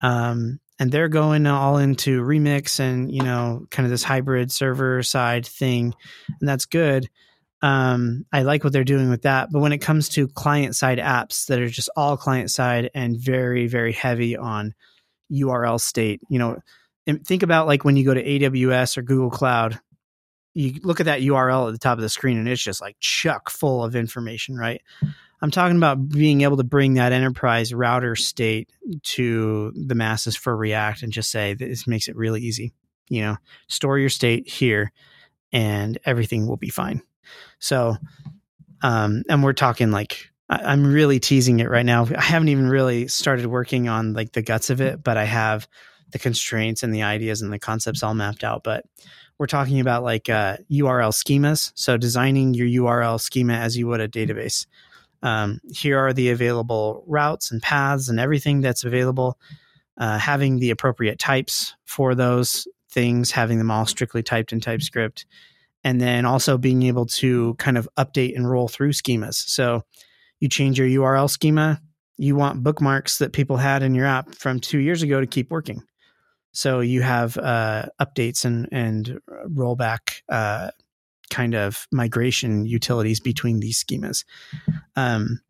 Um, 0.00 0.60
and 0.78 0.92
they're 0.92 1.08
going 1.08 1.46
all 1.46 1.78
into 1.78 2.22
remix 2.22 2.78
and 2.80 3.12
you 3.12 3.22
know 3.22 3.66
kind 3.70 3.84
of 3.84 3.90
this 3.90 4.04
hybrid 4.04 4.52
server 4.52 5.02
side 5.02 5.46
thing 5.46 5.94
and 6.40 6.48
that's 6.48 6.66
good 6.66 7.08
um, 7.62 8.24
i 8.32 8.42
like 8.42 8.62
what 8.64 8.72
they're 8.72 8.84
doing 8.84 9.10
with 9.10 9.22
that 9.22 9.48
but 9.50 9.60
when 9.60 9.72
it 9.72 9.78
comes 9.78 10.08
to 10.08 10.28
client 10.28 10.76
side 10.76 10.98
apps 10.98 11.46
that 11.46 11.60
are 11.60 11.68
just 11.68 11.90
all 11.96 12.16
client 12.16 12.50
side 12.50 12.90
and 12.94 13.18
very 13.18 13.66
very 13.66 13.92
heavy 13.92 14.36
on 14.36 14.74
url 15.32 15.80
state 15.80 16.20
you 16.28 16.38
know 16.38 16.58
think 17.24 17.42
about 17.42 17.66
like 17.66 17.84
when 17.84 17.96
you 17.96 18.04
go 18.04 18.14
to 18.14 18.24
aws 18.24 18.96
or 18.96 19.02
google 19.02 19.30
cloud 19.30 19.78
you 20.54 20.80
look 20.82 21.00
at 21.00 21.06
that 21.06 21.20
url 21.20 21.68
at 21.68 21.72
the 21.72 21.78
top 21.78 21.98
of 21.98 22.02
the 22.02 22.08
screen 22.08 22.38
and 22.38 22.48
it's 22.48 22.62
just 22.62 22.80
like 22.80 22.96
chuck 23.00 23.50
full 23.50 23.84
of 23.84 23.96
information 23.96 24.56
right 24.56 24.82
I'm 25.40 25.50
talking 25.50 25.76
about 25.76 26.08
being 26.08 26.40
able 26.40 26.56
to 26.56 26.64
bring 26.64 26.94
that 26.94 27.12
enterprise 27.12 27.72
router 27.72 28.16
state 28.16 28.70
to 29.04 29.72
the 29.74 29.94
masses 29.94 30.34
for 30.34 30.56
React 30.56 31.04
and 31.04 31.12
just 31.12 31.30
say 31.30 31.54
this 31.54 31.86
makes 31.86 32.08
it 32.08 32.16
really 32.16 32.42
easy. 32.42 32.72
You 33.08 33.22
know, 33.22 33.36
store 33.68 33.98
your 33.98 34.08
state 34.08 34.48
here 34.48 34.92
and 35.52 35.98
everything 36.04 36.46
will 36.46 36.56
be 36.56 36.70
fine. 36.70 37.02
So, 37.60 37.96
um, 38.82 39.22
and 39.28 39.42
we're 39.42 39.52
talking 39.52 39.90
like, 39.90 40.30
I, 40.48 40.56
I'm 40.58 40.86
really 40.86 41.20
teasing 41.20 41.60
it 41.60 41.70
right 41.70 41.86
now. 41.86 42.06
I 42.16 42.22
haven't 42.22 42.48
even 42.48 42.68
really 42.68 43.08
started 43.08 43.46
working 43.46 43.88
on 43.88 44.12
like 44.12 44.32
the 44.32 44.42
guts 44.42 44.70
of 44.70 44.80
it, 44.80 45.02
but 45.02 45.16
I 45.16 45.24
have 45.24 45.68
the 46.10 46.18
constraints 46.18 46.82
and 46.82 46.94
the 46.94 47.02
ideas 47.02 47.42
and 47.42 47.52
the 47.52 47.58
concepts 47.58 48.02
all 48.02 48.14
mapped 48.14 48.44
out. 48.44 48.64
But 48.64 48.84
we're 49.38 49.46
talking 49.46 49.80
about 49.80 50.02
like 50.02 50.28
uh, 50.28 50.56
URL 50.70 51.12
schemas. 51.12 51.72
So 51.74 51.96
designing 51.96 52.54
your 52.54 52.84
URL 52.84 53.20
schema 53.20 53.54
as 53.54 53.76
you 53.76 53.86
would 53.86 54.00
a 54.00 54.08
database 54.08 54.66
um, 55.22 55.60
here 55.70 55.98
are 55.98 56.12
the 56.12 56.30
available 56.30 57.04
routes 57.06 57.50
and 57.50 57.62
paths 57.62 58.08
and 58.08 58.20
everything 58.20 58.60
that's 58.60 58.84
available. 58.84 59.38
Uh, 59.96 60.18
having 60.18 60.60
the 60.60 60.70
appropriate 60.70 61.18
types 61.18 61.74
for 61.84 62.14
those 62.14 62.68
things, 62.88 63.32
having 63.32 63.58
them 63.58 63.70
all 63.70 63.84
strictly 63.84 64.22
typed 64.22 64.52
in 64.52 64.60
TypeScript, 64.60 65.26
and 65.82 66.00
then 66.00 66.24
also 66.24 66.56
being 66.56 66.84
able 66.84 67.04
to 67.04 67.54
kind 67.54 67.76
of 67.76 67.88
update 67.98 68.36
and 68.36 68.48
roll 68.48 68.68
through 68.68 68.92
schemas. 68.92 69.34
So 69.34 69.82
you 70.40 70.48
change 70.48 70.78
your 70.78 70.88
URL 70.88 71.28
schema, 71.28 71.80
you 72.16 72.36
want 72.36 72.62
bookmarks 72.62 73.18
that 73.18 73.32
people 73.32 73.56
had 73.56 73.82
in 73.82 73.94
your 73.94 74.06
app 74.06 74.34
from 74.34 74.60
two 74.60 74.78
years 74.78 75.02
ago 75.02 75.20
to 75.20 75.26
keep 75.26 75.50
working. 75.50 75.82
So 76.52 76.80
you 76.80 77.02
have 77.02 77.36
uh, 77.36 77.86
updates 78.00 78.44
and 78.44 78.68
and 78.72 79.20
rollback 79.48 80.22
uh, 80.28 80.70
kind 81.30 81.54
of 81.54 81.86
migration 81.92 82.64
utilities 82.66 83.20
between 83.20 83.60
these 83.60 83.82
schemas. 83.82 84.24
Um, 84.96 85.40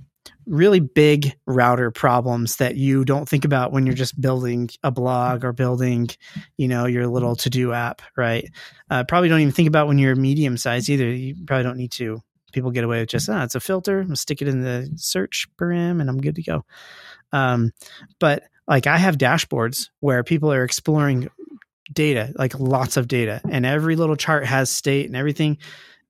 really 0.47 0.80
big 0.80 1.34
router 1.47 1.91
problems 1.91 2.57
that 2.57 2.76
you 2.76 3.05
don't 3.05 3.28
think 3.28 3.45
about 3.45 3.72
when 3.72 3.86
you're 3.86 3.95
just 3.95 4.20
building 4.20 4.68
a 4.82 4.91
blog 4.91 5.45
or 5.45 5.53
building, 5.53 6.09
you 6.57 6.68
know, 6.68 6.86
your 6.86 7.07
little 7.07 7.36
to 7.36 7.51
do 7.51 7.72
app, 7.72 8.03
right? 8.16 8.51
Uh, 8.91 9.05
probably 9.05 9.28
don't 9.28 9.41
even 9.41 9.53
think 9.53 9.68
about 9.68 9.86
when 9.86 9.99
you're 9.99 10.16
medium 10.16 10.57
size 10.57 10.89
either. 10.89 11.09
You 11.09 11.34
probably 11.47 11.64
don't 11.64 11.76
need 11.76 11.93
to. 11.93 12.20
People 12.53 12.70
get 12.70 12.84
away 12.84 13.01
with 13.01 13.09
just, 13.09 13.28
ah, 13.28 13.44
it's 13.44 13.55
a 13.55 13.61
filter. 13.61 14.01
I'm 14.01 14.16
stick 14.16 14.42
it 14.42 14.49
in 14.49 14.62
the 14.62 14.90
search 14.96 15.46
param 15.59 16.01
and 16.01 16.09
I'm 16.09 16.20
good 16.20 16.36
to 16.36 16.42
go. 16.42 16.64
Um, 17.32 17.72
but 18.18 18.44
like 18.66 18.86
I 18.86 18.96
have 18.96 19.18
dashboards 19.18 19.88
where 20.01 20.24
people 20.24 20.53
are 20.53 20.64
exploring 20.64 21.28
data, 21.92 22.32
like 22.36 22.59
lots 22.59 22.96
of 22.96 23.09
data, 23.09 23.40
and 23.49 23.64
every 23.64 23.96
little 23.96 24.16
chart 24.16 24.44
has 24.44 24.70
state 24.70 25.07
and 25.07 25.16
everything. 25.16 25.59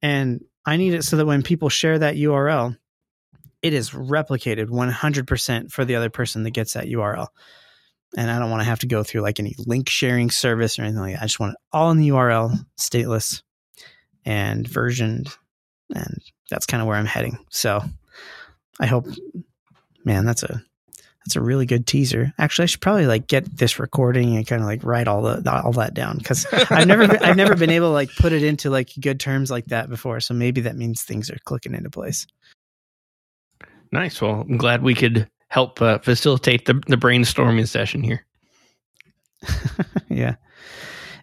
And 0.03 0.45
I 0.64 0.76
need 0.76 0.95
it 0.95 1.05
so 1.05 1.16
that 1.16 1.26
when 1.26 1.43
people 1.43 1.68
share 1.68 1.99
that 1.99 2.16
URL, 2.16 2.76
it 3.62 3.72
is 3.72 3.91
replicated 3.91 4.66
100% 4.66 5.72
for 5.72 5.84
the 5.84 5.97
other 5.97 6.11
person 6.11 6.45
that 6.45 6.51
gets 6.51 6.74
that 6.74 6.86
URL. 6.86 7.28
And 8.16 8.30
I 8.30 8.39
don't 8.39 8.51
want 8.51 8.61
to 8.61 8.68
have 8.68 8.80
to 8.80 8.86
go 8.86 9.03
through 9.03 9.20
like 9.20 9.41
any 9.41 9.55
link 9.59 9.89
sharing 9.89 10.30
service 10.30 10.78
or 10.78 10.82
anything 10.82 11.01
like 11.01 11.14
that. 11.14 11.22
I 11.22 11.26
just 11.26 11.41
want 11.41 11.53
it 11.55 11.59
all 11.72 11.91
in 11.91 11.99
the 11.99 12.09
URL, 12.09 12.57
stateless 12.78 13.43
and 14.24 14.66
versioned. 14.66 15.28
And 15.95 16.20
that's 16.51 16.66
kind 16.66 16.80
of 16.80 16.86
where 16.86 16.97
I'm 16.97 17.07
heading. 17.07 17.39
So 17.51 17.82
I 18.80 18.86
hope, 18.86 19.07
man, 20.05 20.24
that's 20.24 20.43
a 20.43 20.62
that's 21.28 21.36
a 21.36 21.43
really 21.43 21.66
good 21.66 21.86
teaser. 21.86 22.32
Actually, 22.39 22.64
I 22.64 22.66
should 22.66 22.80
probably 22.80 23.07
like 23.07 23.26
get 23.26 23.45
this 23.55 23.78
recording 23.78 24.36
and 24.36 24.47
kind 24.47 24.62
of 24.62 24.66
like 24.66 24.82
write 24.82 25.09
all 25.09 25.20
the 25.20 25.62
all 25.62 25.72
that 25.72 25.93
down 25.93 26.16
because 26.16 26.47
I've 26.70 26.86
never 26.86 27.07
been, 27.07 27.22
I've 27.22 27.36
never 27.36 27.55
been 27.55 27.70
able 27.70 27.89
to 27.89 27.93
like 27.93 28.09
put 28.16 28.32
it 28.32 28.43
into 28.43 28.70
like 28.70 28.91
good 28.99 29.20
terms 29.20 29.51
like 29.51 29.66
that 29.66 29.91
before. 29.91 30.20
So 30.20 30.32
maybe 30.32 30.62
that 30.62 30.76
means 30.76 31.03
things 31.03 31.30
are 31.30 31.36
clicking 31.45 31.74
into 31.74 31.91
place. 31.91 32.26
Nice. 33.93 34.22
Well, 34.22 34.47
I'm 34.49 34.57
glad 34.57 34.82
we 34.82 34.95
could 34.95 35.28
help 35.49 35.82
uh, 35.82 35.99
facilitate 35.99 36.64
the 36.64 36.74
the 36.86 36.97
brainstorming 36.97 37.68
session 37.68 38.03
here. 38.03 38.24
yeah. 40.09 40.36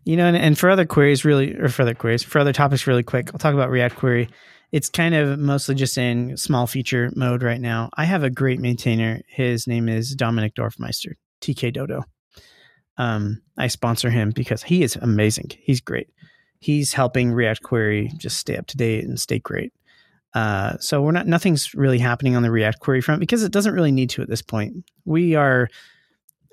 You 0.04 0.18
know, 0.18 0.28
and, 0.28 0.38
and 0.38 0.56
for 0.56 0.70
other 0.70 0.86
queries, 0.86 1.26
really, 1.26 1.56
or 1.56 1.68
for 1.68 1.82
other 1.82 1.96
queries, 1.96 2.22
for 2.22 2.38
other 2.38 2.54
topics, 2.54 2.86
really 2.86 3.02
quick, 3.02 3.32
I'll 3.34 3.40
talk 3.40 3.56
about 3.56 3.72
React 3.72 3.96
Query 3.96 4.30
it's 4.76 4.90
kind 4.90 5.16
of 5.16 5.40
mostly 5.40 5.74
just 5.74 5.98
in 5.98 6.36
small 6.36 6.68
feature 6.68 7.10
mode 7.16 7.44
right 7.44 7.62
now. 7.62 7.90
I 7.94 8.04
have 8.04 8.24
a 8.24 8.30
great 8.30 8.60
maintainer. 8.60 9.22
His 9.26 9.68
name 9.68 9.88
is 9.88 10.14
Dominik 10.18 10.54
Dorfmeister, 10.54 11.14
TK 11.40 11.72
Dodo. 11.72 12.04
Um, 12.98 13.42
I 13.58 13.68
sponsor 13.68 14.10
him 14.10 14.32
because 14.32 14.64
he 14.64 14.84
is 14.84 14.98
amazing. 14.98 15.52
He's 15.62 15.80
great. 15.80 16.10
He's 16.60 16.92
helping 16.92 17.32
React 17.32 17.64
Query 17.64 18.12
just 18.18 18.38
stay 18.38 18.58
up 18.58 18.68
to 18.68 18.76
date 18.76 19.06
and 19.06 19.18
stay 19.18 19.40
great. 19.40 19.72
Uh, 20.34 20.76
so 20.80 21.02
we're 21.02 21.14
not 21.14 21.26
nothing's 21.26 21.74
really 21.74 22.00
happening 22.00 22.36
on 22.36 22.44
the 22.44 22.52
React 22.52 22.82
Query 22.82 23.00
front 23.00 23.22
because 23.22 23.44
it 23.44 23.54
doesn't 23.54 23.76
really 23.76 23.94
need 23.94 24.10
to 24.10 24.24
at 24.24 24.28
this 24.28 24.42
point. 24.42 24.84
We 25.06 25.36
are 25.36 25.70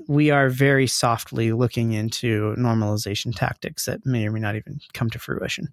we 0.06 0.30
are 0.30 0.48
very 0.48 0.86
softly 0.86 1.50
looking 1.50 1.90
into 1.90 2.54
normalization 2.56 3.34
tactics 3.34 3.86
that 3.86 4.06
may 4.06 4.28
or 4.28 4.30
may 4.30 4.38
not 4.38 4.54
even 4.54 4.78
come 4.92 5.10
to 5.10 5.18
fruition 5.18 5.72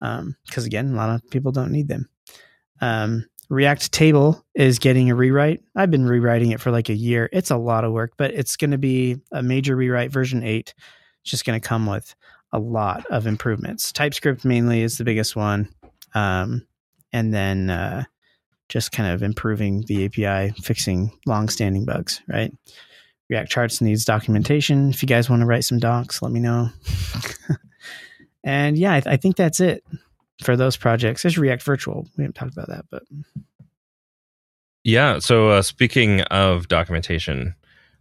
because 0.00 0.64
um, 0.64 0.64
again, 0.64 0.92
a 0.92 0.96
lot 0.96 1.10
of 1.10 1.30
people 1.30 1.52
don't 1.52 1.72
need 1.72 1.88
them. 1.88 2.08
Um, 2.80 3.26
React 3.48 3.92
Table 3.92 4.44
is 4.54 4.78
getting 4.78 5.10
a 5.10 5.14
rewrite. 5.14 5.60
I've 5.74 5.90
been 5.90 6.06
rewriting 6.06 6.52
it 6.52 6.60
for 6.60 6.70
like 6.70 6.88
a 6.88 6.94
year. 6.94 7.28
It's 7.32 7.50
a 7.50 7.56
lot 7.56 7.84
of 7.84 7.92
work, 7.92 8.12
but 8.16 8.32
it's 8.32 8.56
going 8.56 8.70
to 8.70 8.78
be 8.78 9.16
a 9.32 9.42
major 9.42 9.74
rewrite. 9.74 10.12
Version 10.12 10.44
8 10.44 10.72
It's 11.22 11.30
just 11.30 11.44
going 11.44 11.60
to 11.60 11.68
come 11.68 11.86
with 11.86 12.14
a 12.52 12.60
lot 12.60 13.04
of 13.06 13.26
improvements. 13.26 13.92
TypeScript 13.92 14.44
mainly 14.44 14.82
is 14.82 14.98
the 14.98 15.04
biggest 15.04 15.34
one. 15.34 15.68
Um, 16.14 16.66
and 17.12 17.34
then 17.34 17.70
uh, 17.70 18.04
just 18.68 18.92
kind 18.92 19.12
of 19.12 19.22
improving 19.22 19.84
the 19.86 20.04
API, 20.04 20.54
fixing 20.62 21.10
long-standing 21.26 21.84
bugs, 21.84 22.22
right? 22.28 22.52
React 23.28 23.50
Charts 23.50 23.80
needs 23.80 24.04
documentation. 24.04 24.90
If 24.90 25.02
you 25.02 25.08
guys 25.08 25.28
want 25.28 25.40
to 25.40 25.46
write 25.46 25.64
some 25.64 25.80
docs, 25.80 26.22
let 26.22 26.32
me 26.32 26.40
know. 26.40 26.68
and 28.44 28.78
yeah, 28.78 28.94
I, 28.94 29.00
th- 29.00 29.12
I, 29.12 29.16
think 29.16 29.36
that's 29.36 29.60
it 29.60 29.84
for 30.42 30.56
those 30.56 30.76
projects. 30.76 31.22
There's 31.22 31.38
React 31.38 31.62
Virtual. 31.62 32.06
We 32.16 32.24
haven't 32.24 32.34
talked 32.34 32.52
about 32.52 32.68
that, 32.68 32.86
but 32.90 33.02
yeah. 34.84 35.18
So 35.18 35.50
uh, 35.50 35.62
speaking 35.62 36.22
of 36.22 36.68
documentation, 36.68 37.54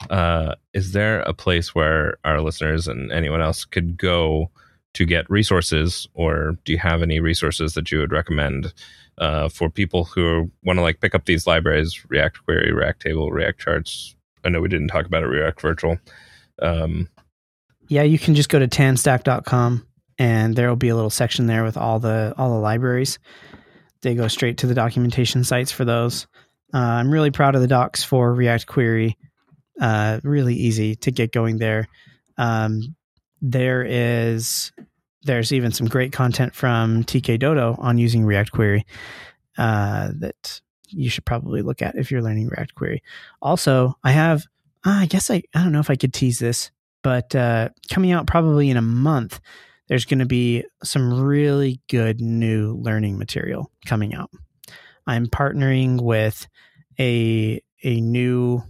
uh, 0.09 0.55
is 0.73 0.93
there 0.93 1.21
a 1.21 1.33
place 1.33 1.75
where 1.75 2.17
our 2.23 2.41
listeners 2.41 2.87
and 2.87 3.11
anyone 3.11 3.41
else 3.41 3.65
could 3.65 3.97
go 3.97 4.49
to 4.93 5.05
get 5.05 5.29
resources, 5.29 6.07
or 6.13 6.57
do 6.63 6.71
you 6.71 6.77
have 6.79 7.01
any 7.01 7.19
resources 7.19 7.73
that 7.73 7.91
you 7.91 7.99
would 7.99 8.11
recommend 8.11 8.73
uh, 9.17 9.49
for 9.49 9.69
people 9.69 10.05
who 10.05 10.49
want 10.63 10.77
to 10.77 10.81
like 10.81 11.01
pick 11.01 11.13
up 11.13 11.25
these 11.25 11.45
libraries, 11.45 12.03
React 12.09 12.45
Query, 12.45 12.71
React 12.71 13.01
Table, 13.01 13.31
React 13.31 13.59
Charts? 13.59 14.15
I 14.43 14.49
know 14.49 14.61
we 14.61 14.69
didn't 14.69 14.87
talk 14.87 15.05
about 15.05 15.23
it, 15.23 15.27
React 15.27 15.61
Virtual. 15.61 15.99
Um, 16.61 17.09
yeah, 17.89 18.03
you 18.03 18.17
can 18.17 18.35
just 18.35 18.49
go 18.49 18.59
to 18.59 18.67
tanstack.com 18.67 19.85
and 20.20 20.55
there 20.55 20.70
will 20.70 20.76
be 20.76 20.89
a 20.89 20.95
little 20.95 21.09
section 21.09 21.47
there 21.47 21.63
with 21.63 21.78
all 21.78 21.99
the 21.99 22.34
all 22.38 22.49
the 22.49 22.59
libraries. 22.59 23.17
They 24.01 24.13
go 24.13 24.28
straight 24.28 24.57
to 24.59 24.67
the 24.67 24.76
documentation 24.76 25.43
sites 25.43 25.72
for 25.72 25.86
those. 25.86 26.28
Uh, 26.74 26.78
I'm 26.78 27.11
really 27.11 27.32
proud 27.32 27.55
of 27.55 27.61
the 27.61 27.67
docs 27.67 28.03
for 28.03 28.34
React 28.34 28.67
Query. 28.67 29.17
Uh, 29.82 30.20
really 30.24 30.55
easy 30.55 30.95
to 30.97 31.11
get 31.11 31.32
going 31.32 31.57
there. 31.57 31.88
Um, 32.38 32.95
there 33.41 33.84
is 33.84 34.72
there's 35.24 35.51
even 35.51 35.72
some 35.72 35.88
great 35.88 36.11
content 36.11 36.53
from 36.53 37.03
TK 37.03 37.39
Dodo 37.39 37.76
on 37.80 37.97
using 37.97 38.26
React 38.26 38.51
Query 38.51 38.86
uh, 39.57 40.09
that 40.20 40.61
you 40.88 41.09
should 41.09 41.26
probably 41.26 41.61
look 41.61 41.82
at 41.82 41.95
if 41.95 42.11
you're 42.11 42.22
learning 42.22 42.47
React 42.47 42.76
Query. 42.76 43.03
Also, 43.41 43.93
I 44.03 44.11
have, 44.11 44.45
uh, 44.86 44.91
I 44.91 45.05
guess 45.05 45.30
I, 45.30 45.43
I 45.53 45.63
don't 45.63 45.72
know 45.72 45.82
if 45.82 45.89
I 45.89 45.95
could 45.95 46.13
tease 46.13 46.39
this, 46.39 46.72
but 47.03 47.36
uh, 47.36 47.70
coming 47.91 48.11
out 48.11 48.28
probably 48.28 48.70
in 48.70 48.78
a 48.78 48.82
month, 48.82 49.39
there's 49.89 50.05
going 50.05 50.19
to 50.19 50.25
be 50.25 50.63
some 50.83 51.21
really 51.21 51.81
good 51.89 52.21
new 52.21 52.75
learning 52.75 53.17
material 53.17 53.71
coming 53.85 54.13
out. 54.13 54.29
I'm 55.05 55.27
partnering 55.27 56.01
with 56.01 56.47
a 56.99 57.61
a 57.83 57.99
new 57.99 58.61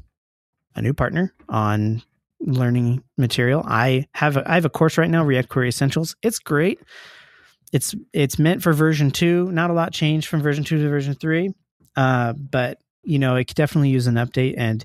a 0.75 0.81
new 0.81 0.93
partner 0.93 1.33
on 1.49 2.01
learning 2.39 3.03
material. 3.17 3.63
I 3.67 4.07
have 4.13 4.37
a, 4.37 4.49
I 4.49 4.55
have 4.55 4.65
a 4.65 4.69
course 4.69 4.97
right 4.97 5.09
now, 5.09 5.23
React 5.25 5.49
Query 5.49 5.67
Essentials. 5.67 6.15
It's 6.21 6.39
great. 6.39 6.79
It's 7.73 7.93
it's 8.13 8.39
meant 8.39 8.63
for 8.63 8.71
version 8.71 9.11
two. 9.11 9.51
Not 9.51 9.69
a 9.69 9.73
lot 9.73 9.91
changed 9.91 10.27
from 10.27 10.41
version 10.41 10.63
two 10.63 10.81
to 10.81 10.89
version 10.89 11.15
three, 11.15 11.53
uh, 11.95 12.33
but 12.33 12.79
you 13.03 13.19
know 13.19 13.35
it 13.35 13.45
could 13.45 13.57
definitely 13.57 13.89
use 13.89 14.07
an 14.07 14.15
update. 14.15 14.55
And 14.57 14.83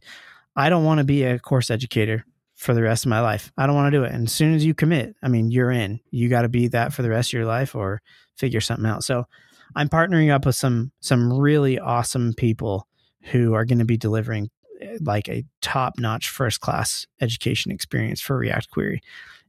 I 0.57 0.69
don't 0.69 0.85
want 0.85 0.99
to 0.99 1.05
be 1.05 1.23
a 1.23 1.39
course 1.39 1.71
educator 1.71 2.25
for 2.65 2.73
the 2.73 2.83
rest 2.83 3.05
of 3.05 3.11
my 3.11 3.21
life. 3.21 3.53
I 3.59 3.67
don't 3.67 3.77
want 3.77 3.93
to 3.93 3.99
do 3.99 4.05
it. 4.05 4.13
And 4.13 4.27
as 4.27 4.33
soon 4.33 4.55
as 4.55 4.65
you 4.65 4.73
commit, 4.73 5.15
I 5.23 5.29
mean, 5.29 5.51
you're 5.51 5.71
in. 5.71 6.01
You 6.11 6.31
got 6.31 6.43
to 6.43 6.49
be 6.49 6.69
that 6.69 6.95
for 6.95 7.03
the 7.03 7.11
rest 7.11 7.29
of 7.29 7.35
your 7.35 7.45
life, 7.45 7.75
or 7.75 8.01
figure 8.37 8.61
something 8.61 8.87
out. 8.87 9.05
So 9.05 9.27
I'm 9.77 9.89
partnering 9.89 10.33
up 10.33 10.47
with 10.47 10.57
some 10.57 10.91
some 11.01 11.33
really 11.33 11.79
awesome 11.79 12.33
people 12.35 12.89
who 13.25 13.53
are 13.53 13.65
going 13.65 13.79
to 13.79 13.85
be 13.85 13.99
delivering 13.99 14.51
like 15.01 15.29
a 15.29 15.45
top 15.61 15.99
notch 15.99 16.31
first 16.31 16.61
class 16.61 17.07
education 17.21 17.71
experience 17.71 18.21
for 18.21 18.37
React 18.37 18.71
Query. 18.71 19.03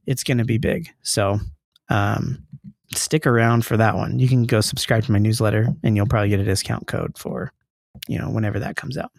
It's 0.06 0.22
going 0.22 0.38
to 0.38 0.44
be 0.44 0.58
big. 0.58 0.90
So, 1.02 1.40
um, 1.88 2.46
stick 2.94 3.26
around 3.26 3.64
for 3.64 3.76
that 3.76 3.96
one. 3.96 4.18
You 4.18 4.28
can 4.28 4.44
go 4.44 4.60
subscribe 4.60 5.04
to 5.04 5.12
my 5.12 5.18
newsletter 5.18 5.68
and 5.82 5.96
you'll 5.96 6.06
probably 6.06 6.28
get 6.28 6.40
a 6.40 6.44
discount 6.44 6.86
code 6.86 7.18
for, 7.18 7.52
you 8.08 8.18
know, 8.18 8.30
whenever 8.30 8.60
that 8.60 8.76
comes 8.76 8.96
out. 8.96 9.10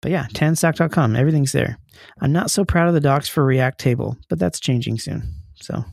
But 0.00 0.12
yeah, 0.12 0.26
tanstack.com, 0.32 1.16
everything's 1.16 1.52
there. 1.52 1.78
I'm 2.20 2.32
not 2.32 2.50
so 2.50 2.64
proud 2.64 2.88
of 2.88 2.94
the 2.94 3.00
docs 3.00 3.28
for 3.28 3.44
React 3.44 3.80
Table, 3.80 4.16
but 4.28 4.38
that's 4.38 4.60
changing 4.60 4.98
soon. 4.98 5.34
So, 5.56 5.84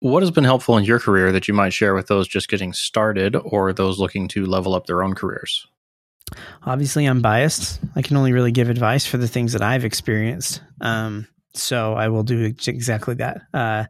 what 0.00 0.22
has 0.22 0.30
been 0.30 0.44
helpful 0.44 0.76
in 0.76 0.84
your 0.84 1.00
career 1.00 1.32
that 1.32 1.48
you 1.48 1.54
might 1.54 1.72
share 1.72 1.94
with 1.94 2.08
those 2.08 2.28
just 2.28 2.48
getting 2.48 2.74
started 2.74 3.36
or 3.36 3.72
those 3.72 3.98
looking 3.98 4.28
to 4.28 4.44
level 4.44 4.74
up 4.74 4.86
their 4.86 5.02
own 5.02 5.14
careers? 5.14 5.66
Obviously, 6.64 7.06
I'm 7.06 7.22
biased. 7.22 7.80
I 7.96 8.02
can 8.02 8.16
only 8.16 8.32
really 8.32 8.52
give 8.52 8.68
advice 8.68 9.06
for 9.06 9.16
the 9.16 9.28
things 9.28 9.52
that 9.52 9.62
I've 9.62 9.84
experienced. 9.84 10.62
Um, 10.80 11.26
so 11.54 11.94
I 11.94 12.08
will 12.08 12.22
do 12.22 12.54
exactly 12.66 13.14
that. 13.14 13.42
Uh, 13.52 13.84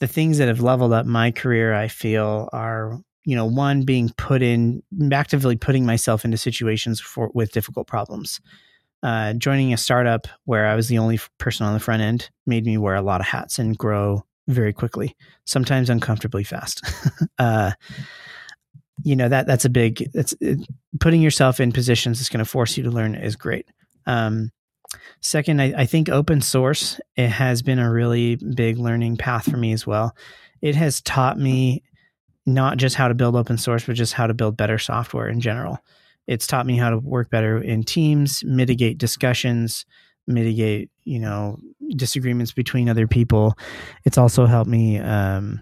the 0.00 0.06
things 0.06 0.38
that 0.38 0.48
have 0.48 0.60
leveled 0.60 0.92
up 0.92 1.06
my 1.06 1.30
career, 1.30 1.74
I 1.74 1.88
feel, 1.88 2.48
are 2.52 3.00
you 3.26 3.34
know 3.36 3.44
one 3.44 3.82
being 3.82 4.08
put 4.16 4.40
in 4.40 4.82
actively 5.12 5.56
putting 5.56 5.84
myself 5.84 6.24
into 6.24 6.38
situations 6.38 7.00
for 7.00 7.30
with 7.34 7.52
difficult 7.52 7.86
problems. 7.86 8.40
Uh, 9.02 9.34
joining 9.34 9.74
a 9.74 9.76
startup 9.76 10.26
where 10.46 10.66
I 10.66 10.74
was 10.74 10.88
the 10.88 10.98
only 10.98 11.20
person 11.38 11.66
on 11.66 11.74
the 11.74 11.80
front 11.80 12.00
end 12.00 12.30
made 12.46 12.64
me 12.64 12.78
wear 12.78 12.94
a 12.94 13.02
lot 13.02 13.20
of 13.20 13.26
hats 13.26 13.58
and 13.58 13.76
grow 13.76 14.24
very 14.48 14.72
quickly, 14.72 15.14
sometimes 15.44 15.90
uncomfortably 15.90 16.44
fast. 16.44 16.82
uh, 17.38 17.72
you 19.02 19.16
know 19.16 19.28
that 19.28 19.46
that's 19.46 19.64
a 19.64 19.70
big 19.70 20.10
that's 20.12 20.34
it, 20.40 20.60
putting 21.00 21.20
yourself 21.20 21.60
in 21.60 21.72
positions 21.72 22.18
that's 22.18 22.30
going 22.30 22.38
to 22.38 22.50
force 22.50 22.76
you 22.76 22.84
to 22.84 22.90
learn 22.90 23.14
is 23.14 23.36
great 23.36 23.68
um, 24.06 24.50
second 25.20 25.60
I, 25.60 25.82
I, 25.82 25.86
think 25.86 26.08
open 26.08 26.40
source 26.40 26.98
it 27.14 27.28
has 27.28 27.60
been 27.60 27.78
a 27.78 27.92
really 27.92 28.36
big 28.36 28.78
learning 28.78 29.18
path 29.18 29.50
for 29.50 29.58
me 29.58 29.72
as 29.72 29.86
well 29.86 30.16
it 30.62 30.74
has 30.76 31.02
taught 31.02 31.38
me 31.38 31.82
not 32.46 32.76
just 32.76 32.96
how 32.96 33.08
to 33.08 33.14
build 33.14 33.36
open 33.36 33.58
source 33.58 33.84
but 33.84 33.94
just 33.94 34.12
how 34.12 34.26
to 34.26 34.34
build 34.34 34.56
better 34.56 34.78
software 34.78 35.28
in 35.28 35.40
general 35.40 35.78
it's 36.26 36.46
taught 36.46 36.66
me 36.66 36.76
how 36.76 36.90
to 36.90 36.98
work 36.98 37.30
better 37.30 37.58
in 37.58 37.82
teams 37.82 38.42
mitigate 38.44 38.98
discussions 38.98 39.84
mitigate 40.26 40.90
you 41.04 41.18
know 41.18 41.58
disagreements 41.96 42.52
between 42.52 42.88
other 42.88 43.06
people 43.06 43.54
it's 44.04 44.18
also 44.18 44.46
helped 44.46 44.70
me 44.70 44.98
um, 44.98 45.60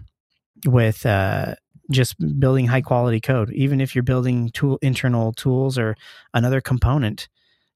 with 0.65 1.05
uh, 1.05 1.55
just 1.91 2.15
building 2.39 2.67
high 2.67 2.81
quality 2.81 3.19
code. 3.19 3.51
Even 3.51 3.81
if 3.81 3.95
you're 3.95 4.03
building 4.03 4.49
tool 4.49 4.79
internal 4.81 5.33
tools 5.33 5.77
or 5.77 5.95
another 6.33 6.61
component, 6.61 7.27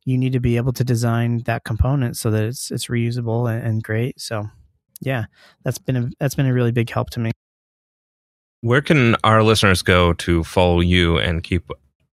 you 0.06 0.18
need 0.18 0.34
to 0.34 0.40
be 0.40 0.58
able 0.58 0.74
to 0.74 0.84
design 0.84 1.44
that 1.46 1.64
component 1.64 2.18
so 2.18 2.32
that 2.32 2.44
it's 2.44 2.72
it's 2.72 2.88
reusable 2.88 3.52
and, 3.52 3.66
and 3.66 3.84
great. 3.84 4.20
So, 4.20 4.50
yeah, 5.02 5.26
that's 5.64 5.78
been 5.78 5.96
a 5.96 6.10
that's 6.20 6.36
been 6.36 6.48
a 6.48 6.54
really 6.54 6.72
big 6.72 6.90
help 6.90 7.10
to 7.12 7.20
me. 7.20 7.32
Where 8.62 8.82
can 8.82 9.16
our 9.24 9.42
listeners 9.44 9.82
go 9.82 10.14
to 10.14 10.44
follow 10.44 10.82
you 10.82 11.18
and 11.18 11.44
keep 11.44 11.70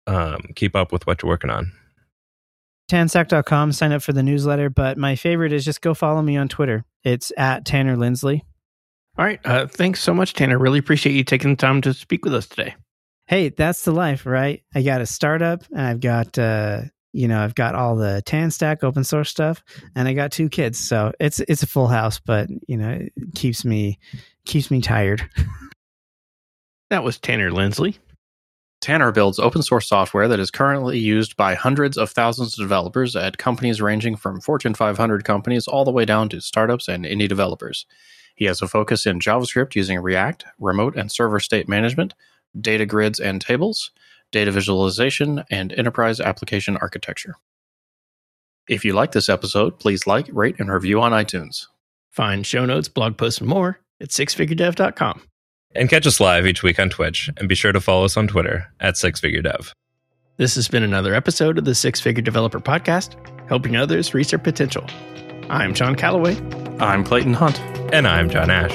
um, 0.06 0.50
keep 0.56 0.74
up 0.74 0.92
with 0.92 1.06
what 1.06 1.22
you're 1.22 1.28
working 1.28 1.50
on? 1.50 1.72
Tanstack.com, 2.90 3.72
sign 3.72 3.92
up 3.92 4.02
for 4.02 4.12
the 4.12 4.22
newsletter. 4.22 4.68
But 4.68 4.98
my 4.98 5.14
favorite 5.14 5.52
is 5.52 5.64
just 5.64 5.80
go 5.80 5.94
follow 5.94 6.22
me 6.22 6.36
on 6.36 6.48
Twitter. 6.48 6.84
It's 7.04 7.30
at 7.36 7.64
Tanner 7.64 7.96
Linsley. 7.96 8.42
All 9.16 9.24
right. 9.24 9.40
Uh, 9.44 9.66
thanks 9.66 10.02
so 10.02 10.14
much, 10.14 10.34
Tanner. 10.34 10.58
Really 10.58 10.78
appreciate 10.78 11.12
you 11.14 11.24
taking 11.24 11.50
the 11.50 11.56
time 11.56 11.82
to 11.82 11.94
speak 11.94 12.24
with 12.24 12.34
us 12.34 12.46
today. 12.46 12.74
Hey, 13.26 13.50
that's 13.50 13.84
the 13.84 13.92
life, 13.92 14.26
right? 14.26 14.62
I 14.74 14.82
got 14.82 15.00
a 15.00 15.06
startup 15.06 15.62
and 15.70 15.80
I've 15.80 16.00
got, 16.00 16.36
uh, 16.36 16.82
you 17.12 17.28
know, 17.28 17.40
I've 17.40 17.54
got 17.54 17.74
all 17.74 17.94
the 17.96 18.22
TanStack 18.26 18.82
open 18.82 19.04
source 19.04 19.30
stuff 19.30 19.62
and 19.94 20.08
I 20.08 20.14
got 20.14 20.32
two 20.32 20.48
kids. 20.48 20.78
So 20.78 21.12
it's, 21.20 21.38
it's 21.40 21.62
a 21.62 21.66
full 21.68 21.86
house, 21.86 22.18
but 22.18 22.48
you 22.66 22.76
know, 22.76 22.90
it 22.90 23.12
keeps 23.36 23.64
me, 23.64 23.98
keeps 24.46 24.70
me 24.70 24.80
tired. 24.80 25.28
that 26.90 27.04
was 27.04 27.18
Tanner 27.18 27.50
Linsley. 27.50 27.98
Tanner 28.80 29.12
builds 29.12 29.38
open 29.38 29.62
source 29.62 29.86
software 29.86 30.26
that 30.28 30.40
is 30.40 30.50
currently 30.50 30.98
used 30.98 31.36
by 31.36 31.54
hundreds 31.54 31.98
of 31.98 32.10
thousands 32.10 32.54
of 32.54 32.64
developers 32.64 33.14
at 33.14 33.38
companies 33.38 33.80
ranging 33.80 34.16
from 34.16 34.40
Fortune 34.40 34.74
500 34.74 35.24
companies 35.24 35.68
all 35.68 35.84
the 35.84 35.90
way 35.90 36.04
down 36.04 36.28
to 36.30 36.40
startups 36.40 36.88
and 36.88 37.04
indie 37.04 37.28
developers. 37.28 37.86
He 38.34 38.46
has 38.46 38.62
a 38.62 38.68
focus 38.68 39.04
in 39.04 39.20
JavaScript 39.20 39.74
using 39.74 39.98
React, 40.00 40.46
remote 40.58 40.96
and 40.96 41.12
server 41.12 41.40
state 41.40 41.68
management, 41.68 42.14
data 42.58 42.86
grids 42.86 43.20
and 43.20 43.40
tables, 43.40 43.90
data 44.32 44.50
visualization, 44.50 45.44
and 45.50 45.72
enterprise 45.72 46.20
application 46.20 46.78
architecture. 46.78 47.34
If 48.66 48.84
you 48.84 48.94
like 48.94 49.12
this 49.12 49.28
episode, 49.28 49.78
please 49.78 50.06
like, 50.06 50.28
rate, 50.32 50.56
and 50.58 50.72
review 50.72 51.02
on 51.02 51.12
iTunes. 51.12 51.66
Find 52.10 52.46
show 52.46 52.64
notes, 52.64 52.88
blog 52.88 53.18
posts, 53.18 53.40
and 53.40 53.48
more 53.48 53.80
at 54.00 54.08
sixfiguredev.com. 54.08 55.22
And 55.74 55.88
catch 55.88 56.06
us 56.06 56.18
live 56.18 56.46
each 56.46 56.62
week 56.62 56.80
on 56.80 56.90
Twitch, 56.90 57.30
and 57.36 57.48
be 57.48 57.54
sure 57.54 57.70
to 57.72 57.80
follow 57.80 58.04
us 58.04 58.16
on 58.16 58.26
Twitter 58.26 58.66
at 58.80 58.94
sixfiguredev. 58.94 59.72
This 60.36 60.56
has 60.56 60.66
been 60.68 60.82
another 60.82 61.14
episode 61.14 61.58
of 61.58 61.64
the 61.64 61.74
Six 61.74 62.00
Figure 62.00 62.22
Developer 62.22 62.58
Podcast, 62.60 63.14
helping 63.48 63.76
others 63.76 64.12
reach 64.12 64.30
their 64.30 64.38
potential. 64.38 64.84
I'm 65.48 65.74
John 65.74 65.94
Callaway. 65.94 66.36
I'm 66.80 67.04
Clayton 67.04 67.34
Hunt. 67.34 67.60
And 67.92 68.08
I'm 68.08 68.28
Jon 68.30 68.50
Ash. 68.50 68.72